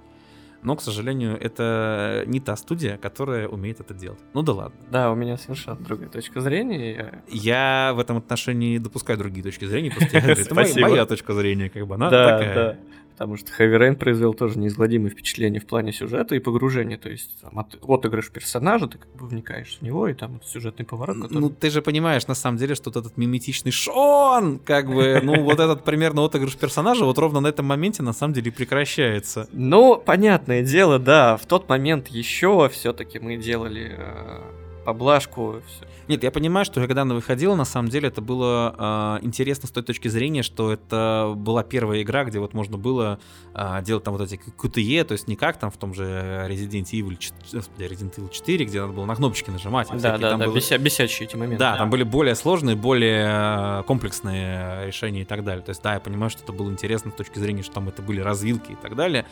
Но, 0.66 0.74
к 0.74 0.82
сожалению, 0.82 1.38
это 1.40 2.24
не 2.26 2.40
та 2.40 2.56
студия, 2.56 2.96
которая 2.96 3.46
умеет 3.46 3.78
это 3.78 3.94
делать. 3.94 4.18
Ну 4.34 4.42
да 4.42 4.52
ладно. 4.52 4.76
Да, 4.90 5.12
у 5.12 5.14
меня 5.14 5.36
совершенно 5.36 5.76
другая 5.76 6.08
точка 6.08 6.40
зрения. 6.40 7.22
Я 7.28 7.92
в 7.94 8.00
этом 8.00 8.16
отношении 8.16 8.76
допускаю 8.78 9.16
другие 9.16 9.44
точки 9.44 9.64
зрения, 9.64 9.92
просто 9.92 10.16
я 10.16 10.22
говорю, 10.22 10.42
это 10.42 10.54
моя 10.56 11.06
точка 11.06 11.34
зрения, 11.34 11.70
как 11.70 11.86
бы 11.86 11.94
она 11.94 12.10
такая. 12.10 12.80
Потому 13.16 13.38
что 13.38 13.50
Heavy 13.50 13.78
Rain 13.78 13.96
произвел 13.96 14.34
тоже 14.34 14.58
неизгладимое 14.58 15.08
впечатление 15.08 15.58
в 15.58 15.66
плане 15.66 15.90
сюжета 15.90 16.34
и 16.34 16.38
погружения. 16.38 16.98
То 16.98 17.08
есть 17.08 17.40
там, 17.40 17.58
от, 17.58 17.78
отыгрыш 17.82 18.30
персонажа, 18.30 18.88
ты 18.88 18.98
как 18.98 19.10
бы 19.16 19.26
вникаешь 19.26 19.78
в 19.78 19.82
него, 19.82 20.06
и 20.06 20.12
там 20.12 20.42
сюжетный 20.44 20.84
поворот. 20.84 21.16
Который... 21.22 21.40
Ну, 21.40 21.48
ты 21.48 21.70
же 21.70 21.80
понимаешь, 21.80 22.26
на 22.26 22.34
самом 22.34 22.58
деле, 22.58 22.74
что 22.74 22.90
вот 22.90 22.96
этот 22.96 23.16
миметичный 23.16 23.72
Шон, 23.72 24.58
как 24.58 24.88
бы, 24.88 25.20
ну, 25.22 25.44
вот 25.44 25.60
этот 25.60 25.82
примерно 25.82 26.26
отыгрыш 26.26 26.56
персонажа 26.56 27.06
вот 27.06 27.16
ровно 27.16 27.40
на 27.40 27.46
этом 27.46 27.64
моменте 27.64 28.02
на 28.02 28.12
самом 28.12 28.34
деле 28.34 28.52
прекращается. 28.52 29.48
Ну, 29.50 29.96
понятное 29.96 30.62
дело, 30.62 30.98
да. 30.98 31.38
В 31.38 31.46
тот 31.46 31.70
момент 31.70 32.08
еще 32.08 32.68
все-таки 32.68 33.18
мы 33.18 33.38
делали 33.38 33.94
э, 33.96 34.65
поблажку. 34.86 35.62
Все. 35.66 35.84
Нет, 36.08 36.22
я 36.22 36.30
понимаю, 36.30 36.64
что 36.64 36.80
когда 36.86 37.02
она 37.02 37.14
выходила, 37.14 37.56
на 37.56 37.64
самом 37.64 37.88
деле 37.88 38.08
это 38.08 38.22
было 38.22 39.18
э, 39.20 39.26
интересно 39.26 39.66
с 39.66 39.72
той 39.72 39.82
точки 39.82 40.06
зрения, 40.06 40.44
что 40.44 40.72
это 40.72 41.34
была 41.36 41.64
первая 41.64 42.02
игра, 42.02 42.24
где 42.24 42.38
вот 42.38 42.54
можно 42.54 42.78
было 42.78 43.18
э, 43.52 43.82
делать 43.82 44.04
там 44.04 44.16
вот 44.16 44.22
эти 44.22 44.40
QTE, 44.56 45.04
то 45.04 45.12
есть 45.12 45.26
не 45.26 45.34
как 45.34 45.58
там 45.58 45.72
в 45.72 45.76
том 45.76 45.92
же 45.92 46.04
Resident 46.48 46.84
Evil 46.92 47.16
4, 47.16 47.62
Resident 47.78 48.14
Evil 48.16 48.30
4 48.30 48.64
где 48.64 48.80
надо 48.80 48.92
было 48.92 49.04
на 49.04 49.16
кнопочки 49.16 49.50
нажимать. 49.50 49.88
А 49.90 49.96
да, 49.96 50.16
да, 50.16 50.30
там 50.30 50.38
да, 50.38 50.46
было... 50.46 50.54
беся, 50.54 50.78
бесячие 50.78 51.28
эти 51.28 51.34
моменты. 51.34 51.58
Да, 51.58 51.72
да, 51.72 51.78
там 51.78 51.90
были 51.90 52.04
более 52.04 52.36
сложные, 52.36 52.76
более 52.76 53.82
комплексные 53.84 54.86
решения 54.86 55.22
и 55.22 55.26
так 55.26 55.42
далее. 55.42 55.64
То 55.64 55.70
есть 55.70 55.82
да, 55.82 55.94
я 55.94 56.00
понимаю, 56.00 56.30
что 56.30 56.44
это 56.44 56.52
было 56.52 56.70
интересно 56.70 57.10
с 57.10 57.14
точки 57.14 57.40
зрения, 57.40 57.64
что 57.64 57.74
там 57.74 57.88
это 57.88 58.02
были 58.02 58.20
развилки 58.20 58.72
и 58.72 58.76
так 58.76 58.94
далее. 58.94 59.26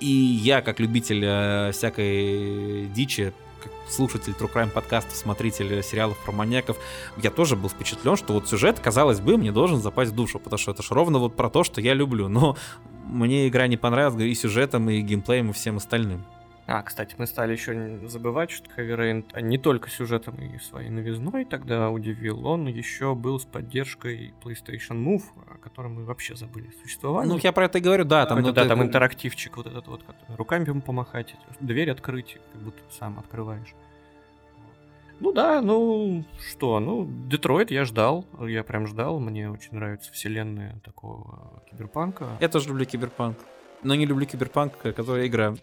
И 0.00 0.06
я, 0.06 0.60
как 0.60 0.78
любитель 0.78 1.24
э, 1.24 1.72
всякой 1.72 2.86
дичи, 2.94 3.32
слушатель 3.88 4.34
True 4.38 4.52
Crime 4.52 4.70
подкастов, 4.70 5.16
смотритель 5.16 5.82
сериалов 5.82 6.18
про 6.18 6.32
маньяков, 6.32 6.76
я 7.16 7.30
тоже 7.30 7.56
был 7.56 7.68
впечатлен, 7.68 8.16
что 8.16 8.32
вот 8.32 8.48
сюжет, 8.48 8.80
казалось 8.80 9.20
бы, 9.20 9.36
мне 9.36 9.52
должен 9.52 9.80
запасть 9.80 10.12
в 10.12 10.14
душу, 10.14 10.38
потому 10.38 10.58
что 10.58 10.72
это 10.72 10.82
же 10.82 10.94
ровно 10.94 11.18
вот 11.18 11.36
про 11.36 11.50
то, 11.50 11.64
что 11.64 11.80
я 11.80 11.94
люблю. 11.94 12.28
Но 12.28 12.56
мне 13.04 13.48
игра 13.48 13.66
не 13.66 13.76
понравилась 13.76 14.22
и 14.22 14.34
сюжетом, 14.34 14.88
и 14.90 15.00
геймплеем, 15.00 15.50
и 15.50 15.52
всем 15.52 15.76
остальным. 15.78 16.24
А, 16.70 16.82
кстати, 16.82 17.14
мы 17.16 17.26
стали 17.26 17.52
еще 17.52 17.98
забывать, 18.08 18.50
что 18.50 18.68
а 18.76 19.40
не 19.40 19.56
только 19.56 19.88
сюжетом 19.88 20.34
и 20.34 20.58
своей 20.58 20.90
новизной 20.90 21.46
тогда 21.46 21.88
удивил, 21.88 22.46
он 22.46 22.66
еще 22.66 23.14
был 23.14 23.40
с 23.40 23.46
поддержкой 23.46 24.34
PlayStation 24.44 25.02
Move, 25.02 25.22
о 25.50 25.56
котором 25.56 25.94
мы 25.94 26.04
вообще 26.04 26.36
забыли 26.36 26.70
существование. 26.82 27.32
Ну, 27.32 27.40
я 27.42 27.52
про 27.52 27.64
это 27.64 27.78
и 27.78 27.80
говорю, 27.80 28.04
да. 28.04 28.26
Там, 28.26 28.42
ну, 28.42 28.52
да, 28.52 28.68
там 28.68 28.82
интерактивчик 28.82 29.56
вот 29.56 29.66
этот 29.66 29.86
вот, 29.86 30.04
руками 30.36 30.68
ему 30.68 30.82
помахать, 30.82 31.34
дверь 31.60 31.90
открыть, 31.90 32.36
как 32.52 32.60
будто 32.60 32.82
сам 32.90 33.18
открываешь. 33.18 33.74
Ну 35.20 35.32
да, 35.32 35.62
ну 35.62 36.22
что, 36.38 36.80
ну 36.80 37.08
Детройт 37.30 37.70
я 37.70 37.86
ждал, 37.86 38.26
я 38.46 38.62
прям 38.62 38.86
ждал, 38.86 39.18
мне 39.20 39.50
очень 39.50 39.72
нравится 39.72 40.12
вселенная 40.12 40.78
такого 40.84 41.62
киберпанка. 41.70 42.36
Я 42.40 42.50
тоже 42.50 42.68
люблю 42.68 42.84
киберпанк, 42.84 43.38
но 43.82 43.94
не 43.94 44.04
люблю 44.04 44.26
киберпанк, 44.26 44.76
который 44.76 45.28
игра. 45.28 45.54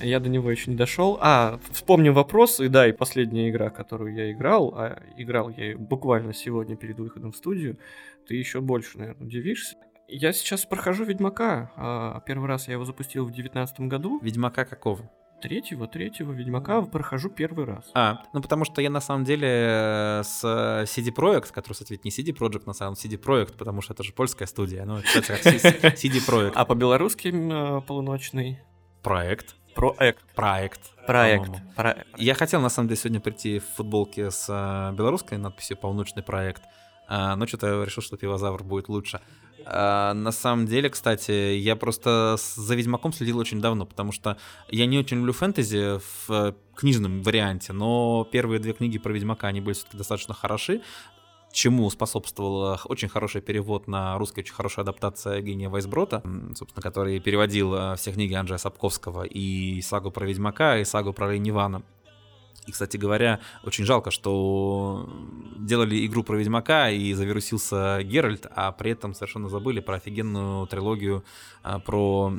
Я 0.00 0.20
до 0.20 0.28
него 0.28 0.50
еще 0.50 0.70
не 0.70 0.76
дошел. 0.76 1.18
А, 1.20 1.60
вспомним 1.70 2.14
вопрос, 2.14 2.60
и 2.60 2.68
да, 2.68 2.88
и 2.88 2.92
последняя 2.92 3.50
игра, 3.50 3.70
которую 3.70 4.14
я 4.14 4.32
играл, 4.32 4.74
а 4.76 5.02
играл 5.16 5.50
я 5.50 5.76
буквально 5.76 6.32
сегодня 6.32 6.76
перед 6.76 6.98
выходом 6.98 7.32
в 7.32 7.36
студию, 7.36 7.78
ты 8.26 8.36
еще 8.36 8.60
больше, 8.60 8.98
наверное, 8.98 9.26
удивишься. 9.26 9.76
Я 10.08 10.32
сейчас 10.32 10.66
прохожу 10.66 11.04
Ведьмака. 11.04 11.72
А, 11.76 12.20
первый 12.26 12.46
раз 12.46 12.68
я 12.68 12.74
его 12.74 12.84
запустил 12.84 13.24
в 13.24 13.32
девятнадцатом 13.32 13.88
году. 13.88 14.18
Ведьмака 14.22 14.64
какого? 14.64 15.10
Третьего, 15.40 15.88
третьего 15.88 16.30
Ведьмака 16.30 16.82
прохожу 16.82 17.28
первый 17.28 17.64
раз. 17.64 17.90
А, 17.94 18.22
ну 18.32 18.40
потому 18.40 18.64
что 18.64 18.80
я 18.80 18.90
на 18.90 19.00
самом 19.00 19.24
деле 19.24 19.48
э, 19.48 20.22
с 20.22 20.44
CD 20.44 21.12
Projekt, 21.12 21.52
который, 21.52 21.72
кстати, 21.72 21.92
ведь 21.92 22.04
не 22.04 22.12
CD 22.12 22.36
Projekt, 22.36 22.62
на 22.66 22.74
самом 22.74 22.94
CD 22.94 23.20
Projekt, 23.20 23.56
потому 23.58 23.80
что 23.80 23.92
это 23.92 24.04
же 24.04 24.12
польская 24.12 24.46
студия, 24.46 24.84
ну, 24.84 24.96
как 24.96 25.40
CD 25.40 26.24
Projekt. 26.24 26.52
А 26.54 26.64
по-белорусски 26.64 27.32
э, 27.34 27.80
полуночный? 27.80 28.60
Проект. 29.02 29.56
Проект. 29.74 30.20
Проект. 30.34 30.80
Проект. 31.06 31.50
Про... 31.76 32.04
Я 32.16 32.34
хотел, 32.34 32.60
на 32.60 32.68
самом 32.68 32.88
деле, 32.88 33.00
сегодня 33.00 33.20
прийти 33.20 33.58
в 33.58 33.64
футболке 33.76 34.30
с 34.30 34.46
э, 34.48 34.94
белорусской 34.96 35.38
надписью 35.38 35.76
«Полночный 35.76 36.22
проект», 36.22 36.62
э, 37.08 37.34
но 37.34 37.46
что-то 37.46 37.82
решил, 37.84 38.02
что 38.02 38.16
пивозавр 38.16 38.62
будет 38.62 38.88
лучше. 38.88 39.20
Э, 39.64 40.12
на 40.12 40.32
самом 40.32 40.66
деле, 40.66 40.90
кстати, 40.90 41.56
я 41.56 41.76
просто 41.76 42.36
за 42.38 42.74
Ведьмаком 42.74 43.12
следил 43.12 43.38
очень 43.38 43.60
давно, 43.60 43.86
потому 43.86 44.12
что 44.12 44.36
я 44.68 44.86
не 44.86 44.98
очень 44.98 45.18
люблю 45.18 45.32
фэнтези 45.32 46.00
в 46.26 46.54
книжном 46.74 47.22
варианте, 47.22 47.72
но 47.72 48.26
первые 48.30 48.60
две 48.60 48.72
книги 48.72 48.98
про 48.98 49.12
Ведьмака, 49.12 49.48
они 49.48 49.60
были 49.60 49.74
все-таки 49.74 49.96
достаточно 49.96 50.34
хороши 50.34 50.82
чему 51.52 51.88
способствовал 51.90 52.78
очень 52.86 53.08
хороший 53.08 53.40
перевод 53.40 53.86
на 53.86 54.18
русский, 54.18 54.40
очень 54.40 54.54
хорошая 54.54 54.82
адаптация 54.84 55.36
Евгения 55.36 55.68
Вайсброта, 55.68 56.22
собственно, 56.56 56.82
который 56.82 57.20
переводил 57.20 57.74
э, 57.74 57.96
все 57.96 58.12
книги 58.12 58.34
Анджея 58.34 58.58
Сапковского 58.58 59.24
и 59.24 59.80
сагу 59.82 60.10
про 60.10 60.26
Ведьмака, 60.26 60.78
и 60.78 60.84
сагу 60.84 61.12
про 61.12 61.30
Рейнивана. 61.30 61.82
И, 62.66 62.70
кстати 62.70 62.96
говоря, 62.96 63.40
очень 63.64 63.84
жалко, 63.84 64.10
что 64.10 65.08
делали 65.58 66.06
игру 66.06 66.22
про 66.22 66.36
Ведьмака 66.36 66.90
и 66.90 67.12
завирусился 67.12 68.02
Геральт, 68.04 68.46
а 68.54 68.70
при 68.72 68.92
этом 68.92 69.14
совершенно 69.14 69.48
забыли 69.48 69.80
про 69.80 69.96
офигенную 69.96 70.66
трилогию 70.68 71.24
э, 71.64 71.78
про 71.84 72.32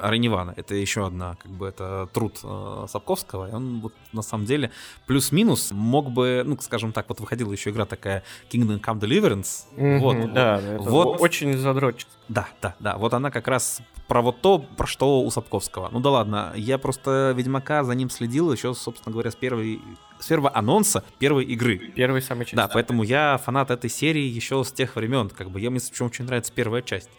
Рейнивана. 0.00 0.54
Это 0.56 0.74
еще 0.74 1.06
одна, 1.06 1.36
как 1.36 1.50
бы, 1.50 1.66
это 1.66 2.08
труд 2.12 2.38
э, 2.42 2.86
Сапковского. 2.88 3.48
И 3.48 3.52
он 3.52 3.80
вот 3.80 3.92
на 4.12 4.22
самом 4.22 4.44
деле 4.46 4.70
плюс-минус 5.06 5.70
мог 5.72 6.10
бы, 6.10 6.42
ну, 6.44 6.56
скажем 6.60 6.92
так, 6.92 7.08
вот 7.08 7.20
выходила 7.20 7.52
еще 7.52 7.70
игра 7.70 7.84
такая 7.84 8.22
Kingdom 8.50 8.80
Come 8.80 9.00
Deliverance. 9.00 9.66
Mm-hmm, 9.76 9.98
вот, 9.98 10.32
да, 10.32 10.60
вот, 10.78 10.88
вот 10.88 11.20
очень 11.20 11.56
задрочит. 11.56 12.08
Да, 12.28 12.48
да, 12.60 12.74
да. 12.78 12.96
Вот 12.96 13.14
она 13.14 13.30
как 13.30 13.48
раз 13.48 13.82
про 14.08 14.22
вот 14.22 14.40
то, 14.40 14.58
про 14.58 14.86
что 14.86 15.22
у 15.22 15.30
Сапковского. 15.30 15.88
Ну 15.90 16.00
да 16.00 16.10
ладно, 16.10 16.52
я 16.56 16.78
просто 16.78 17.32
Ведьмака 17.36 17.84
за 17.84 17.94
ним 17.94 18.10
следил 18.10 18.52
еще, 18.52 18.74
собственно 18.74 19.12
говоря, 19.12 19.30
с 19.30 19.34
первой 19.34 19.80
с 20.18 20.26
первого 20.26 20.54
анонса 20.54 21.02
первой 21.18 21.44
игры. 21.44 21.78
Первый 21.78 22.22
самый 22.22 22.44
часть. 22.44 22.56
Да, 22.56 22.68
поэтому 22.68 23.02
я 23.02 23.38
фанат 23.38 23.70
этой 23.70 23.90
серии 23.90 24.22
еще 24.22 24.62
с 24.64 24.72
тех 24.72 24.96
времен. 24.96 25.28
Как 25.28 25.50
бы, 25.50 25.60
я 25.60 25.70
мне 25.70 25.80
причем 25.80 26.06
очень 26.06 26.24
нравится 26.24 26.52
первая 26.52 26.82
часть. 26.82 27.10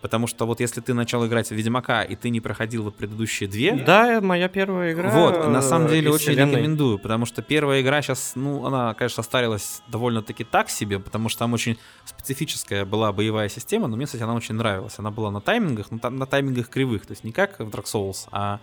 Потому 0.00 0.28
что 0.28 0.46
вот 0.46 0.60
если 0.60 0.80
ты 0.80 0.94
начал 0.94 1.26
играть 1.26 1.48
в 1.48 1.52
Ведьмака, 1.52 2.02
и 2.02 2.14
ты 2.14 2.30
не 2.30 2.40
проходил 2.40 2.84
вот 2.84 2.96
предыдущие 2.96 3.48
две... 3.48 3.74
Да, 3.74 4.20
моя 4.20 4.48
первая 4.48 4.92
игра. 4.92 5.10
Вот, 5.10 5.48
на 5.48 5.60
самом 5.60 5.88
деле 5.88 6.10
очень 6.10 6.32
вселенной. 6.32 6.52
рекомендую, 6.52 6.98
потому 6.98 7.26
что 7.26 7.42
первая 7.42 7.82
игра 7.82 8.00
сейчас, 8.00 8.32
ну, 8.36 8.64
она, 8.64 8.94
конечно, 8.94 9.22
состарилась 9.22 9.82
довольно-таки 9.88 10.44
так 10.44 10.70
себе, 10.70 11.00
потому 11.00 11.28
что 11.28 11.40
там 11.40 11.52
очень 11.52 11.78
специфическая 12.04 12.84
была 12.84 13.12
боевая 13.12 13.48
система, 13.48 13.88
но 13.88 13.96
мне, 13.96 14.06
кстати, 14.06 14.22
она 14.22 14.34
очень 14.34 14.54
нравилась. 14.54 14.94
Она 14.98 15.10
была 15.10 15.32
на 15.32 15.40
таймингах, 15.40 15.90
но 15.90 15.98
там 15.98 16.16
на 16.16 16.26
таймингах 16.26 16.68
кривых, 16.68 17.06
то 17.06 17.12
есть 17.12 17.24
не 17.24 17.32
как 17.32 17.58
в 17.58 17.68
Dark 17.68 17.84
Souls, 17.84 18.28
а, 18.30 18.60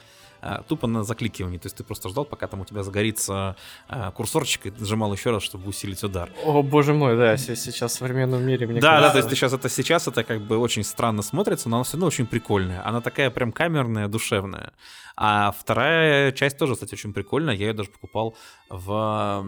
тупо 0.67 0.87
на 0.87 1.03
закликивание. 1.03 1.59
То 1.59 1.67
есть 1.67 1.77
ты 1.77 1.83
просто 1.83 2.09
ждал, 2.09 2.25
пока 2.25 2.47
там 2.47 2.61
у 2.61 2.65
тебя 2.65 2.83
загорится 2.83 3.55
а, 3.87 4.11
курсорчик, 4.11 4.65
и 4.67 4.73
нажимал 4.79 5.13
еще 5.13 5.31
раз, 5.31 5.43
чтобы 5.43 5.67
усилить 5.67 6.03
удар. 6.03 6.29
О, 6.45 6.61
боже 6.61 6.93
мой, 6.93 7.17
да, 7.17 7.37
сейчас 7.37 7.91
в 7.91 7.95
современном 7.95 8.43
мире, 8.43 8.67
мне 8.67 8.79
Да, 8.79 8.87
кажется... 8.89 9.07
да, 9.07 9.11
то 9.11 9.17
есть 9.19 9.29
ты 9.29 9.35
сейчас 9.35 9.53
это 9.53 9.69
сейчас 9.69 10.07
это 10.07 10.23
как 10.23 10.41
бы 10.41 10.57
очень 10.57 10.83
странно 10.83 11.21
смотрится, 11.21 11.69
но 11.69 11.77
она 11.77 11.83
все 11.83 11.93
равно 11.93 12.07
очень 12.07 12.25
прикольная. 12.27 12.87
Она 12.87 13.01
такая 13.01 13.29
прям 13.29 13.51
камерная, 13.51 14.07
душевная. 14.07 14.71
А 15.17 15.51
вторая 15.57 16.31
часть 16.33 16.57
тоже, 16.57 16.73
кстати, 16.73 16.93
очень 16.93 17.13
прикольная. 17.13 17.55
Я 17.55 17.67
ее 17.67 17.73
даже 17.73 17.89
покупал 17.89 18.35
в 18.69 19.45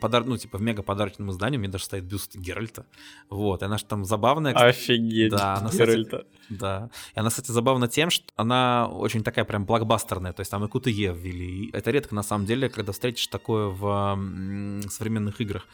подар... 0.00 0.24
ну, 0.24 0.36
типа, 0.36 0.58
в 0.58 0.62
мега 0.62 0.82
подарочном 0.82 1.30
издании. 1.30 1.56
У 1.56 1.60
меня 1.60 1.72
даже 1.72 1.84
стоит 1.84 2.04
бюст 2.04 2.36
Геральта. 2.36 2.84
Вот. 3.28 3.62
И 3.62 3.64
она 3.64 3.78
же 3.78 3.84
там 3.84 4.04
забавная. 4.04 4.52
Кстати. 4.54 4.76
Офигеть. 4.76 5.30
Да, 5.30 5.54
она, 5.54 5.70
Геральта. 5.70 6.18
Кстати, 6.18 6.28
да. 6.50 6.90
И 7.14 7.18
она, 7.18 7.30
кстати, 7.30 7.50
забавна 7.50 7.88
тем, 7.88 8.10
что 8.10 8.26
она 8.36 8.88
очень 8.88 9.22
такая 9.22 9.44
прям 9.44 9.64
блокбастерная. 9.64 10.32
То 10.32 10.40
есть 10.40 10.50
там 10.50 10.64
и 10.64 10.68
QTE 10.68 11.16
ввели. 11.16 11.64
И 11.64 11.70
это 11.72 11.90
редко, 11.90 12.14
на 12.14 12.22
самом 12.22 12.46
деле, 12.46 12.68
когда 12.68 12.92
встретишь 12.92 13.26
такое 13.28 13.68
в 13.68 14.18
современных 14.90 15.40
играх. 15.40 15.66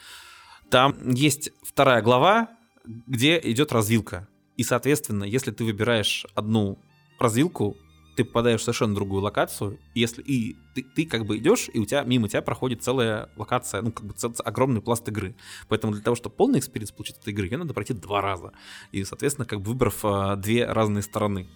Там 0.70 0.96
есть 1.10 1.50
вторая 1.62 2.02
глава, 2.02 2.48
где 2.84 3.40
идет 3.42 3.72
развилка. 3.72 4.28
И, 4.56 4.62
соответственно, 4.62 5.24
если 5.24 5.50
ты 5.50 5.64
выбираешь 5.64 6.24
одну 6.34 6.78
развилку, 7.18 7.76
ты 8.16 8.24
попадаешь 8.24 8.60
в 8.60 8.64
совершенно 8.64 8.94
другую 8.94 9.22
локацию, 9.22 9.78
и 9.94 10.00
если 10.00 10.22
и 10.22 10.56
ты, 10.74 10.82
ты 10.82 11.04
как 11.04 11.26
бы 11.26 11.36
идешь, 11.36 11.68
и 11.72 11.78
у 11.78 11.84
тебя 11.84 12.02
мимо 12.02 12.28
тебя 12.28 12.42
проходит 12.42 12.82
целая 12.82 13.28
локация, 13.36 13.82
ну, 13.82 13.92
как 13.92 14.06
бы 14.06 14.14
цел, 14.14 14.34
огромный 14.44 14.80
пласт 14.80 15.06
игры. 15.08 15.36
Поэтому 15.68 15.92
для 15.92 16.02
того, 16.02 16.16
чтобы 16.16 16.34
полный 16.34 16.58
experience 16.58 16.92
получить 16.92 17.18
от 17.18 17.28
игры, 17.28 17.46
ее 17.46 17.58
надо 17.58 17.74
пройти 17.74 17.92
два 17.92 18.22
раза. 18.22 18.52
И, 18.90 19.04
соответственно, 19.04 19.46
как 19.46 19.60
бы 19.60 19.72
выбрав 19.72 20.04
а, 20.04 20.36
две 20.36 20.64
разные 20.64 21.02
стороны. 21.02 21.46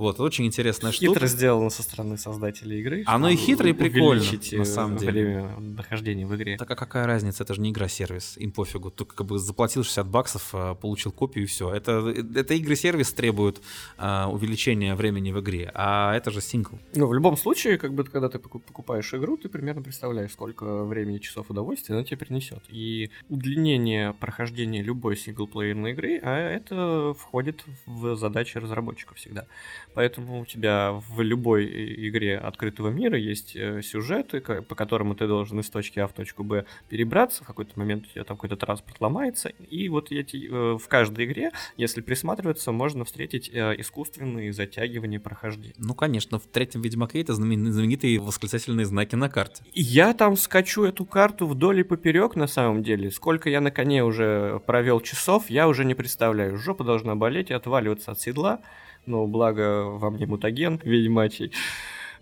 Вот, 0.00 0.18
очень 0.18 0.46
интересная 0.46 0.92
Хитро 0.92 1.12
штука. 1.12 1.26
сделано 1.26 1.68
со 1.68 1.82
стороны 1.82 2.16
создателей 2.16 2.80
игры. 2.80 3.02
Оно 3.04 3.28
и 3.28 3.36
хитро, 3.36 3.68
и 3.68 3.74
прикольно, 3.74 4.24
на 4.52 4.64
самом 4.64 4.96
деле. 4.96 5.12
время 5.12 5.60
нахождения 5.60 6.26
в 6.26 6.34
игре. 6.34 6.56
Так 6.56 6.70
а 6.70 6.74
какая 6.74 7.06
разница, 7.06 7.42
это 7.42 7.52
же 7.52 7.60
не 7.60 7.70
игра-сервис, 7.70 8.38
им 8.38 8.50
пофигу. 8.50 8.90
Ты 8.90 9.04
как 9.04 9.26
бы 9.26 9.38
заплатил 9.38 9.84
60 9.84 10.08
баксов, 10.08 10.48
а, 10.54 10.74
получил 10.74 11.12
копию 11.12 11.44
и 11.44 11.46
все. 11.46 11.70
Это, 11.70 12.14
это 12.34 12.54
игры-сервис 12.54 13.12
требует 13.12 13.60
а, 13.98 14.30
увеличения 14.30 14.94
времени 14.94 15.32
в 15.32 15.40
игре, 15.40 15.70
а 15.74 16.16
это 16.16 16.30
же 16.30 16.40
сингл. 16.40 16.78
Ну, 16.94 17.06
в 17.06 17.12
любом 17.12 17.36
случае, 17.36 17.76
как 17.76 17.92
бы, 17.92 18.04
когда 18.04 18.30
ты 18.30 18.38
покупаешь 18.38 19.12
игру, 19.12 19.36
ты 19.36 19.50
примерно 19.50 19.82
представляешь, 19.82 20.32
сколько 20.32 20.84
времени, 20.84 21.18
часов 21.18 21.50
удовольствия 21.50 21.94
она 21.94 22.04
тебе 22.04 22.16
принесет. 22.16 22.62
И 22.70 23.10
удлинение 23.28 24.14
прохождения 24.14 24.80
любой 24.80 25.18
синглплеерной 25.18 25.92
игры, 25.92 26.18
а 26.22 26.38
это 26.38 27.12
входит 27.18 27.66
в 27.84 28.16
задачи 28.16 28.56
разработчиков 28.56 29.18
всегда. 29.18 29.46
Поэтому 29.94 30.40
у 30.40 30.46
тебя 30.46 30.92
в 30.92 31.20
любой 31.20 32.08
игре 32.08 32.38
открытого 32.38 32.88
мира 32.88 33.18
есть 33.18 33.56
э, 33.56 33.82
сюжеты, 33.82 34.40
по 34.40 34.74
которому 34.74 35.14
ты 35.14 35.26
должен 35.26 35.60
из 35.60 35.70
точки 35.70 35.98
А 35.98 36.06
в 36.06 36.12
точку 36.12 36.44
Б 36.44 36.64
перебраться, 36.88 37.44
в 37.44 37.46
какой-то 37.46 37.78
момент 37.78 38.06
у 38.06 38.08
тебя 38.10 38.24
там 38.24 38.36
какой-то 38.36 38.56
транспорт 38.56 39.00
ломается, 39.00 39.48
и 39.48 39.88
вот 39.88 40.10
эти, 40.12 40.48
э, 40.48 40.78
в 40.78 40.88
каждой 40.88 41.26
игре, 41.26 41.50
если 41.76 42.00
присматриваться, 42.00 42.72
можно 42.72 43.04
встретить 43.04 43.50
э, 43.52 43.74
искусственные 43.78 44.52
затягивания 44.52 45.20
прохождения. 45.20 45.74
Ну, 45.78 45.94
конечно, 45.94 46.38
в 46.38 46.46
третьем 46.46 46.82
Ведьмаке 46.82 47.20
это 47.20 47.34
знаменитые 47.34 48.18
восклицательные 48.18 48.86
знаки 48.86 49.14
на 49.14 49.28
карте. 49.28 49.62
Я 49.72 50.14
там 50.14 50.36
скачу 50.36 50.84
эту 50.84 51.04
карту 51.04 51.46
вдоль 51.46 51.80
и 51.80 51.82
поперек, 51.82 52.36
на 52.36 52.46
самом 52.46 52.82
деле. 52.82 53.10
Сколько 53.10 53.50
я 53.50 53.60
на 53.60 53.70
коне 53.70 54.04
уже 54.04 54.60
провел 54.66 55.00
часов, 55.00 55.50
я 55.50 55.68
уже 55.68 55.84
не 55.84 55.94
представляю. 55.94 56.56
Жопа 56.56 56.84
должна 56.84 57.14
болеть 57.14 57.50
и 57.50 57.54
отваливаться 57.54 58.12
от 58.12 58.20
седла. 58.20 58.60
Но 59.06 59.26
благо 59.26 59.84
во 59.84 60.10
мне 60.10 60.26
мутаген 60.26 60.80
ведьмачий 60.84 61.52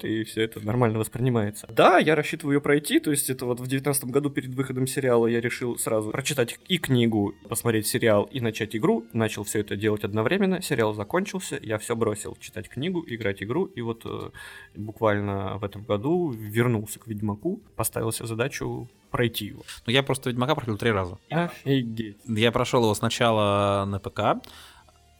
и 0.04 0.24
все 0.24 0.42
это 0.42 0.64
нормально 0.64 0.98
воспринимается. 0.98 1.66
Да, 1.70 1.98
я 1.98 2.14
рассчитываю 2.14 2.56
ее 2.56 2.60
пройти, 2.60 3.00
то 3.00 3.10
есть 3.10 3.30
это 3.30 3.46
вот 3.46 3.60
в 3.60 3.66
девятнадцатом 3.66 4.10
году 4.10 4.30
перед 4.30 4.54
выходом 4.54 4.86
сериала 4.86 5.26
я 5.26 5.40
решил 5.40 5.78
сразу 5.78 6.10
прочитать 6.10 6.58
и 6.68 6.78
книгу, 6.78 7.34
посмотреть 7.48 7.86
сериал 7.86 8.24
и 8.24 8.40
начать 8.40 8.76
игру. 8.76 9.04
Начал 9.12 9.44
все 9.44 9.60
это 9.60 9.76
делать 9.76 10.04
одновременно, 10.04 10.62
сериал 10.62 10.94
закончился, 10.94 11.58
я 11.62 11.78
все 11.78 11.96
бросил, 11.96 12.36
читать 12.40 12.68
книгу, 12.68 13.04
играть 13.06 13.42
игру, 13.42 13.66
и 13.66 13.80
вот 13.80 14.02
э, 14.04 14.30
буквально 14.76 15.58
в 15.58 15.64
этом 15.64 15.84
году 15.84 16.30
вернулся 16.30 16.98
к 16.98 17.06
Ведьмаку, 17.06 17.60
поставил 17.76 18.12
себе 18.12 18.26
задачу 18.26 18.88
пройти 19.10 19.46
его. 19.46 19.62
Ну, 19.86 19.92
я 19.92 20.02
просто 20.02 20.30
Ведьмака 20.30 20.54
проходил 20.54 20.78
три 20.78 20.90
раза. 20.90 21.18
Офигеть. 21.30 22.18
Я 22.26 22.52
прошел 22.52 22.82
его 22.82 22.94
сначала 22.94 23.84
на 23.86 23.98
ПК, 23.98 24.44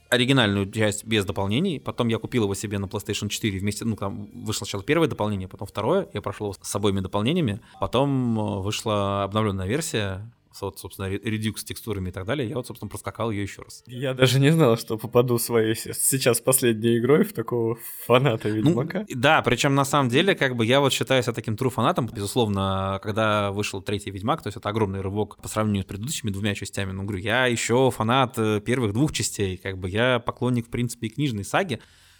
оригинальную 0.09 0.69
часть 0.71 1.05
без 1.05 1.25
дополнений. 1.25 1.79
Потом 1.79 2.07
я 2.07 2.17
купил 2.17 2.43
его 2.43 2.55
себе 2.55 2.79
на 2.79 2.85
PlayStation 2.85 3.29
4 3.29 3.59
вместе, 3.59 3.85
ну, 3.85 3.95
там 3.95 4.29
вышло 4.33 4.65
сначала 4.65 4.83
первое 4.83 5.07
дополнение, 5.07 5.47
потом 5.47 5.67
второе. 5.67 6.07
Я 6.13 6.21
прошел 6.21 6.55
с 6.59 6.75
обоими 6.75 6.99
дополнениями. 6.99 7.61
Потом 7.79 8.39
э, 8.39 8.61
вышла 8.61 9.23
обновленная 9.23 9.67
версия, 9.67 10.31
вот, 10.61 10.79
собственно, 10.79 11.07
редюк 11.07 11.59
с 11.59 11.63
текстурами 11.63 12.09
и 12.09 12.11
так 12.11 12.25
далее, 12.25 12.47
я 12.47 12.55
вот, 12.55 12.67
собственно, 12.67 12.89
проскакал 12.89 13.31
ее 13.31 13.43
еще 13.43 13.61
раз. 13.61 13.83
Я 13.85 14.13
даже 14.13 14.39
не 14.39 14.51
знал, 14.51 14.77
что 14.77 14.97
попаду 14.97 15.37
своей 15.37 15.75
сейчас 15.75 16.41
последней 16.41 16.97
игрой 16.97 17.23
в 17.23 17.33
такого 17.33 17.77
фаната 18.05 18.49
ну, 18.49 18.55
Ведьмака. 18.55 19.05
Ну, 19.07 19.15
да, 19.15 19.41
причем 19.41 19.75
на 19.75 19.85
самом 19.85 20.09
деле, 20.09 20.35
как 20.35 20.55
бы 20.55 20.65
я 20.65 20.79
вот 20.79 20.93
считаю 20.93 21.23
себя 21.23 21.33
таким 21.33 21.55
true 21.55 21.69
фанатом, 21.69 22.07
безусловно, 22.07 22.99
когда 23.03 23.51
вышел 23.51 23.81
третий 23.81 24.11
Ведьмак, 24.11 24.41
то 24.41 24.47
есть 24.47 24.57
это 24.57 24.69
огромный 24.69 25.01
рывок 25.01 25.37
по 25.41 25.47
сравнению 25.47 25.83
с 25.83 25.87
предыдущими 25.87 26.31
двумя 26.31 26.55
частями, 26.55 26.91
ну, 26.91 27.03
говорю, 27.03 27.23
я 27.23 27.45
еще 27.45 27.91
фанат 27.91 28.37
э, 28.37 28.61
первых 28.61 28.93
двух 28.93 29.11
частей, 29.11 29.57
как 29.57 29.77
бы 29.77 29.89
я 29.89 30.19
поклонник, 30.19 30.67
в 30.67 30.69
принципе, 30.69 31.07
и 31.07 31.09
книжной 31.09 31.43
саги, 31.43 31.79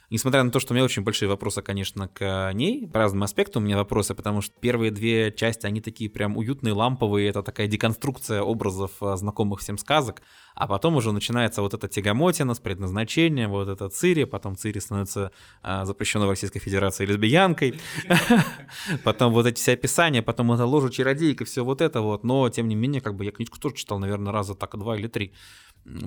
Несмотря 0.10 0.42
на 0.44 0.50
то, 0.50 0.60
что 0.60 0.74
у 0.74 0.76
меня 0.76 0.84
очень 0.84 1.04
большие 1.04 1.30
вопросы, 1.30 1.62
конечно, 1.62 2.08
к 2.08 2.52
ней, 2.54 2.88
по 2.88 2.98
разным 3.00 3.22
аспектам 3.22 3.62
у 3.62 3.66
меня 3.68 3.78
вопросы, 3.78 4.16
потому 4.16 4.42
что 4.42 4.54
первые 4.60 4.90
две 4.90 5.32
части, 5.32 5.68
они 5.68 5.82
такие 5.82 6.10
прям 6.10 6.36
уютные, 6.36 6.74
ламповые, 6.74 7.30
это 7.30 7.44
такая 7.44 7.68
деконструкция 7.68 8.42
образов 8.42 8.92
а, 9.02 9.16
знакомых 9.18 9.60
всем 9.60 9.78
сказок, 9.78 10.24
а 10.56 10.68
потом 10.68 10.96
уже 10.96 11.12
начинается 11.12 11.62
вот 11.62 11.76
эта 11.76 11.88
тягомотина 11.88 12.56
с 12.56 12.60
предназначением, 12.60 13.52
вот 13.52 13.68
это 13.68 13.88
Цири, 13.90 14.24
потом 14.24 14.56
Цири 14.56 14.80
становится 14.80 15.32
а, 15.62 15.86
запрещенной 15.86 16.26
в 16.26 16.30
Российской 16.30 16.60
Федерации 16.60 17.06
лесбиянкой, 17.06 17.80
потом 19.04 19.32
вот 19.32 19.46
эти 19.46 19.60
все 19.60 19.74
описания, 19.74 20.24
потом 20.24 20.52
это 20.52 20.66
ложа 20.66 20.90
чародейка, 20.90 21.46
все 21.46 21.64
вот 21.64 21.82
это 21.82 22.02
вот, 22.02 22.24
но 22.24 22.50
тем 22.50 22.68
не 22.68 22.76
менее, 22.76 23.02
как 23.02 23.16
бы 23.16 23.26
я 23.26 23.32
книжку 23.32 23.60
тоже 23.60 23.76
читал, 23.76 24.00
наверное, 24.00 24.34
раза 24.34 24.56
так 24.56 24.76
два 24.76 24.98
или 24.98 25.08
три. 25.08 25.34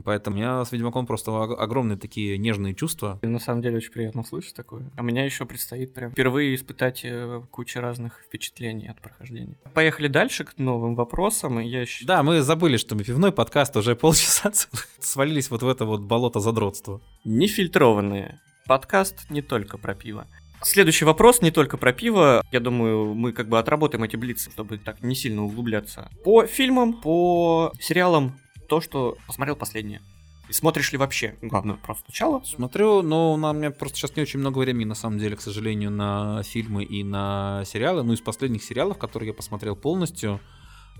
Поэтому 0.05 0.37
у 0.37 0.39
меня 0.39 0.65
с 0.65 0.73
Ведьмаком 0.73 1.07
просто 1.07 1.33
огромные 1.43 1.97
такие 1.97 2.39
нежные 2.39 2.75
чувства. 2.75 3.19
И 3.23 3.27
на 3.27 3.39
самом 3.39 3.63
деле 3.63 3.79
очень 3.79 3.93
приятно 3.93 4.23
слышать 4.23 4.55
такое. 4.55 4.91
А 4.97 5.03
меня 5.03 5.25
еще 5.25 5.45
предстоит 5.45 5.95
прям 5.95 6.13
впервые 6.13 6.55
испытать 6.55 7.01
э, 7.05 7.43
кучу 7.51 7.81
разных 7.81 8.21
впечатлений 8.27 8.89
от 8.89 9.01
прохождения. 9.01 9.57
Поехали 9.75 10.09
дальше 10.09 10.45
к 10.45 10.59
новым 10.59 10.95
вопросам. 10.95 11.59
Я 11.59 11.83
еще... 11.83 12.05
Да, 12.07 12.23
мы 12.23 12.43
забыли, 12.43 12.77
что 12.77 12.95
мы 12.95 13.05
пивной 13.05 13.33
подкаст 13.33 13.77
уже 13.77 13.97
полчаса 14.03 14.53
свалились 15.01 15.51
вот 15.51 15.63
в 15.63 15.69
это 15.69 15.85
вот 15.85 16.03
болото 16.03 16.41
задротства. 16.41 17.01
Нефильтрованные. 17.25 18.41
Подкаст 18.67 19.31
не 19.31 19.43
только 19.43 19.79
про 19.79 19.95
пиво. 19.95 20.27
Следующий 20.65 21.05
вопрос 21.05 21.43
не 21.43 21.51
только 21.51 21.77
про 21.77 21.93
пиво. 21.93 22.45
Я 22.53 22.61
думаю, 22.61 23.15
мы 23.15 23.33
как 23.33 23.49
бы 23.49 23.59
отработаем 23.59 24.05
эти 24.05 24.15
блицы, 24.15 24.51
чтобы 24.51 24.79
так 24.79 25.03
не 25.03 25.17
сильно 25.17 25.43
углубляться. 25.43 26.09
По 26.25 26.47
фильмам, 26.47 26.95
по 26.95 27.73
сериалам, 27.81 28.39
то, 28.73 28.81
что 28.81 29.19
посмотрел 29.27 29.55
последнее. 29.55 30.01
И 30.49 30.55
смотришь 30.55 30.93
ли 30.93 30.99
вообще? 30.99 31.37
Главное, 31.43 31.77
просто 31.77 32.05
сначала. 32.07 32.43
Смотрю, 32.43 33.03
но 33.03 33.35
у 33.35 33.37
меня 33.37 33.71
просто 33.71 33.99
сейчас 33.99 34.17
не 34.17 34.23
очень 34.23 34.41
много 34.41 34.61
времени, 34.61 34.87
на 34.87 34.95
самом 34.95 35.19
деле, 35.19 35.37
к 35.37 35.43
сожалению, 35.43 35.91
на 35.91 36.43
фильмы 36.43 36.83
и 36.83 37.05
на 37.05 37.65
сериалы. 37.67 38.03
Ну, 38.03 38.15
из 38.15 38.23
последних 38.23 38.65
сериалов, 38.65 38.97
которые 38.97 39.29
я 39.29 39.35
посмотрел 39.35 39.77
полностью, 39.77 40.41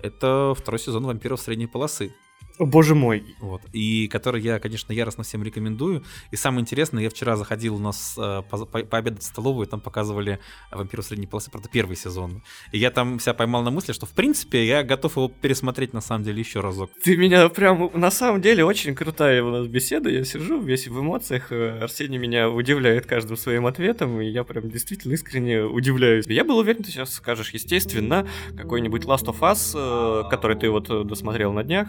это 0.03 0.53
второй 0.55 0.79
сезон 0.79 1.07
«Вампиров 1.07 1.41
средней 1.41 1.65
полосы». 1.65 2.13
О, 2.59 2.65
боже 2.65 2.93
мой. 2.93 3.23
Вот. 3.39 3.61
И 3.73 4.07
который 4.07 4.41
я, 4.41 4.59
конечно, 4.59 4.93
яростно 4.93 5.23
всем 5.23 5.43
рекомендую. 5.43 6.03
И 6.29 6.35
самое 6.35 6.61
интересное, 6.61 7.01
я 7.01 7.09
вчера 7.09 7.35
заходил 7.35 7.75
у 7.75 7.79
нас 7.79 8.15
э, 8.17 8.43
по, 8.49 8.65
по, 8.65 8.83
пообедать 8.83 9.23
в 9.23 9.25
столовую, 9.25 9.65
и 9.65 9.69
там 9.69 9.81
показывали 9.81 10.39
«Вампиров 10.71 11.05
средней 11.05 11.25
полосы», 11.25 11.49
правда, 11.49 11.67
первый 11.71 11.95
сезон. 11.95 12.43
И 12.71 12.77
я 12.77 12.91
там 12.91 13.19
себя 13.19 13.33
поймал 13.33 13.63
на 13.63 13.71
мысли, 13.71 13.91
что, 13.91 14.05
в 14.05 14.11
принципе, 14.11 14.67
я 14.67 14.83
готов 14.83 15.17
его 15.17 15.29
пересмотреть, 15.29 15.93
на 15.93 16.01
самом 16.01 16.25
деле, 16.25 16.39
еще 16.39 16.59
разок. 16.59 16.91
Ты 17.03 17.17
меня 17.17 17.49
прям, 17.49 17.89
на 17.93 18.11
самом 18.11 18.41
деле, 18.41 18.63
очень 18.63 18.93
крутая 18.93 19.43
у 19.43 19.49
нас 19.49 19.65
беседа. 19.65 20.09
Я 20.09 20.23
сижу 20.23 20.61
весь 20.61 20.87
в 20.87 20.99
эмоциях. 20.99 21.51
Э, 21.51 21.79
Арсений 21.81 22.19
меня 22.19 22.49
удивляет 22.49 23.07
каждым 23.07 23.35
своим 23.35 23.65
ответом, 23.65 24.21
и 24.21 24.27
я 24.27 24.43
прям 24.43 24.69
действительно 24.69 25.13
искренне 25.13 25.63
удивляюсь. 25.63 26.27
Я 26.27 26.43
был 26.43 26.59
уверен, 26.59 26.83
ты 26.83 26.91
сейчас 26.91 27.13
скажешь, 27.13 27.49
естественно, 27.49 28.27
какой-нибудь 28.55 29.05
Last 29.05 29.25
of 29.25 29.39
Us, 29.39 29.73
э, 29.73 30.29
который 30.29 30.55
ты 30.55 30.69
вот 30.69 30.87
досмотрел 31.07 31.51
на 31.51 31.63
днях. 31.63 31.87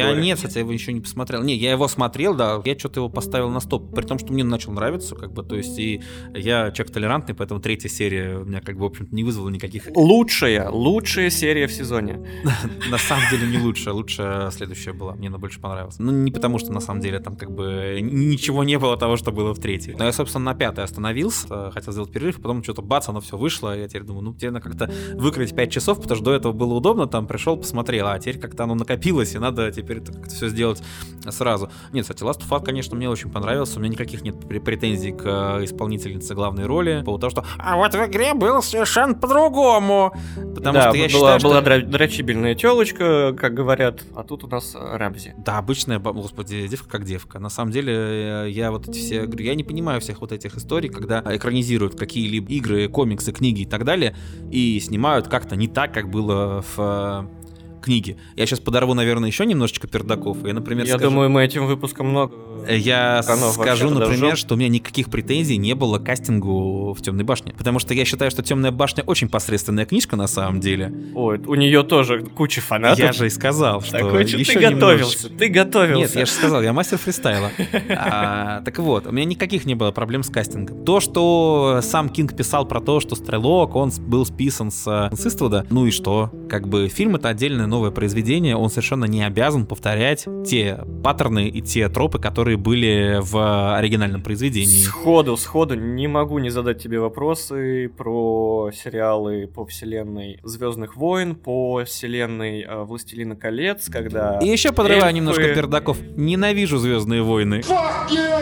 я 0.09 0.15
нет, 0.15 0.37
кстати, 0.37 0.55
я 0.55 0.61
его 0.61 0.71
еще 0.71 0.93
не 0.93 1.01
посмотрел. 1.01 1.43
Не, 1.43 1.55
я 1.55 1.71
его 1.71 1.87
смотрел, 1.87 2.35
да, 2.35 2.61
я 2.63 2.77
что-то 2.77 3.01
его 3.01 3.09
поставил 3.09 3.49
на 3.49 3.59
стоп, 3.59 3.93
при 3.93 4.05
том, 4.05 4.19
что 4.19 4.33
мне 4.33 4.43
начал 4.43 4.71
нравиться, 4.71 5.15
как 5.15 5.33
бы, 5.33 5.43
то 5.43 5.55
есть, 5.55 5.77
и 5.79 6.01
я 6.33 6.71
человек 6.71 6.93
толерантный, 6.93 7.35
поэтому 7.35 7.59
третья 7.59 7.89
серия 7.89 8.37
у 8.37 8.45
меня, 8.45 8.61
как 8.61 8.75
бы, 8.75 8.83
в 8.83 8.85
общем-то, 8.85 9.13
не 9.15 9.23
вызвала 9.23 9.49
никаких... 9.49 9.87
Лучшая, 9.95 10.69
лучшая 10.69 11.29
серия 11.29 11.67
в 11.67 11.71
сезоне. 11.71 12.19
На 12.89 12.97
самом 12.97 13.23
деле 13.29 13.47
не 13.47 13.57
лучшая, 13.57 13.93
лучшая 13.93 14.51
следующая 14.51 14.93
была, 14.93 15.13
мне 15.13 15.27
она 15.27 15.37
больше 15.37 15.59
понравилась. 15.59 15.97
Ну, 15.99 16.11
не 16.11 16.31
потому, 16.31 16.59
что, 16.59 16.71
на 16.71 16.79
самом 16.79 17.01
деле, 17.01 17.19
там, 17.19 17.35
как 17.35 17.51
бы, 17.51 17.99
ничего 18.01 18.63
не 18.63 18.77
было 18.77 18.97
того, 18.97 19.17
что 19.17 19.31
было 19.31 19.53
в 19.53 19.59
третьей. 19.59 19.95
Но 19.97 20.05
я, 20.05 20.11
собственно, 20.11 20.45
на 20.45 20.53
пятой 20.55 20.83
остановился, 20.83 21.71
хотел 21.71 21.93
сделать 21.93 22.11
перерыв, 22.11 22.37
потом 22.37 22.63
что-то 22.63 22.81
бац, 22.81 23.09
оно 23.09 23.21
все 23.21 23.37
вышло, 23.37 23.77
я 23.77 23.87
теперь 23.87 24.03
думаю, 24.03 24.23
ну, 24.23 24.33
тебе 24.33 24.51
надо 24.51 24.69
как-то 24.69 24.91
выкрыть 25.15 25.55
5 25.55 25.71
часов, 25.71 26.01
потому 26.01 26.15
что 26.15 26.25
до 26.25 26.33
этого 26.33 26.53
было 26.53 26.73
удобно, 26.73 27.07
там, 27.07 27.27
пришел, 27.27 27.57
посмотрел, 27.57 28.07
а 28.07 28.19
теперь 28.19 28.39
как-то 28.39 28.63
оно 28.63 28.75
накопилось, 28.75 29.35
и 29.35 29.39
надо 29.39 29.71
теперь 29.71 29.90
теперь 29.91 30.03
это 30.03 30.13
как-то 30.13 30.33
все 30.33 30.47
сделать 30.47 30.81
сразу. 31.29 31.69
Нет, 31.91 32.03
кстати, 32.03 32.23
Last 32.23 32.39
of 32.39 32.49
Us, 32.49 32.63
конечно, 32.63 32.95
мне 32.95 33.09
очень 33.09 33.29
понравился. 33.29 33.77
У 33.77 33.81
меня 33.81 33.91
никаких 33.91 34.23
нет 34.23 34.39
претензий 34.39 35.11
к 35.11 35.23
э, 35.23 35.65
исполнительнице 35.65 36.33
главной 36.33 36.65
роли. 36.65 37.03
По 37.05 37.17
того, 37.17 37.29
что 37.29 37.45
а 37.59 37.75
вот 37.77 37.93
в 37.93 38.05
игре 38.05 38.33
было 38.33 38.61
совершенно 38.61 39.13
по-другому. 39.13 40.13
Потому 40.35 40.73
да, 40.73 40.89
что 40.89 40.97
я 40.97 41.03
была, 41.03 41.09
считаю, 41.09 41.39
что... 41.39 41.49
была 41.49 41.61
дрочибельная 41.61 42.55
телочка, 42.55 43.35
как 43.39 43.53
говорят, 43.53 44.01
а 44.15 44.23
тут 44.23 44.43
у 44.45 44.47
нас 44.47 44.75
Рамзи. 44.75 45.35
Да, 45.37 45.57
обычная, 45.59 45.99
господи, 45.99 46.67
девка 46.67 46.89
как 46.89 47.05
девка. 47.05 47.39
На 47.39 47.49
самом 47.49 47.71
деле, 47.71 47.93
э, 47.93 48.49
я 48.49 48.71
вот 48.71 48.87
эти 48.87 48.97
все... 48.97 49.29
Я 49.39 49.55
не 49.55 49.63
понимаю 49.63 50.01
всех 50.01 50.21
вот 50.21 50.31
этих 50.31 50.57
историй, 50.57 50.89
когда 50.89 51.23
экранизируют 51.25 51.99
какие-либо 51.99 52.51
игры, 52.51 52.87
комиксы, 52.87 53.31
книги 53.31 53.61
и 53.61 53.65
так 53.65 53.85
далее, 53.85 54.15
и 54.49 54.79
снимают 54.79 55.27
как-то 55.27 55.55
не 55.55 55.67
так, 55.67 55.93
как 55.93 56.09
было 56.09 56.63
в 56.75 56.79
э, 56.79 57.40
книги. 57.81 58.17
Я 58.35 58.45
сейчас 58.45 58.59
подорву, 58.59 58.93
наверное, 58.93 59.27
еще 59.27 59.45
немножечко 59.45 59.87
пердаков. 59.87 60.45
Я, 60.45 60.53
например, 60.53 60.85
Я 60.85 60.95
скажу... 60.95 61.09
думаю, 61.09 61.29
мы 61.29 61.43
этим 61.43 61.65
выпуском 61.65 62.07
много 62.07 62.33
я 62.67 63.21
скажу, 63.23 63.89
например, 63.89 64.37
что 64.37 64.55
у 64.55 64.57
меня 64.57 64.69
никаких 64.69 65.09
претензий 65.09 65.57
не 65.57 65.75
было 65.75 65.99
к 65.99 66.03
кастингу 66.03 66.93
в 66.93 67.01
Темной 67.01 67.23
башне. 67.23 67.53
Потому 67.57 67.79
что 67.79 67.93
я 67.93 68.05
считаю, 68.05 68.31
что 68.31 68.43
Темная 68.43 68.71
башня 68.71 69.03
очень 69.05 69.29
посредственная 69.29 69.85
книжка 69.85 70.15
на 70.15 70.27
самом 70.27 70.59
деле. 70.59 70.93
Ой, 71.15 71.39
у 71.45 71.55
нее 71.55 71.83
тоже 71.83 72.21
куча 72.23 72.61
фанатов. 72.61 72.99
Я 72.99 73.13
же 73.13 73.27
и 73.27 73.29
сказал, 73.29 73.81
что 73.81 73.91
Такой, 73.91 74.23
еще 74.23 74.53
ты 74.53 74.59
готовился, 74.59 75.29
ты 75.29 75.47
готовился. 75.49 76.01
Нет, 76.01 76.15
я 76.15 76.25
же 76.25 76.31
сказал, 76.31 76.61
я 76.61 76.73
мастер 76.73 76.97
фристайла. 76.97 77.51
А, 78.03 78.61
так 78.61 78.79
вот, 78.79 79.05
у 79.05 79.11
меня 79.11 79.25
никаких 79.25 79.65
не 79.65 79.75
было 79.75 79.91
проблем 79.91 80.23
с 80.23 80.29
кастингом. 80.29 80.83
То, 80.85 80.99
что 80.99 81.79
сам 81.81 82.09
Кинг 82.09 82.35
писал 82.35 82.65
про 82.67 82.79
то, 82.79 82.99
что 82.99 83.15
Стрелок, 83.15 83.75
он 83.75 83.91
был 83.99 84.25
списан 84.25 84.71
с, 84.71 85.09
с 85.11 85.25
Иствуда, 85.25 85.65
ну 85.69 85.85
и 85.85 85.91
что? 85.91 86.31
Как 86.49 86.67
бы 86.67 86.87
фильм 86.87 87.15
это 87.15 87.29
отдельное 87.29 87.67
новое 87.67 87.91
произведение, 87.91 88.55
он 88.55 88.69
совершенно 88.69 89.05
не 89.05 89.23
обязан 89.23 89.65
повторять 89.65 90.25
те 90.45 90.79
паттерны 91.03 91.47
и 91.49 91.61
те 91.61 91.89
тропы, 91.89 92.19
которые 92.19 92.50
которые 92.51 92.57
были 92.57 93.19
в 93.21 93.75
оригинальном 93.77 94.21
произведении. 94.21 94.83
Сходу, 94.83 95.37
сходу 95.37 95.75
не 95.75 96.07
могу 96.07 96.39
не 96.39 96.49
задать 96.49 96.81
тебе 96.81 96.99
вопросы 96.99 97.89
про 97.97 98.71
сериалы 98.73 99.47
по 99.47 99.65
вселенной 99.65 100.39
Звездных 100.43 100.95
войн, 100.95 101.35
по 101.35 101.83
вселенной 101.85 102.61
э, 102.63 102.83
Властелина 102.83 103.35
колец, 103.35 103.89
когда... 103.89 104.39
И 104.41 104.47
еще 104.47 104.71
подрываю 104.71 105.11
эльфы- 105.11 105.15
немножко 105.15 105.43
пердаков. 105.53 105.97
Ненавижу 106.17 106.77
Звездные 106.77 107.21
войны. 107.21 107.61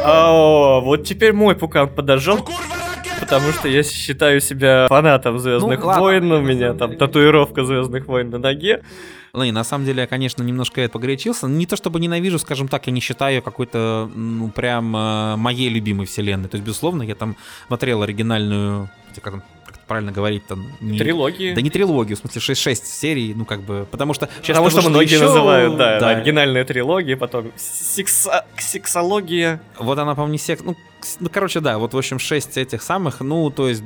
О, 0.05 0.81
вот 0.81 1.03
теперь 1.03 1.33
мой 1.33 1.55
пукан 1.55 1.89
подожжен. 1.89 2.39
Потому 3.19 3.51
что 3.51 3.67
я 3.67 3.83
считаю 3.83 4.39
себя 4.41 4.87
фанатом 4.87 5.37
Звездных 5.39 5.81
Ну, 5.81 5.85
ладно. 5.87 6.01
войн, 6.01 6.31
у 6.31 6.41
меня 6.41 6.73
там 6.73 6.95
татуировка 6.95 7.63
Звездных 7.63 8.07
войн 8.07 8.29
на 8.31 8.39
ноге. 8.39 8.81
Ну, 9.33 9.43
и 9.43 9.51
на 9.51 9.63
самом 9.63 9.85
деле 9.85 10.01
я, 10.01 10.07
конечно, 10.07 10.43
немножко 10.43 10.81
это 10.81 10.93
погорячился. 10.93 11.47
Не 11.47 11.65
то 11.65 11.75
чтобы 11.75 11.99
ненавижу, 11.99 12.39
скажем 12.39 12.67
так, 12.67 12.87
я 12.87 12.93
не 12.93 12.99
считаю 13.01 13.33
её 13.35 13.41
какой-то, 13.41 14.09
ну, 14.13 14.49
прям 14.49 14.95
э, 14.95 15.35
моей 15.35 15.69
любимой 15.69 16.05
вселенной. 16.05 16.49
То 16.49 16.55
есть, 16.57 16.65
безусловно, 16.65 17.03
я 17.03 17.15
там 17.15 17.35
смотрел 17.67 18.01
оригинальную, 18.03 18.89
хотя 19.09 19.21
как, 19.21 19.33
там- 19.33 19.43
правильно 19.87 20.11
говорить 20.11 20.45
там? 20.45 20.67
Не- 20.81 20.99
Трилогии. 20.99 21.53
Да 21.55 21.61
не 21.61 21.69
трилогию, 21.71 22.15
в 22.15 22.19
смысле 22.19 22.41
6, 22.55 22.85
серий, 22.85 23.33
ну 23.35 23.43
как 23.43 23.61
бы, 23.61 23.87
потому 23.89 24.13
что... 24.13 24.27
сейчас 24.43 24.55
Потому 24.57 24.69
что 24.69 24.89
многие 24.89 25.15
еще- 25.15 25.25
называют, 25.25 25.77
да, 25.77 26.09
оригинальные 26.09 26.63
трилогии, 26.63 27.15
потом 27.15 27.51
секса- 27.57 28.45
сексология. 28.57 29.59
Вот 29.79 29.97
она, 29.97 30.13
по-моему, 30.13 30.33
не 30.33 30.37
сек... 30.37 30.61
Ну, 30.63 30.75
ну, 31.19 31.29
короче, 31.33 31.59
да, 31.59 31.77
вот, 31.79 31.93
в 31.93 31.97
общем, 31.97 32.19
6 32.19 32.57
этих 32.57 32.83
самых, 32.83 33.21
ну, 33.21 33.49
то 33.49 33.67
есть... 33.67 33.83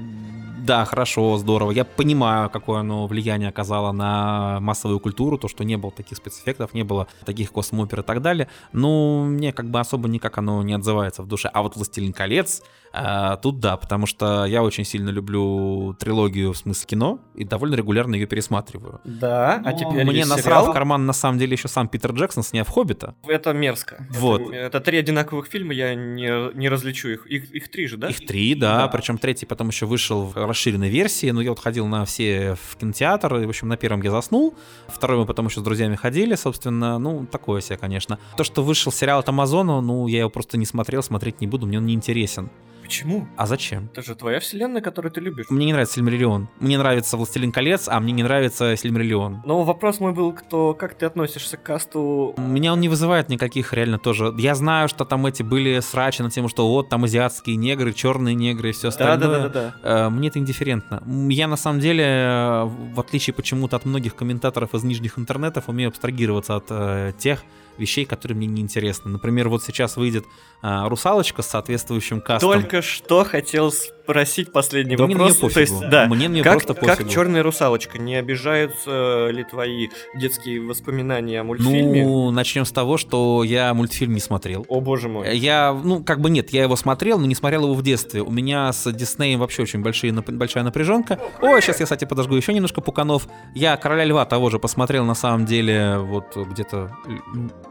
Да, 0.63 0.85
хорошо, 0.85 1.37
здорово. 1.37 1.71
Я 1.71 1.83
понимаю, 1.83 2.49
какое 2.49 2.79
оно 2.79 3.05
влияние 3.05 3.49
оказало 3.49 3.91
на 3.91 4.59
массовую 4.61 5.01
культуру, 5.01 5.37
то, 5.37 5.49
что 5.49 5.65
не 5.65 5.75
было 5.75 5.91
таких 5.91 6.17
спецэффектов, 6.17 6.73
не 6.73 6.83
было 6.83 7.07
таких 7.25 7.51
космопер 7.51 7.99
и 7.99 8.03
так 8.03 8.21
далее. 8.21 8.47
Ну, 8.71 9.25
мне 9.25 9.51
как 9.51 9.69
бы 9.69 9.81
особо 9.81 10.07
никак 10.07 10.37
оно 10.37 10.63
не 10.63 10.73
отзывается 10.73 11.21
в 11.21 11.27
душе. 11.27 11.49
А 11.53 11.63
вот 11.63 11.75
«Властелин 11.75 12.13
колец», 12.13 12.63
а, 12.95 13.37
тут 13.37 13.59
да, 13.59 13.75
потому 13.75 14.05
что 14.05 14.45
я 14.45 14.61
очень 14.61 14.85
сильно 14.85 15.09
люблю 15.09 15.95
трилогию 15.99 16.53
в 16.53 16.57
смысле 16.57 16.85
кино 16.85 17.19
и 17.33 17.43
довольно 17.43 17.73
регулярно 17.73 18.13
ее 18.13 18.27
пересматриваю. 18.27 19.01
Да, 19.03 19.63
а 19.65 19.73
теперь 19.73 20.05
Мне 20.05 20.19
насрал 20.25 20.37
сериал. 20.61 20.69
в 20.69 20.73
карман 20.73 21.07
на 21.07 21.13
самом 21.13 21.39
деле 21.39 21.53
еще 21.53 21.67
сам 21.67 21.87
Питер 21.87 22.11
Джексон, 22.11 22.43
сняв 22.43 22.69
«Хоббита». 22.69 23.15
Это 23.27 23.51
мерзко. 23.51 24.07
Вот. 24.11 24.41
Это, 24.41 24.53
это 24.53 24.79
три 24.79 24.99
одинаковых 24.99 25.47
фильма, 25.47 25.73
я 25.73 25.95
не, 25.95 26.55
не 26.55 26.69
различу 26.69 27.09
их. 27.09 27.25
их. 27.25 27.51
Их 27.51 27.71
три 27.71 27.87
же, 27.87 27.97
да? 27.97 28.09
Их 28.09 28.27
три, 28.27 28.53
да, 28.53 28.77
Да. 28.81 28.87
причем 28.89 29.17
третий 29.17 29.47
потом 29.47 29.69
еще 29.69 29.87
вышел 29.87 30.27
в 30.27 30.37
расширенной 30.53 30.89
версии, 30.89 31.31
но 31.31 31.41
я 31.41 31.49
вот 31.49 31.59
ходил 31.59 31.87
на 31.87 32.05
все 32.05 32.55
в 32.55 32.77
кинотеатр, 32.77 33.35
и, 33.37 33.45
в 33.45 33.49
общем, 33.49 33.67
на 33.67 33.75
первом 33.75 34.01
я 34.01 34.11
заснул, 34.11 34.55
второй 34.87 35.17
мы 35.17 35.25
потом 35.25 35.47
еще 35.47 35.59
с 35.59 35.63
друзьями 35.63 35.95
ходили, 35.95 36.35
собственно, 36.35 36.99
ну, 36.99 37.25
такое 37.25 37.61
себе, 37.61 37.77
конечно. 37.77 38.19
То, 38.37 38.43
что 38.43 38.63
вышел 38.63 38.91
сериал 38.91 39.19
от 39.19 39.29
Амазона, 39.29 39.81
ну, 39.81 40.07
я 40.07 40.19
его 40.19 40.29
просто 40.29 40.57
не 40.57 40.65
смотрел, 40.65 41.01
смотреть 41.01 41.41
не 41.41 41.47
буду, 41.47 41.65
мне 41.65 41.79
он 41.79 41.85
не 41.85 41.93
интересен. 41.93 42.49
Почему? 42.93 43.27
А 43.37 43.47
зачем? 43.47 43.89
Это 43.91 44.03
же 44.03 44.13
твоя 44.13 44.39
вселенная, 44.39 44.79
которую 44.79 45.11
ты 45.11 45.19
любишь. 45.19 45.47
Мне 45.49 45.65
не 45.65 45.71
нравится 45.73 45.95
Сильмариллион. 45.95 46.47
Мне 46.59 46.77
нравится 46.77 47.17
«Властелин 47.17 47.51
колец», 47.51 47.87
а 47.87 47.99
мне 47.99 48.13
не 48.13 48.21
нравится 48.21 48.75
Сильмариллион. 48.77 49.41
Но 49.45 49.63
вопрос 49.63 49.99
мой 49.99 50.13
был, 50.13 50.31
кто, 50.31 50.75
как 50.75 50.93
ты 50.93 51.07
относишься 51.07 51.57
к 51.57 51.63
касту 51.63 52.35
Меня 52.37 52.71
он 52.71 52.81
не 52.81 52.89
вызывает 52.89 53.29
никаких 53.29 53.73
реально 53.73 53.97
тоже. 53.97 54.31
Я 54.37 54.53
знаю, 54.53 54.89
что 54.89 55.05
там 55.05 55.25
эти 55.25 55.41
были 55.41 55.79
срачи 55.79 56.21
на 56.21 56.29
тему, 56.29 56.49
что 56.49 56.67
вот 56.69 56.89
там 56.89 57.05
азиатские 57.05 57.55
негры, 57.55 57.93
черные 57.93 58.35
негры 58.35 58.69
и 58.69 58.73
все 58.73 58.83
Да, 58.83 58.87
остальное. 58.89 59.17
да, 59.17 59.27
да, 59.27 59.49
да, 59.49 59.73
да. 59.81 60.05
Э, 60.05 60.09
Мне 60.09 60.27
это 60.27 60.37
индифферентно. 60.37 61.01
Я 61.31 61.47
на 61.47 61.57
самом 61.57 61.79
деле, 61.79 62.03
э, 62.05 62.63
в 62.93 62.99
отличие 62.99 63.33
почему-то 63.33 63.75
от 63.75 63.85
многих 63.85 64.15
комментаторов 64.15 64.75
из 64.75 64.83
нижних 64.83 65.17
интернетов, 65.17 65.63
умею 65.67 65.89
абстрагироваться 65.89 66.57
от 66.57 66.65
э, 66.69 67.13
тех 67.17 67.43
вещей, 67.77 68.05
которые 68.05 68.35
мне 68.35 68.47
не 68.47 68.61
интересны. 68.61 69.11
Например, 69.11 69.49
вот 69.49 69.63
сейчас 69.63 69.97
выйдет 69.97 70.25
э, 70.61 70.87
русалочка 70.87 71.41
с 71.41 71.47
соответствующим 71.47 72.21
кастом. 72.21 72.51
Только 72.53 72.81
что 72.81 73.23
хотел 73.23 73.71
спросить 74.03 74.51
последний 74.51 74.95
Да 74.95 75.05
мне 75.05 75.15
вопрос. 75.15 75.41
неё 75.41 75.49
То 75.49 75.59
есть, 75.59 75.89
да, 75.89 76.07
Мне 76.07 76.27
неё 76.27 76.43
как, 76.43 76.53
просто 76.53 76.73
как 76.73 76.97
пофигу. 76.97 77.09
черная 77.09 77.43
русалочка, 77.43 77.97
не 77.97 78.15
обижаются 78.15 79.29
ли 79.31 79.43
твои 79.43 79.87
детские 80.15 80.61
воспоминания 80.61 81.39
о 81.39 81.43
мультфильме? 81.43 82.03
Ну, 82.03 82.31
начнем 82.31 82.65
с 82.65 82.71
того, 82.71 82.97
что 82.97 83.43
я 83.43 83.73
мультфильм 83.73 84.13
не 84.13 84.19
смотрел. 84.19 84.65
О 84.67 84.81
боже 84.81 85.07
мой. 85.09 85.37
Я, 85.37 85.73
ну, 85.83 86.03
как 86.03 86.19
бы 86.19 86.29
нет, 86.29 86.51
я 86.51 86.63
его 86.63 86.75
смотрел, 86.75 87.17
но 87.17 87.25
не 87.25 87.35
смотрел 87.35 87.63
его 87.63 87.73
в 87.73 87.81
детстве. 87.81 88.21
У 88.21 88.31
меня 88.31 88.71
с 88.73 88.91
Диснеем 88.91 89.39
вообще 89.39 89.63
очень 89.63 89.81
большие, 89.81 90.11
нап- 90.13 90.31
большая 90.31 90.63
напряженка. 90.63 91.19
Ой, 91.41 91.61
сейчас 91.61 91.79
я, 91.79 91.85
кстати, 91.85 92.05
подожгу 92.05 92.35
еще 92.35 92.53
немножко 92.53 92.81
пуканов. 92.81 93.27
Я 93.55 93.77
Короля 93.77 94.03
Льва 94.05 94.25
того 94.25 94.49
же 94.49 94.59
посмотрел, 94.59 95.05
на 95.05 95.15
самом 95.15 95.45
деле, 95.45 95.97
вот 95.99 96.35
где-то 96.35 96.91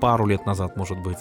пару 0.00 0.26
лет 0.26 0.46
назад, 0.46 0.76
может 0.76 0.98
быть. 0.98 1.18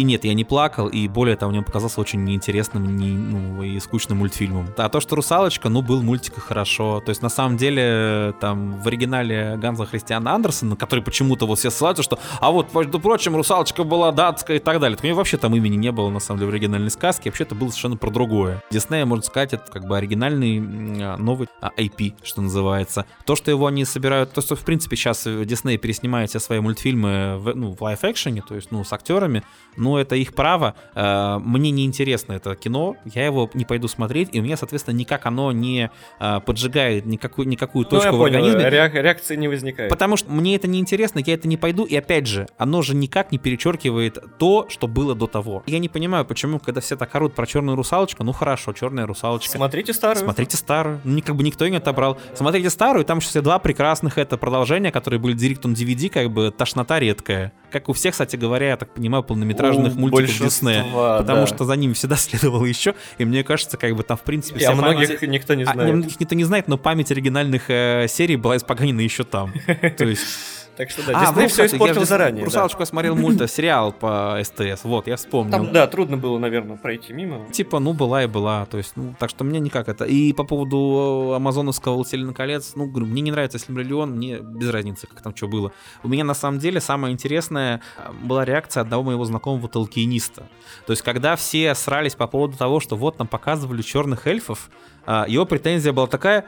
И 0.00 0.02
нет, 0.02 0.24
я 0.24 0.32
не 0.32 0.44
плакал, 0.44 0.88
и 0.88 1.08
более 1.08 1.36
того, 1.36 1.50
мне 1.50 1.58
он 1.58 1.64
показался 1.66 2.00
очень 2.00 2.24
неинтересным 2.24 2.96
не, 2.96 3.10
ну, 3.10 3.62
и 3.62 3.78
скучным 3.80 4.16
мультфильмом. 4.16 4.68
А 4.78 4.88
то, 4.88 4.98
что 4.98 5.14
«Русалочка», 5.14 5.68
ну, 5.68 5.82
был 5.82 6.02
мультик 6.02 6.38
и 6.38 6.40
хорошо. 6.40 7.02
То 7.04 7.10
есть, 7.10 7.20
на 7.20 7.28
самом 7.28 7.58
деле, 7.58 8.32
там, 8.40 8.80
в 8.80 8.88
оригинале 8.88 9.58
Ганса 9.58 9.84
Христиана 9.84 10.32
Андерсона, 10.32 10.74
который 10.74 11.04
почему-то 11.04 11.46
вот 11.46 11.58
все 11.58 11.68
ссылаются, 11.68 12.02
что 12.02 12.18
«А 12.40 12.50
вот, 12.50 12.74
между 12.74 12.98
прочим, 12.98 13.36
«Русалочка» 13.36 13.84
была 13.84 14.10
датская 14.10 14.56
и 14.56 14.58
так 14.58 14.80
далее». 14.80 14.96
Так 14.96 15.04
у 15.04 15.06
нее 15.06 15.14
вообще 15.14 15.36
там 15.36 15.54
имени 15.54 15.76
не 15.76 15.92
было, 15.92 16.08
на 16.08 16.18
самом 16.18 16.38
деле, 16.38 16.50
в 16.50 16.54
оригинальной 16.54 16.90
сказке. 16.90 17.28
Вообще, 17.28 17.44
это 17.44 17.54
было 17.54 17.68
совершенно 17.68 17.98
про 17.98 18.08
другое. 18.08 18.62
Диснея, 18.70 19.04
можно 19.04 19.22
сказать, 19.22 19.52
это 19.52 19.70
как 19.70 19.86
бы 19.86 19.98
оригинальный 19.98 20.62
а, 21.02 21.18
новый 21.18 21.48
а, 21.60 21.72
IP, 21.76 22.14
что 22.22 22.40
называется. 22.40 23.04
То, 23.26 23.36
что 23.36 23.50
его 23.50 23.66
они 23.66 23.84
собирают, 23.84 24.32
то, 24.32 24.40
что, 24.40 24.56
в 24.56 24.60
принципе, 24.60 24.96
сейчас 24.96 25.24
Дисней 25.26 25.76
переснимает 25.76 26.30
все 26.30 26.38
свои 26.38 26.60
мультфильмы 26.60 27.36
в, 27.36 27.54
ну, 27.54 27.76
в 27.78 27.82
лайф-экшене, 27.82 28.42
то 28.48 28.54
есть, 28.54 28.70
ну, 28.70 28.82
с 28.82 28.94
актерами, 28.94 29.42
ну, 29.76 29.89
это 29.98 30.16
их 30.16 30.34
право. 30.34 30.74
Э, 30.94 31.38
Мне 31.38 31.70
не 31.70 31.84
интересно 31.84 32.32
это 32.34 32.54
кино, 32.56 32.96
я 33.04 33.24
его 33.26 33.50
не 33.54 33.64
пойду 33.64 33.88
смотреть, 33.88 34.28
и 34.32 34.40
у 34.40 34.42
меня, 34.42 34.56
соответственно, 34.56 34.96
никак 34.96 35.26
оно 35.26 35.52
не 35.52 35.90
э, 36.20 36.40
поджигает 36.44 37.06
никакую, 37.06 37.48
никакую 37.48 37.84
Ну, 37.84 37.90
точку 37.90 38.16
в 38.16 38.18
понял, 38.18 38.36
организме. 38.44 38.68
реак- 38.70 38.94
реакции 38.94 39.36
не 39.36 39.48
возникает. 39.48 39.90
Потому 39.90 40.16
что 40.16 40.30
мне 40.30 40.56
это 40.56 40.68
не 40.68 40.78
интересно, 40.80 41.20
я 41.24 41.34
это 41.34 41.48
не 41.48 41.56
пойду, 41.56 41.84
и 41.84 41.96
опять 41.96 42.26
же, 42.26 42.46
оно 42.58 42.82
же 42.82 42.94
никак 42.94 43.32
не 43.32 43.38
перечеркивает 43.38 44.18
то, 44.38 44.66
что 44.68 44.86
было 44.88 45.14
до 45.14 45.26
того. 45.26 45.62
Я 45.66 45.78
не 45.78 45.88
понимаю, 45.88 46.24
почему, 46.24 46.58
когда 46.58 46.80
все 46.80 46.96
так 46.96 47.14
орут 47.14 47.34
про 47.34 47.46
черную 47.46 47.76
русалочку, 47.76 48.24
ну 48.24 48.32
хорошо, 48.32 48.72
черная 48.72 49.06
русалочка. 49.06 49.52
Смотрите 49.56 49.92
старую. 49.92 50.24
Смотрите 50.24 50.56
старую. 50.56 51.00
Ну, 51.04 51.20
как 51.22 51.36
бы 51.36 51.42
никто 51.42 51.64
ее 51.64 51.70
не 51.72 51.76
отобрал. 51.78 52.18
Смотрите 52.34 52.70
старую, 52.70 53.04
там 53.04 53.18
еще 53.18 53.28
все 53.28 53.40
два 53.42 53.58
прекрасных 53.58 54.18
это 54.18 54.36
продолжения, 54.36 54.90
которые 54.92 55.20
были 55.20 55.34
директ 55.34 55.64
on 55.64 55.74
DVD, 55.74 56.08
как 56.08 56.30
бы 56.30 56.50
тошнота 56.50 56.98
редкая. 56.98 57.52
Как 57.70 57.88
у 57.88 57.92
всех, 57.92 58.12
кстати 58.12 58.36
говоря, 58.36 58.68
я 58.68 58.76
так 58.76 58.92
понимаю, 58.94 59.22
полнометражных 59.22 59.94
У 59.94 59.98
мультиков 60.00 60.38
Диснея. 60.40 60.84
Потому 60.84 61.42
да. 61.42 61.46
что 61.46 61.64
за 61.64 61.76
ними 61.76 61.92
всегда 61.92 62.16
следовало 62.16 62.64
еще. 62.64 62.94
И 63.18 63.24
мне 63.24 63.44
кажется, 63.44 63.76
как 63.76 63.94
бы 63.94 64.02
там, 64.02 64.16
в 64.16 64.22
принципе, 64.22 64.60
И 64.60 64.64
о 64.64 64.74
многих 64.74 65.08
память- 65.20 65.22
никто 65.32 65.54
не 65.54 65.64
а, 65.64 65.72
знает. 65.72 65.94
многих 65.94 66.20
никто 66.20 66.34
не 66.34 66.44
знает, 66.44 66.68
но 66.68 66.76
память 66.78 67.10
оригинальных 67.10 67.64
э, 67.68 68.06
серий 68.08 68.36
была 68.36 68.56
испоганена 68.56 69.00
еще 69.00 69.24
там. 69.24 69.52
То 69.96 70.04
есть... 70.04 70.59
Так 70.80 70.88
что 70.88 71.06
да, 71.06 71.12
А, 71.14 71.26
Дисней 71.26 71.42
вот, 71.42 71.52
все 71.52 71.62
я 71.64 71.66
испортил 71.66 72.00
же 72.00 72.06
заранее. 72.06 72.38
да. 72.40 72.44
Русалочку 72.46 72.80
я 72.80 72.86
смотрел 72.86 73.14
мульта, 73.14 73.46
сериал 73.46 73.92
по 73.92 74.40
СТС. 74.42 74.84
Вот, 74.84 75.08
я 75.08 75.16
вспомнил. 75.16 75.52
Там, 75.52 75.72
да, 75.74 75.86
трудно 75.86 76.16
было, 76.16 76.38
наверное, 76.38 76.78
пройти 76.78 77.12
мимо. 77.12 77.44
Типа, 77.52 77.80
ну, 77.80 77.92
была 77.92 78.24
и 78.24 78.26
была. 78.26 78.64
То 78.64 78.78
есть, 78.78 78.92
ну, 78.96 79.14
так 79.18 79.28
что 79.28 79.44
мне 79.44 79.60
никак 79.60 79.90
это. 79.90 80.06
И 80.06 80.32
по 80.32 80.42
поводу 80.44 81.34
амазоновского 81.36 81.96
«Властелина 81.96 82.32
колец», 82.32 82.72
ну, 82.76 82.86
говорю, 82.86 83.04
мне 83.04 83.20
не 83.20 83.30
нравится 83.30 83.58
Сильмариллион, 83.58 84.12
мне 84.12 84.38
без 84.38 84.70
разницы, 84.70 85.06
как 85.06 85.20
там 85.20 85.36
что 85.36 85.48
было. 85.48 85.70
У 86.02 86.08
меня, 86.08 86.24
на 86.24 86.32
самом 86.32 86.60
деле, 86.60 86.80
самое 86.80 87.12
интересное 87.12 87.82
э, 87.98 88.10
была 88.22 88.46
реакция 88.46 88.80
одного 88.80 89.02
моего 89.02 89.26
знакомого 89.26 89.68
толкиениста. 89.68 90.44
То 90.86 90.94
есть, 90.94 91.02
когда 91.02 91.36
все 91.36 91.74
срались 91.74 92.14
по 92.14 92.26
поводу 92.26 92.56
того, 92.56 92.80
что 92.80 92.96
вот 92.96 93.18
нам 93.18 93.28
показывали 93.28 93.82
черных 93.82 94.26
эльфов, 94.26 94.70
а, 95.04 95.24
его 95.28 95.44
претензия 95.44 95.92
была 95.92 96.06
такая, 96.06 96.46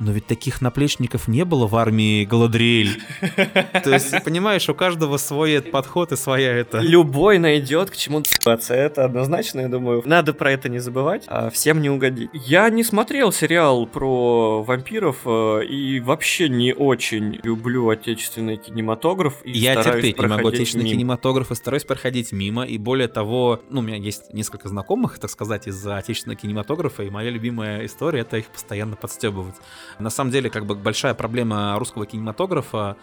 но 0.00 0.12
ведь 0.12 0.26
таких 0.26 0.62
наплечников 0.62 1.28
не 1.28 1.44
было 1.44 1.66
в 1.66 1.76
армии 1.76 2.24
Галадриэль. 2.24 3.00
То 3.84 3.90
есть, 3.90 4.24
понимаешь, 4.24 4.68
у 4.68 4.74
каждого 4.74 5.18
свой 5.18 5.60
подход 5.60 6.12
и 6.12 6.16
своя 6.16 6.52
это... 6.54 6.78
Любой 6.78 7.38
найдет 7.38 7.90
к 7.90 7.96
чему 7.96 8.20
д***аться, 8.20 8.74
это 8.74 9.04
однозначно, 9.04 9.60
я 9.60 9.68
думаю. 9.68 10.02
Надо 10.06 10.32
про 10.32 10.52
это 10.52 10.68
не 10.70 10.78
забывать, 10.78 11.24
а 11.28 11.50
всем 11.50 11.82
не 11.82 11.90
угодить. 11.90 12.30
Я 12.32 12.70
не 12.70 12.82
смотрел 12.82 13.30
сериал 13.30 13.86
про 13.86 14.62
вампиров 14.62 15.18
э, 15.26 15.64
и 15.66 16.00
вообще 16.00 16.48
не 16.48 16.72
очень 16.72 17.38
люблю 17.42 17.90
отечественный 17.90 18.56
кинематограф. 18.56 19.42
И 19.44 19.52
Я 19.52 19.82
терпеть 19.82 20.18
не 20.18 20.26
могу 20.26 20.48
отечественный 20.48 20.84
мимо. 20.84 20.96
кинематограф 20.96 21.50
и 21.50 21.54
стараюсь 21.54 21.84
проходить 21.84 22.32
мимо. 22.32 22.64
И 22.64 22.78
более 22.78 23.08
того, 23.08 23.60
ну, 23.68 23.80
у 23.80 23.82
меня 23.82 23.96
есть 23.96 24.32
несколько 24.32 24.68
знакомых, 24.68 25.18
так 25.18 25.30
сказать, 25.30 25.66
из 25.66 25.86
отечественного 25.86 26.40
кинематографа, 26.40 27.02
и 27.02 27.10
моя 27.10 27.28
любимая 27.28 27.84
история— 27.84 28.20
это 28.20 28.38
их 28.38 28.46
постоянно 28.46 28.96
подстебывать. 28.96 29.56
На 29.98 30.10
самом 30.10 30.30
деле, 30.30 30.50
как 30.50 30.66
бы 30.66 30.74
большая 30.74 31.14
проблема 31.14 31.76
русского 31.78 32.06
кинематографа 32.06 32.96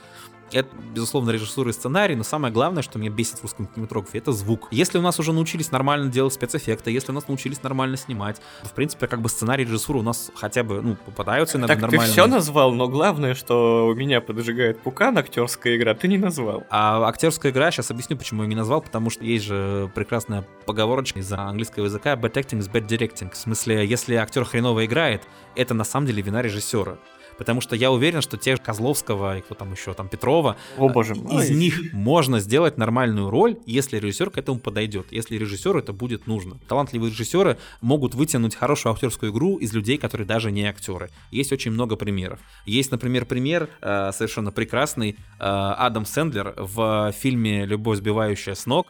Это, 0.51 0.69
безусловно, 0.93 1.31
режиссура 1.31 1.69
и 1.69 1.73
сценарий, 1.73 2.15
но 2.15 2.23
самое 2.23 2.53
главное, 2.53 2.81
что 2.81 2.99
меня 2.99 3.09
бесит 3.09 3.39
в 3.39 3.43
русском 3.43 3.67
кинематографе, 3.67 4.19
это 4.19 4.31
звук. 4.31 4.67
Если 4.71 4.97
у 4.97 5.01
нас 5.01 5.19
уже 5.19 5.33
научились 5.33 5.71
нормально 5.71 6.09
делать 6.09 6.33
спецэффекты, 6.33 6.91
если 6.91 7.11
у 7.11 7.15
нас 7.15 7.27
научились 7.27 7.61
нормально 7.63 7.97
снимать, 7.97 8.41
то, 8.63 8.69
в 8.69 8.73
принципе, 8.73 9.07
как 9.07 9.21
бы 9.21 9.29
сценарий 9.29 9.63
и 9.63 9.67
режиссура 9.67 9.97
у 9.97 10.01
нас 10.03 10.31
хотя 10.35 10.63
бы, 10.63 10.81
ну, 10.81 10.95
попадаются 10.95 11.57
иногда 11.57 11.73
Так 11.73 11.81
нормально. 11.81 12.05
ты 12.05 12.11
все 12.11 12.27
назвал, 12.27 12.73
но 12.73 12.87
главное, 12.87 13.35
что 13.35 13.87
у 13.87 13.95
меня 13.95 14.21
поджигает 14.21 14.79
пукан, 14.79 15.17
актерская 15.17 15.75
игра, 15.75 15.93
ты 15.93 16.07
не 16.07 16.17
назвал. 16.17 16.63
А 16.69 17.03
актерская 17.07 17.51
игра, 17.51 17.71
сейчас 17.71 17.91
объясню, 17.91 18.17
почему 18.17 18.43
я 18.43 18.47
не 18.47 18.55
назвал, 18.55 18.81
потому 18.81 19.09
что 19.09 19.25
есть 19.25 19.45
же 19.45 19.91
прекрасная 19.95 20.45
поговорочка 20.65 21.19
из 21.19 21.31
английского 21.31 21.85
языка 21.85 22.13
bad 22.15 22.33
acting 22.33 22.59
is 22.59 22.71
bad 22.71 22.87
directing. 22.87 23.31
В 23.31 23.37
смысле, 23.37 23.85
если 23.85 24.15
актер 24.15 24.45
хреново 24.45 24.85
играет, 24.85 25.23
это 25.55 25.73
на 25.73 25.83
самом 25.83 26.07
деле 26.07 26.21
вина 26.21 26.41
режиссера. 26.41 26.97
Потому 27.37 27.61
что 27.61 27.75
я 27.75 27.91
уверен, 27.91 28.21
что 28.21 28.37
те 28.37 28.57
Козловского 28.57 29.37
и 29.37 29.41
кто 29.41 29.55
там 29.55 29.71
еще, 29.71 29.93
там 29.93 30.09
Петрова, 30.09 30.57
О 30.77 30.89
боже 30.89 31.13
из 31.13 31.21
мой. 31.21 31.49
них 31.49 31.93
можно 31.93 32.39
сделать 32.39 32.77
нормальную 32.77 33.29
роль, 33.29 33.57
если 33.65 33.97
режиссер 33.97 34.29
к 34.31 34.37
этому 34.37 34.59
подойдет, 34.59 35.07
если 35.11 35.37
режиссеру 35.37 35.79
это 35.79 35.93
будет 35.93 36.27
нужно. 36.27 36.59
Талантливые 36.67 37.11
режиссеры 37.11 37.57
могут 37.81 38.15
вытянуть 38.15 38.55
хорошую 38.55 38.93
актерскую 38.93 39.31
игру 39.31 39.57
из 39.57 39.73
людей, 39.73 39.97
которые 39.97 40.27
даже 40.27 40.51
не 40.51 40.65
актеры. 40.65 41.09
Есть 41.31 41.51
очень 41.51 41.71
много 41.71 41.95
примеров. 41.95 42.39
Есть, 42.65 42.91
например, 42.91 43.25
пример 43.25 43.69
э, 43.81 44.11
совершенно 44.13 44.51
прекрасный 44.51 45.11
э, 45.11 45.15
Адам 45.39 46.05
Сэндлер 46.05 46.53
в 46.57 47.13
фильме 47.17 47.65
«Любовь, 47.65 47.97
сбивающая 47.97 48.55
с 48.55 48.65
ног», 48.65 48.87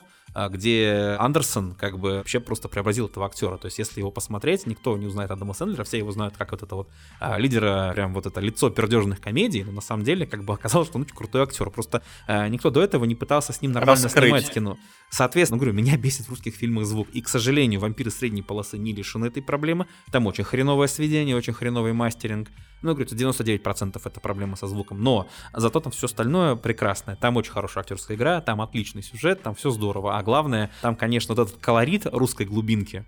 где 0.50 1.16
Андерсон 1.20 1.74
как 1.76 2.00
бы 2.00 2.18
вообще 2.18 2.40
просто 2.40 2.68
преобразил 2.68 3.08
этого 3.08 3.26
актера. 3.26 3.58
То 3.58 3.66
есть, 3.68 3.80
если 3.80 4.00
его 4.00 4.12
посмотреть, 4.12 4.68
никто 4.68 4.98
не 4.98 5.08
узнает 5.08 5.32
Адама 5.32 5.54
Сэндлера, 5.54 5.84
все 5.84 5.98
его 5.98 6.12
знают 6.12 6.38
как 6.38 6.52
вот 6.52 6.64
это 6.64 6.76
вот 6.76 6.90
а, 7.20 7.38
лидера, 7.38 7.92
прям 7.94 8.14
вот 8.14 8.26
это 8.26 8.40
лицо 8.40 8.70
пердежных 8.70 9.20
комедий, 9.20 9.64
но 9.64 9.72
на 9.72 9.82
самом 9.82 10.04
деле 10.04 10.26
как 10.26 10.44
бы 10.44 10.54
оказалось, 10.54 10.90
что 10.90 10.98
он 10.98 11.04
очень 11.04 11.16
крутой 11.16 11.44
актер. 11.44 11.70
Просто 11.70 12.04
а, 12.28 12.48
никто 12.48 12.70
до 12.70 12.82
этого 12.82 13.06
не 13.06 13.16
пытался 13.16 13.54
с 13.54 13.62
ним 13.62 13.72
нормально 13.72 14.04
Раскрыть. 14.04 14.26
снимать 14.26 14.54
кино. 14.54 14.78
Соответственно, 15.10 15.58
говорю, 15.58 15.74
меня 15.74 15.98
бесит 15.98 16.26
в 16.28 16.30
русских 16.30 16.56
фильмах 16.56 16.86
звук. 16.86 17.08
И, 17.14 17.22
к 17.22 17.30
сожалению, 17.30 17.80
вампиры 17.80 18.12
средней 18.12 18.42
полосы 18.42 18.78
не 18.78 18.94
лишены 18.94 19.28
этой 19.28 19.42
проблемы. 19.42 19.88
Там 20.12 20.28
очень 20.28 20.44
хреновое 20.44 20.88
сведение, 20.88 21.36
очень 21.36 21.54
хреновый 21.54 21.94
мастеринг. 21.94 22.50
Ну, 22.82 22.94
говорю, 22.94 23.10
99% 23.10 24.02
это 24.04 24.20
проблема 24.20 24.56
со 24.56 24.68
звуком. 24.68 25.02
Но 25.02 25.28
зато 25.54 25.80
там 25.80 25.92
все 25.92 26.06
остальное 26.06 26.56
прекрасное. 26.56 27.16
Там 27.16 27.38
очень 27.38 27.52
хорошая 27.52 27.84
актерская 27.84 28.16
игра, 28.16 28.42
там 28.42 28.62
отличный 28.62 29.02
сюжет, 29.02 29.42
там 29.42 29.56
все 29.56 29.72
здорово. 29.72 30.18
А 30.18 30.24
главное, 30.24 30.70
там, 30.82 30.96
конечно, 30.96 31.34
вот 31.34 31.48
этот 31.48 31.60
колорит 31.62 32.06
русской 32.06 32.46
глубинки, 32.46 33.06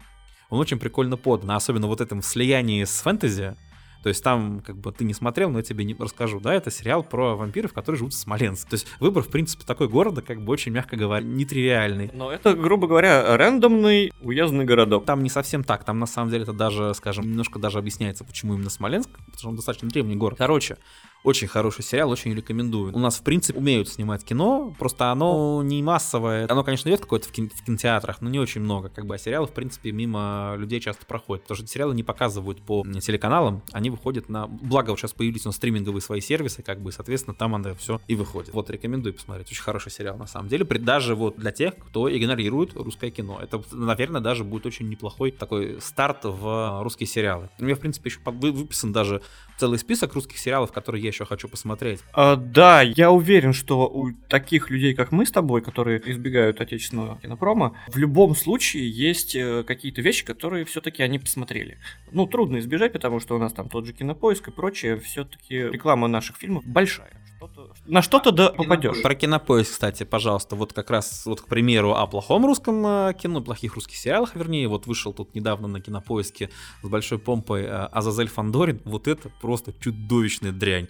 он 0.50 0.60
очень 0.60 0.80
прикольно 0.80 1.18
подан. 1.18 1.52
Особенно 1.52 1.88
вот 1.88 2.02
этом 2.02 2.22
слиянии 2.22 2.84
с 2.84 3.02
фэнтези. 3.02 3.56
То 4.04 4.10
есть 4.10 4.24
там, 4.24 4.62
как 4.66 4.78
бы 4.78 4.92
ты 4.92 5.04
не 5.04 5.14
смотрел, 5.14 5.50
но 5.50 5.60
я 5.60 5.64
тебе 5.64 5.84
не 5.84 5.94
расскажу, 5.94 6.40
да, 6.40 6.54
это 6.54 6.72
сериал 6.72 7.04
про 7.04 7.36
вампиров, 7.36 7.74
которые 7.74 8.00
живут 8.00 8.14
в 8.14 8.18
Смоленске. 8.18 8.70
То 8.70 8.74
есть 8.76 8.88
выбор, 9.00 9.24
в 9.24 9.30
принципе, 9.30 9.66
такой 9.66 9.90
города, 9.90 10.22
как 10.22 10.42
бы 10.42 10.54
очень, 10.54 10.72
мягко 10.72 10.96
говоря, 10.96 11.26
нетривиальный. 11.26 12.10
Но 12.14 12.32
это, 12.32 12.54
грубо 12.54 12.88
говоря, 12.88 13.36
рандомный 13.38 14.12
уездный 14.22 14.66
городок. 14.66 15.06
Там 15.06 15.24
не 15.24 15.30
совсем 15.30 15.64
так, 15.64 15.84
там 15.84 16.00
на 16.00 16.06
самом 16.06 16.32
деле 16.32 16.44
это 16.44 16.54
даже, 16.54 16.94
скажем, 16.94 17.26
немножко 17.26 17.60
даже 17.60 17.80
объясняется, 17.80 18.24
почему 18.24 18.54
именно 18.56 18.70
Смоленск, 18.70 19.10
потому 19.10 19.38
что 19.38 19.50
он 19.50 19.56
достаточно 19.56 19.90
древний 19.90 20.16
город. 20.16 20.38
Короче, 20.38 20.78
очень 21.24 21.48
хороший 21.48 21.84
сериал, 21.84 22.10
очень 22.10 22.34
рекомендую. 22.34 22.96
У 22.96 23.00
нас, 23.00 23.18
в 23.18 23.24
принципе, 23.24 23.60
умеют 23.60 23.90
снимать 23.90 24.24
кино, 24.24 24.74
просто 24.80 25.12
оно 25.12 25.62
не 25.64 25.84
массовое. 25.84 26.48
Оно, 26.50 26.64
конечно, 26.64 26.90
идет 26.90 27.02
какое-то 27.02 27.28
в, 27.28 27.32
кин- 27.32 27.50
в 27.50 27.64
кинотеатрах, 27.64 28.22
но 28.22 28.30
не 28.30 28.40
очень 28.40 28.62
много. 28.62 28.90
Как 28.90 29.06
бы, 29.06 29.16
а 29.16 29.18
сериалы, 29.18 29.48
в 29.48 29.52
принципе, 29.52 29.92
мимо 29.92 30.56
людей 30.58 30.80
часто 30.80 31.06
проходят. 31.06 31.44
Потому 31.44 31.58
что 31.58 31.68
сериалы 31.68 31.94
не 31.94 32.04
показывают 32.04 32.62
по 32.62 32.86
телеканалам, 33.02 33.62
они 33.72 33.90
выходят 33.90 34.30
на... 34.30 34.48
Благо, 34.48 34.92
вот 34.92 35.00
сейчас 35.00 35.14
появились 35.14 35.46
у 35.46 35.50
нас 35.50 35.56
стриминговые 35.58 36.02
свои 36.02 36.22
сервисы, 36.22 36.64
как 36.64 36.82
бы, 36.82 36.92
соответственно, 36.92 37.36
там 37.36 37.56
оно 37.56 37.76
все 37.76 38.00
и 38.08 38.16
выходит. 38.16 38.54
Вот, 38.54 38.70
рекомендую 38.70 39.14
посмотреть. 39.14 39.52
Очень 39.52 39.64
хороший 39.64 39.92
сериал, 39.92 40.18
на 40.18 40.28
самом 40.28 40.48
деле. 40.48 40.66
Даже 40.66 41.16
вот 41.16 41.38
для 41.38 41.52
тех, 41.52 41.76
кто 41.76 42.10
игнорирует 42.16 42.76
русское 42.76 43.12
кино. 43.12 43.40
Это, 43.42 43.62
наверное, 43.72 44.22
даже 44.22 44.44
будет 44.44 44.66
очень 44.66 44.88
неплохой 44.88 45.32
такой 45.32 45.82
старт 45.82 46.20
в 46.24 46.82
русские 46.84 47.08
сериалы. 47.08 47.50
У 47.60 47.64
меня, 47.64 47.76
в 47.76 47.80
принципе, 47.80 48.10
еще 48.10 48.20
выписан 48.24 48.92
даже 48.92 49.22
целый 49.58 49.78
список 49.78 50.14
русских 50.14 50.38
сериалов, 50.38 50.72
которые 50.72 51.04
я 51.04 51.09
еще 51.10 51.26
хочу 51.26 51.48
посмотреть. 51.48 52.00
А, 52.14 52.36
да, 52.36 52.82
я 52.82 53.12
уверен, 53.12 53.54
что 53.54 53.88
у 53.88 54.12
таких 54.30 54.70
людей, 54.70 54.94
как 54.94 55.12
мы 55.12 55.26
с 55.26 55.32
тобой, 55.32 55.62
которые 55.62 56.02
избегают 56.10 56.62
отечественного 56.62 57.20
кинопрома, 57.20 57.76
в 57.88 57.98
любом 57.98 58.36
случае 58.36 58.90
есть 58.90 59.36
э, 59.36 59.64
какие-то 59.64 60.02
вещи, 60.02 60.26
которые 60.26 60.66
все-таки 60.66 61.04
они 61.04 61.20
посмотрели. 61.20 61.78
Ну, 62.12 62.26
трудно 62.26 62.60
избежать, 62.60 62.94
потому 62.94 63.20
что 63.20 63.36
у 63.36 63.40
нас 63.40 63.54
там 63.54 63.70
тот 63.70 63.86
же 63.86 63.94
кинопоиск 63.94 64.48
и 64.48 64.52
прочее, 64.52 64.98
все-таки 65.00 65.56
реклама 65.56 66.08
наших 66.08 66.38
фильмов 66.38 66.64
большая. 66.66 67.12
Что-то- 67.38 67.72
на 67.86 68.02
что-то 68.02 68.32
да 68.32 68.50
попадешь. 68.50 69.02
Про 69.02 69.16
кинопоиск, 69.16 69.72
кстати, 69.72 70.04
пожалуйста, 70.04 70.58
вот 70.58 70.74
как 70.74 70.90
раз, 70.90 71.26
вот, 71.26 71.40
к 71.40 71.48
примеру, 71.48 71.94
о 71.94 72.06
плохом 72.06 72.46
русском 72.46 72.86
э, 72.86 73.14
кино, 73.14 73.40
плохих 73.42 73.76
русских 73.76 73.96
сериалах, 73.96 74.36
вернее, 74.36 74.68
вот 74.68 74.88
вышел 74.88 75.14
тут 75.14 75.34
недавно 75.36 75.70
на 75.70 75.80
кинопоиске 75.80 76.50
с 76.84 76.88
большой 76.88 77.18
помпой 77.18 77.62
э, 77.62 77.68
Азазель 77.68 78.28
Фандорин, 78.28 78.82
вот 78.84 79.08
это 79.08 79.30
просто 79.42 79.74
чудовищная 79.80 80.52
дрянь. 80.52 80.90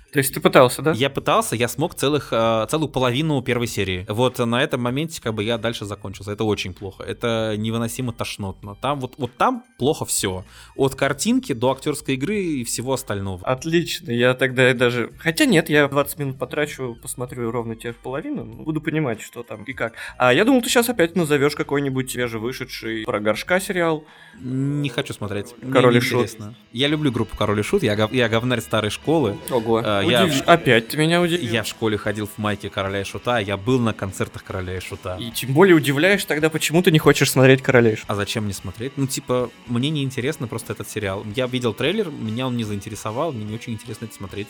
То 0.11 0.19
есть 0.19 0.33
ты 0.33 0.41
пытался, 0.41 0.81
да? 0.81 0.91
Я 0.91 1.09
пытался, 1.09 1.55
я 1.55 1.69
смог 1.69 1.95
целых, 1.95 2.29
э, 2.31 2.67
целую 2.69 2.89
половину 2.89 3.41
первой 3.41 3.67
серии. 3.67 4.05
Вот 4.09 4.39
на 4.39 4.61
этом 4.61 4.81
моменте 4.81 5.21
как 5.21 5.33
бы 5.33 5.43
я 5.43 5.57
дальше 5.57 5.85
закончился. 5.85 6.33
Это 6.33 6.43
очень 6.43 6.73
плохо. 6.73 7.03
Это 7.03 7.55
невыносимо 7.57 8.11
тошнотно. 8.11 8.75
Там 8.75 8.99
вот, 8.99 9.13
вот 9.17 9.31
там 9.37 9.63
плохо 9.77 10.03
все. 10.03 10.43
От 10.75 10.95
картинки 10.95 11.53
до 11.53 11.71
актерской 11.71 12.15
игры 12.15 12.41
и 12.41 12.63
всего 12.65 12.93
остального. 12.93 13.45
Отлично, 13.47 14.11
я 14.11 14.33
тогда 14.33 14.73
даже... 14.73 15.11
Хотя 15.19 15.45
нет, 15.45 15.69
я 15.69 15.87
20 15.87 16.19
минут 16.19 16.37
потрачу, 16.37 16.97
посмотрю 17.01 17.49
ровно 17.49 17.75
те 17.77 17.89
же 17.91 17.97
половину, 18.03 18.43
ну, 18.43 18.63
буду 18.63 18.81
понимать, 18.81 19.21
что 19.21 19.43
там 19.43 19.63
и 19.63 19.71
как. 19.73 19.93
А 20.17 20.33
я 20.33 20.43
думал, 20.43 20.61
ты 20.61 20.67
сейчас 20.67 20.89
опять 20.89 21.15
назовешь 21.15 21.55
какой-нибудь 21.55 22.11
свежевышедший 22.11 23.03
про 23.05 23.19
горшка 23.21 23.61
сериал. 23.61 24.03
Не 24.39 24.89
хочу 24.89 25.13
смотреть. 25.13 25.55
Король 25.71 25.97
и 25.97 25.99
Шут. 26.01 26.23
интересно. 26.25 26.55
Я 26.73 26.87
люблю 26.89 27.11
группу 27.11 27.37
Король 27.37 27.59
и 27.59 27.63
Шут. 27.63 27.83
Я, 27.83 27.95
гов- 27.95 28.11
я 28.11 28.27
говнарь 28.27 28.59
старой 28.59 28.89
школы. 28.91 29.37
Ого. 29.49 29.81
А, 29.83 30.00
я 30.01 30.25
в 30.25 30.41
Опять 30.47 30.89
ты 30.89 30.97
меня 30.97 31.21
удивил. 31.21 31.51
Я 31.51 31.63
в 31.63 31.67
школе 31.67 31.97
ходил 31.97 32.27
в 32.27 32.37
майке 32.37 32.69
Короля 32.69 33.01
и 33.01 33.03
Шута. 33.03 33.39
Я 33.39 33.57
был 33.57 33.79
на 33.79 33.93
концертах 33.93 34.43
Короля 34.43 34.77
и 34.77 34.79
Шута. 34.79 35.17
И 35.19 35.31
тем 35.31 35.53
более 35.53 35.75
удивляешь 35.75 36.25
тогда, 36.25 36.49
почему 36.49 36.81
ты 36.81 36.91
не 36.91 36.99
хочешь 36.99 37.31
смотреть 37.31 37.61
Королейш. 37.61 38.03
А 38.07 38.15
зачем 38.15 38.45
мне 38.45 38.53
смотреть? 38.53 38.93
Ну, 38.97 39.07
типа, 39.07 39.49
мне 39.67 39.89
не 39.89 40.03
интересно 40.03 40.47
просто 40.47 40.73
этот 40.73 40.89
сериал. 40.89 41.25
Я 41.35 41.47
видел 41.47 41.73
трейлер, 41.73 42.09
меня 42.09 42.47
он 42.47 42.57
не 42.57 42.63
заинтересовал, 42.63 43.31
мне 43.31 43.45
не 43.45 43.55
очень 43.55 43.73
интересно 43.73 44.05
это 44.05 44.13
смотреть. 44.13 44.47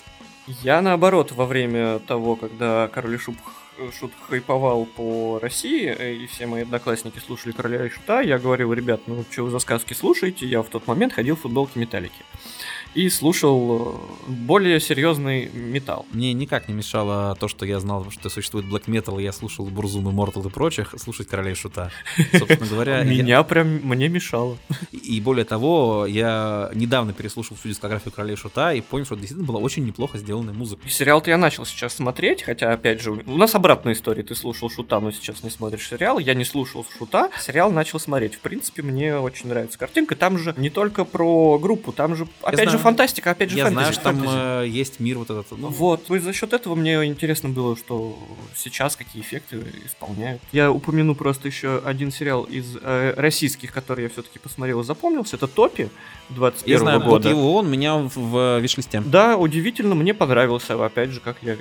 Я 0.63 0.81
наоборот, 0.81 1.31
во 1.31 1.45
время 1.45 1.99
того, 1.99 2.35
когда 2.35 2.87
Король 2.87 3.15
и 3.15 3.17
Шут, 3.17 3.35
Шут 3.97 4.11
хайповал 4.27 4.85
по 4.85 5.39
России, 5.39 5.95
э, 5.97 6.15
и 6.15 6.27
все 6.27 6.47
мои 6.47 6.63
одноклассники 6.63 7.19
слушали 7.19 7.51
Короля 7.51 7.85
и 7.85 7.89
Шута, 7.89 8.21
я 8.21 8.39
говорил, 8.39 8.73
ребят, 8.73 9.01
ну 9.05 9.23
что 9.29 9.43
вы 9.43 9.51
за 9.51 9.59
сказки 9.59 9.93
слушаете? 9.93 10.47
Я 10.47 10.61
в 10.61 10.67
тот 10.67 10.87
момент 10.87 11.13
ходил 11.13 11.35
в 11.35 11.41
футболке 11.41 11.79
Металлики. 11.79 12.23
И 12.93 13.09
слушал 13.09 14.01
э, 14.27 14.31
более 14.31 14.81
серьезный 14.81 15.49
металл. 15.53 16.05
Мне 16.11 16.33
никак 16.33 16.67
не 16.67 16.73
мешало 16.73 17.35
то, 17.39 17.47
что 17.47 17.65
я 17.65 17.79
знал, 17.79 18.05
что 18.11 18.29
существует 18.29 18.65
Metal, 18.65 19.19
и 19.19 19.23
я 19.23 19.31
слушал 19.31 19.65
Бурзум 19.65 20.09
и 20.09 20.11
Мортал 20.11 20.45
и 20.45 20.49
прочих, 20.49 20.93
слушать 20.97 21.27
Короля 21.27 21.51
и 21.51 21.53
Шута. 21.53 21.89
Собственно 22.33 22.67
говоря, 22.67 23.03
Меня 23.03 23.43
прям, 23.43 23.67
мне 23.67 24.09
мешало. 24.09 24.57
И 24.91 25.21
более 25.21 25.45
того, 25.45 26.05
я 26.05 26.69
недавно 26.73 27.13
переслушал 27.13 27.55
всю 27.55 27.69
дискографию 27.69 28.11
Короля 28.11 28.33
и 28.33 28.35
Шута 28.35 28.73
и 28.73 28.81
понял, 28.81 29.05
что 29.05 29.15
действительно 29.15 29.47
была 29.47 29.59
очень 29.59 29.85
неплохо 29.85 30.17
сделанная 30.17 30.53
музыка. 30.53 30.87
Сериал-то 30.89 31.29
я 31.29 31.37
начал 31.37 31.65
сейчас 31.65 31.93
смотреть, 31.93 32.43
хотя, 32.43 32.73
опять 32.73 33.01
же, 33.01 33.11
у 33.11 33.37
нас 33.37 33.55
обратная 33.55 33.93
история. 33.93 34.23
Ты 34.23 34.35
слушал 34.35 34.69
Шута, 34.69 34.99
но 34.99 35.11
сейчас 35.11 35.43
не 35.43 35.49
смотришь 35.49 35.87
сериал. 35.87 36.19
Я 36.19 36.33
не 36.33 36.43
слушал 36.43 36.85
Шута, 36.97 37.29
сериал 37.39 37.71
начал 37.71 37.99
смотреть. 37.99 38.35
В 38.35 38.39
принципе, 38.39 38.81
мне 38.81 39.15
очень 39.15 39.47
нравится 39.47 39.79
картинка. 39.79 40.17
Там 40.17 40.37
же 40.37 40.53
не 40.57 40.69
только 40.69 41.05
про 41.05 41.57
группу, 41.57 41.93
там 41.93 42.17
же, 42.17 42.27
опять 42.41 42.69
же, 42.69 42.80
фантастика, 42.81 43.31
опять 43.31 43.49
же, 43.49 43.57
Я 43.57 43.65
фэнтези. 43.65 43.79
знаю, 43.81 43.93
что 43.93 44.03
там 44.03 44.15
фэнтези. 44.17 44.37
э, 44.37 44.67
есть 44.67 44.99
мир 44.99 45.17
вот 45.17 45.29
этот. 45.29 45.51
Ну, 45.51 45.69
Вот, 45.69 46.09
и 46.11 46.19
за 46.19 46.33
счет 46.33 46.53
этого 46.53 46.75
мне 46.75 47.03
интересно 47.05 47.49
было, 47.49 47.75
что 47.77 48.17
сейчас 48.55 48.95
какие 48.95 49.21
эффекты 49.21 49.63
исполняют. 49.85 50.41
Я 50.51 50.71
упомяну 50.71 51.15
просто 51.15 51.47
еще 51.47 51.81
один 51.85 52.11
сериал 52.11 52.43
из 52.43 52.77
э, 52.81 53.13
российских, 53.17 53.71
который 53.71 54.03
я 54.03 54.09
все-таки 54.09 54.39
посмотрел 54.39 54.81
и 54.81 54.83
запомнился. 54.83 55.35
Это 55.35 55.47
Топи 55.47 55.89
21 56.29 56.71
я 56.73 56.79
знаю, 56.79 56.99
вот 56.99 57.07
года. 57.09 57.29
его 57.29 57.55
он 57.55 57.69
меня 57.69 57.97
в, 57.97 58.11
в 58.15 58.59
виш-листе. 58.59 59.01
Да, 59.05 59.37
удивительно, 59.37 59.95
мне 59.95 60.13
понравился. 60.13 60.83
Опять 60.83 61.09
же, 61.11 61.19
как 61.19 61.37
я 61.41 61.57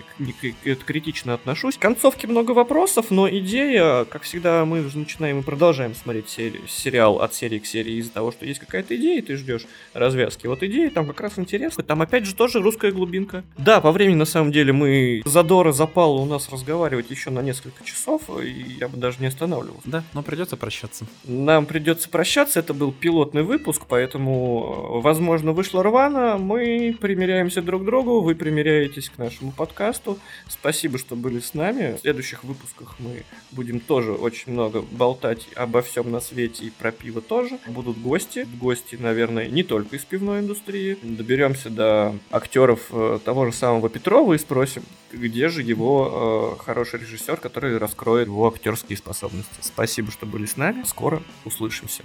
критично 0.86 1.34
отношусь. 1.34 1.76
В 1.76 1.78
концовке 1.78 2.26
много 2.26 2.52
вопросов, 2.52 3.06
но 3.10 3.28
идея, 3.28 4.04
как 4.04 4.22
всегда, 4.22 4.64
мы 4.64 4.88
же 4.88 4.98
начинаем 4.98 5.40
и 5.40 5.42
продолжаем 5.42 5.94
смотреть 5.94 6.28
сери- 6.28 6.60
сериал 6.68 7.20
от 7.20 7.34
серии 7.34 7.58
к 7.58 7.66
серии 7.66 7.94
из-за 7.98 8.12
того, 8.12 8.32
что 8.32 8.44
есть 8.46 8.60
какая-то 8.60 8.96
идея, 8.96 9.18
и 9.18 9.22
ты 9.22 9.36
ждешь 9.36 9.66
развязки. 9.92 10.46
Вот 10.46 10.62
идея 10.62 10.90
там 10.90 11.06
как 11.12 11.20
раз 11.20 11.38
интересно. 11.38 11.82
Там 11.82 12.02
опять 12.02 12.24
же 12.24 12.34
тоже 12.34 12.60
русская 12.60 12.92
глубинка. 12.92 13.44
Да, 13.58 13.80
по 13.80 13.92
времени 13.92 14.16
на 14.16 14.24
самом 14.24 14.52
деле 14.52 14.72
мы 14.72 15.22
задора 15.24 15.72
запало 15.72 16.20
у 16.20 16.24
нас 16.24 16.48
разговаривать 16.50 17.10
еще 17.10 17.30
на 17.30 17.40
несколько 17.40 17.84
часов, 17.84 18.22
и 18.42 18.76
я 18.78 18.88
бы 18.88 18.96
даже 18.96 19.20
не 19.20 19.26
останавливался. 19.26 19.88
Да, 19.88 20.04
но 20.12 20.22
придется 20.22 20.56
прощаться. 20.56 21.06
Нам 21.24 21.66
придется 21.66 22.08
прощаться, 22.08 22.60
это 22.60 22.74
был 22.74 22.92
пилотный 22.92 23.42
выпуск, 23.42 23.82
поэтому, 23.88 25.00
возможно, 25.00 25.52
вышло 25.52 25.82
рвано, 25.82 26.38
мы 26.38 26.96
примеряемся 27.00 27.62
друг 27.62 27.82
к 27.82 27.84
другу, 27.84 28.20
вы 28.20 28.34
примеряетесь 28.34 29.08
к 29.08 29.18
нашему 29.18 29.52
подкасту. 29.52 30.18
Спасибо, 30.48 30.98
что 30.98 31.16
были 31.16 31.40
с 31.40 31.54
нами. 31.54 31.96
В 31.96 32.00
следующих 32.00 32.44
выпусках 32.44 32.96
мы 32.98 33.24
будем 33.52 33.80
тоже 33.80 34.12
очень 34.12 34.52
много 34.52 34.82
болтать 34.82 35.48
обо 35.56 35.82
всем 35.82 36.10
на 36.10 36.20
свете 36.20 36.66
и 36.66 36.70
про 36.70 36.92
пиво 36.92 37.20
тоже. 37.20 37.58
Будут 37.66 37.98
гости, 37.98 38.46
гости, 38.60 38.96
наверное, 38.96 39.48
не 39.48 39.62
только 39.62 39.96
из 39.96 40.04
пивной 40.04 40.40
индустрии. 40.40 40.98
Доберемся 41.02 41.70
до 41.70 42.14
актеров 42.30 42.88
э, 42.90 43.18
того 43.24 43.46
же 43.46 43.52
самого 43.52 43.88
Петрова 43.88 44.34
и 44.34 44.38
спросим, 44.38 44.82
где 45.12 45.48
же 45.48 45.62
его 45.62 46.56
э, 46.60 46.62
хороший 46.62 47.00
режиссер, 47.00 47.36
который 47.38 47.78
раскроет 47.78 48.28
его 48.28 48.46
актерские 48.48 48.98
способности. 48.98 49.54
Спасибо, 49.60 50.10
что 50.10 50.26
были 50.26 50.44
с 50.44 50.58
нами. 50.58 50.82
Скоро 50.84 51.22
услышимся. 51.44 52.02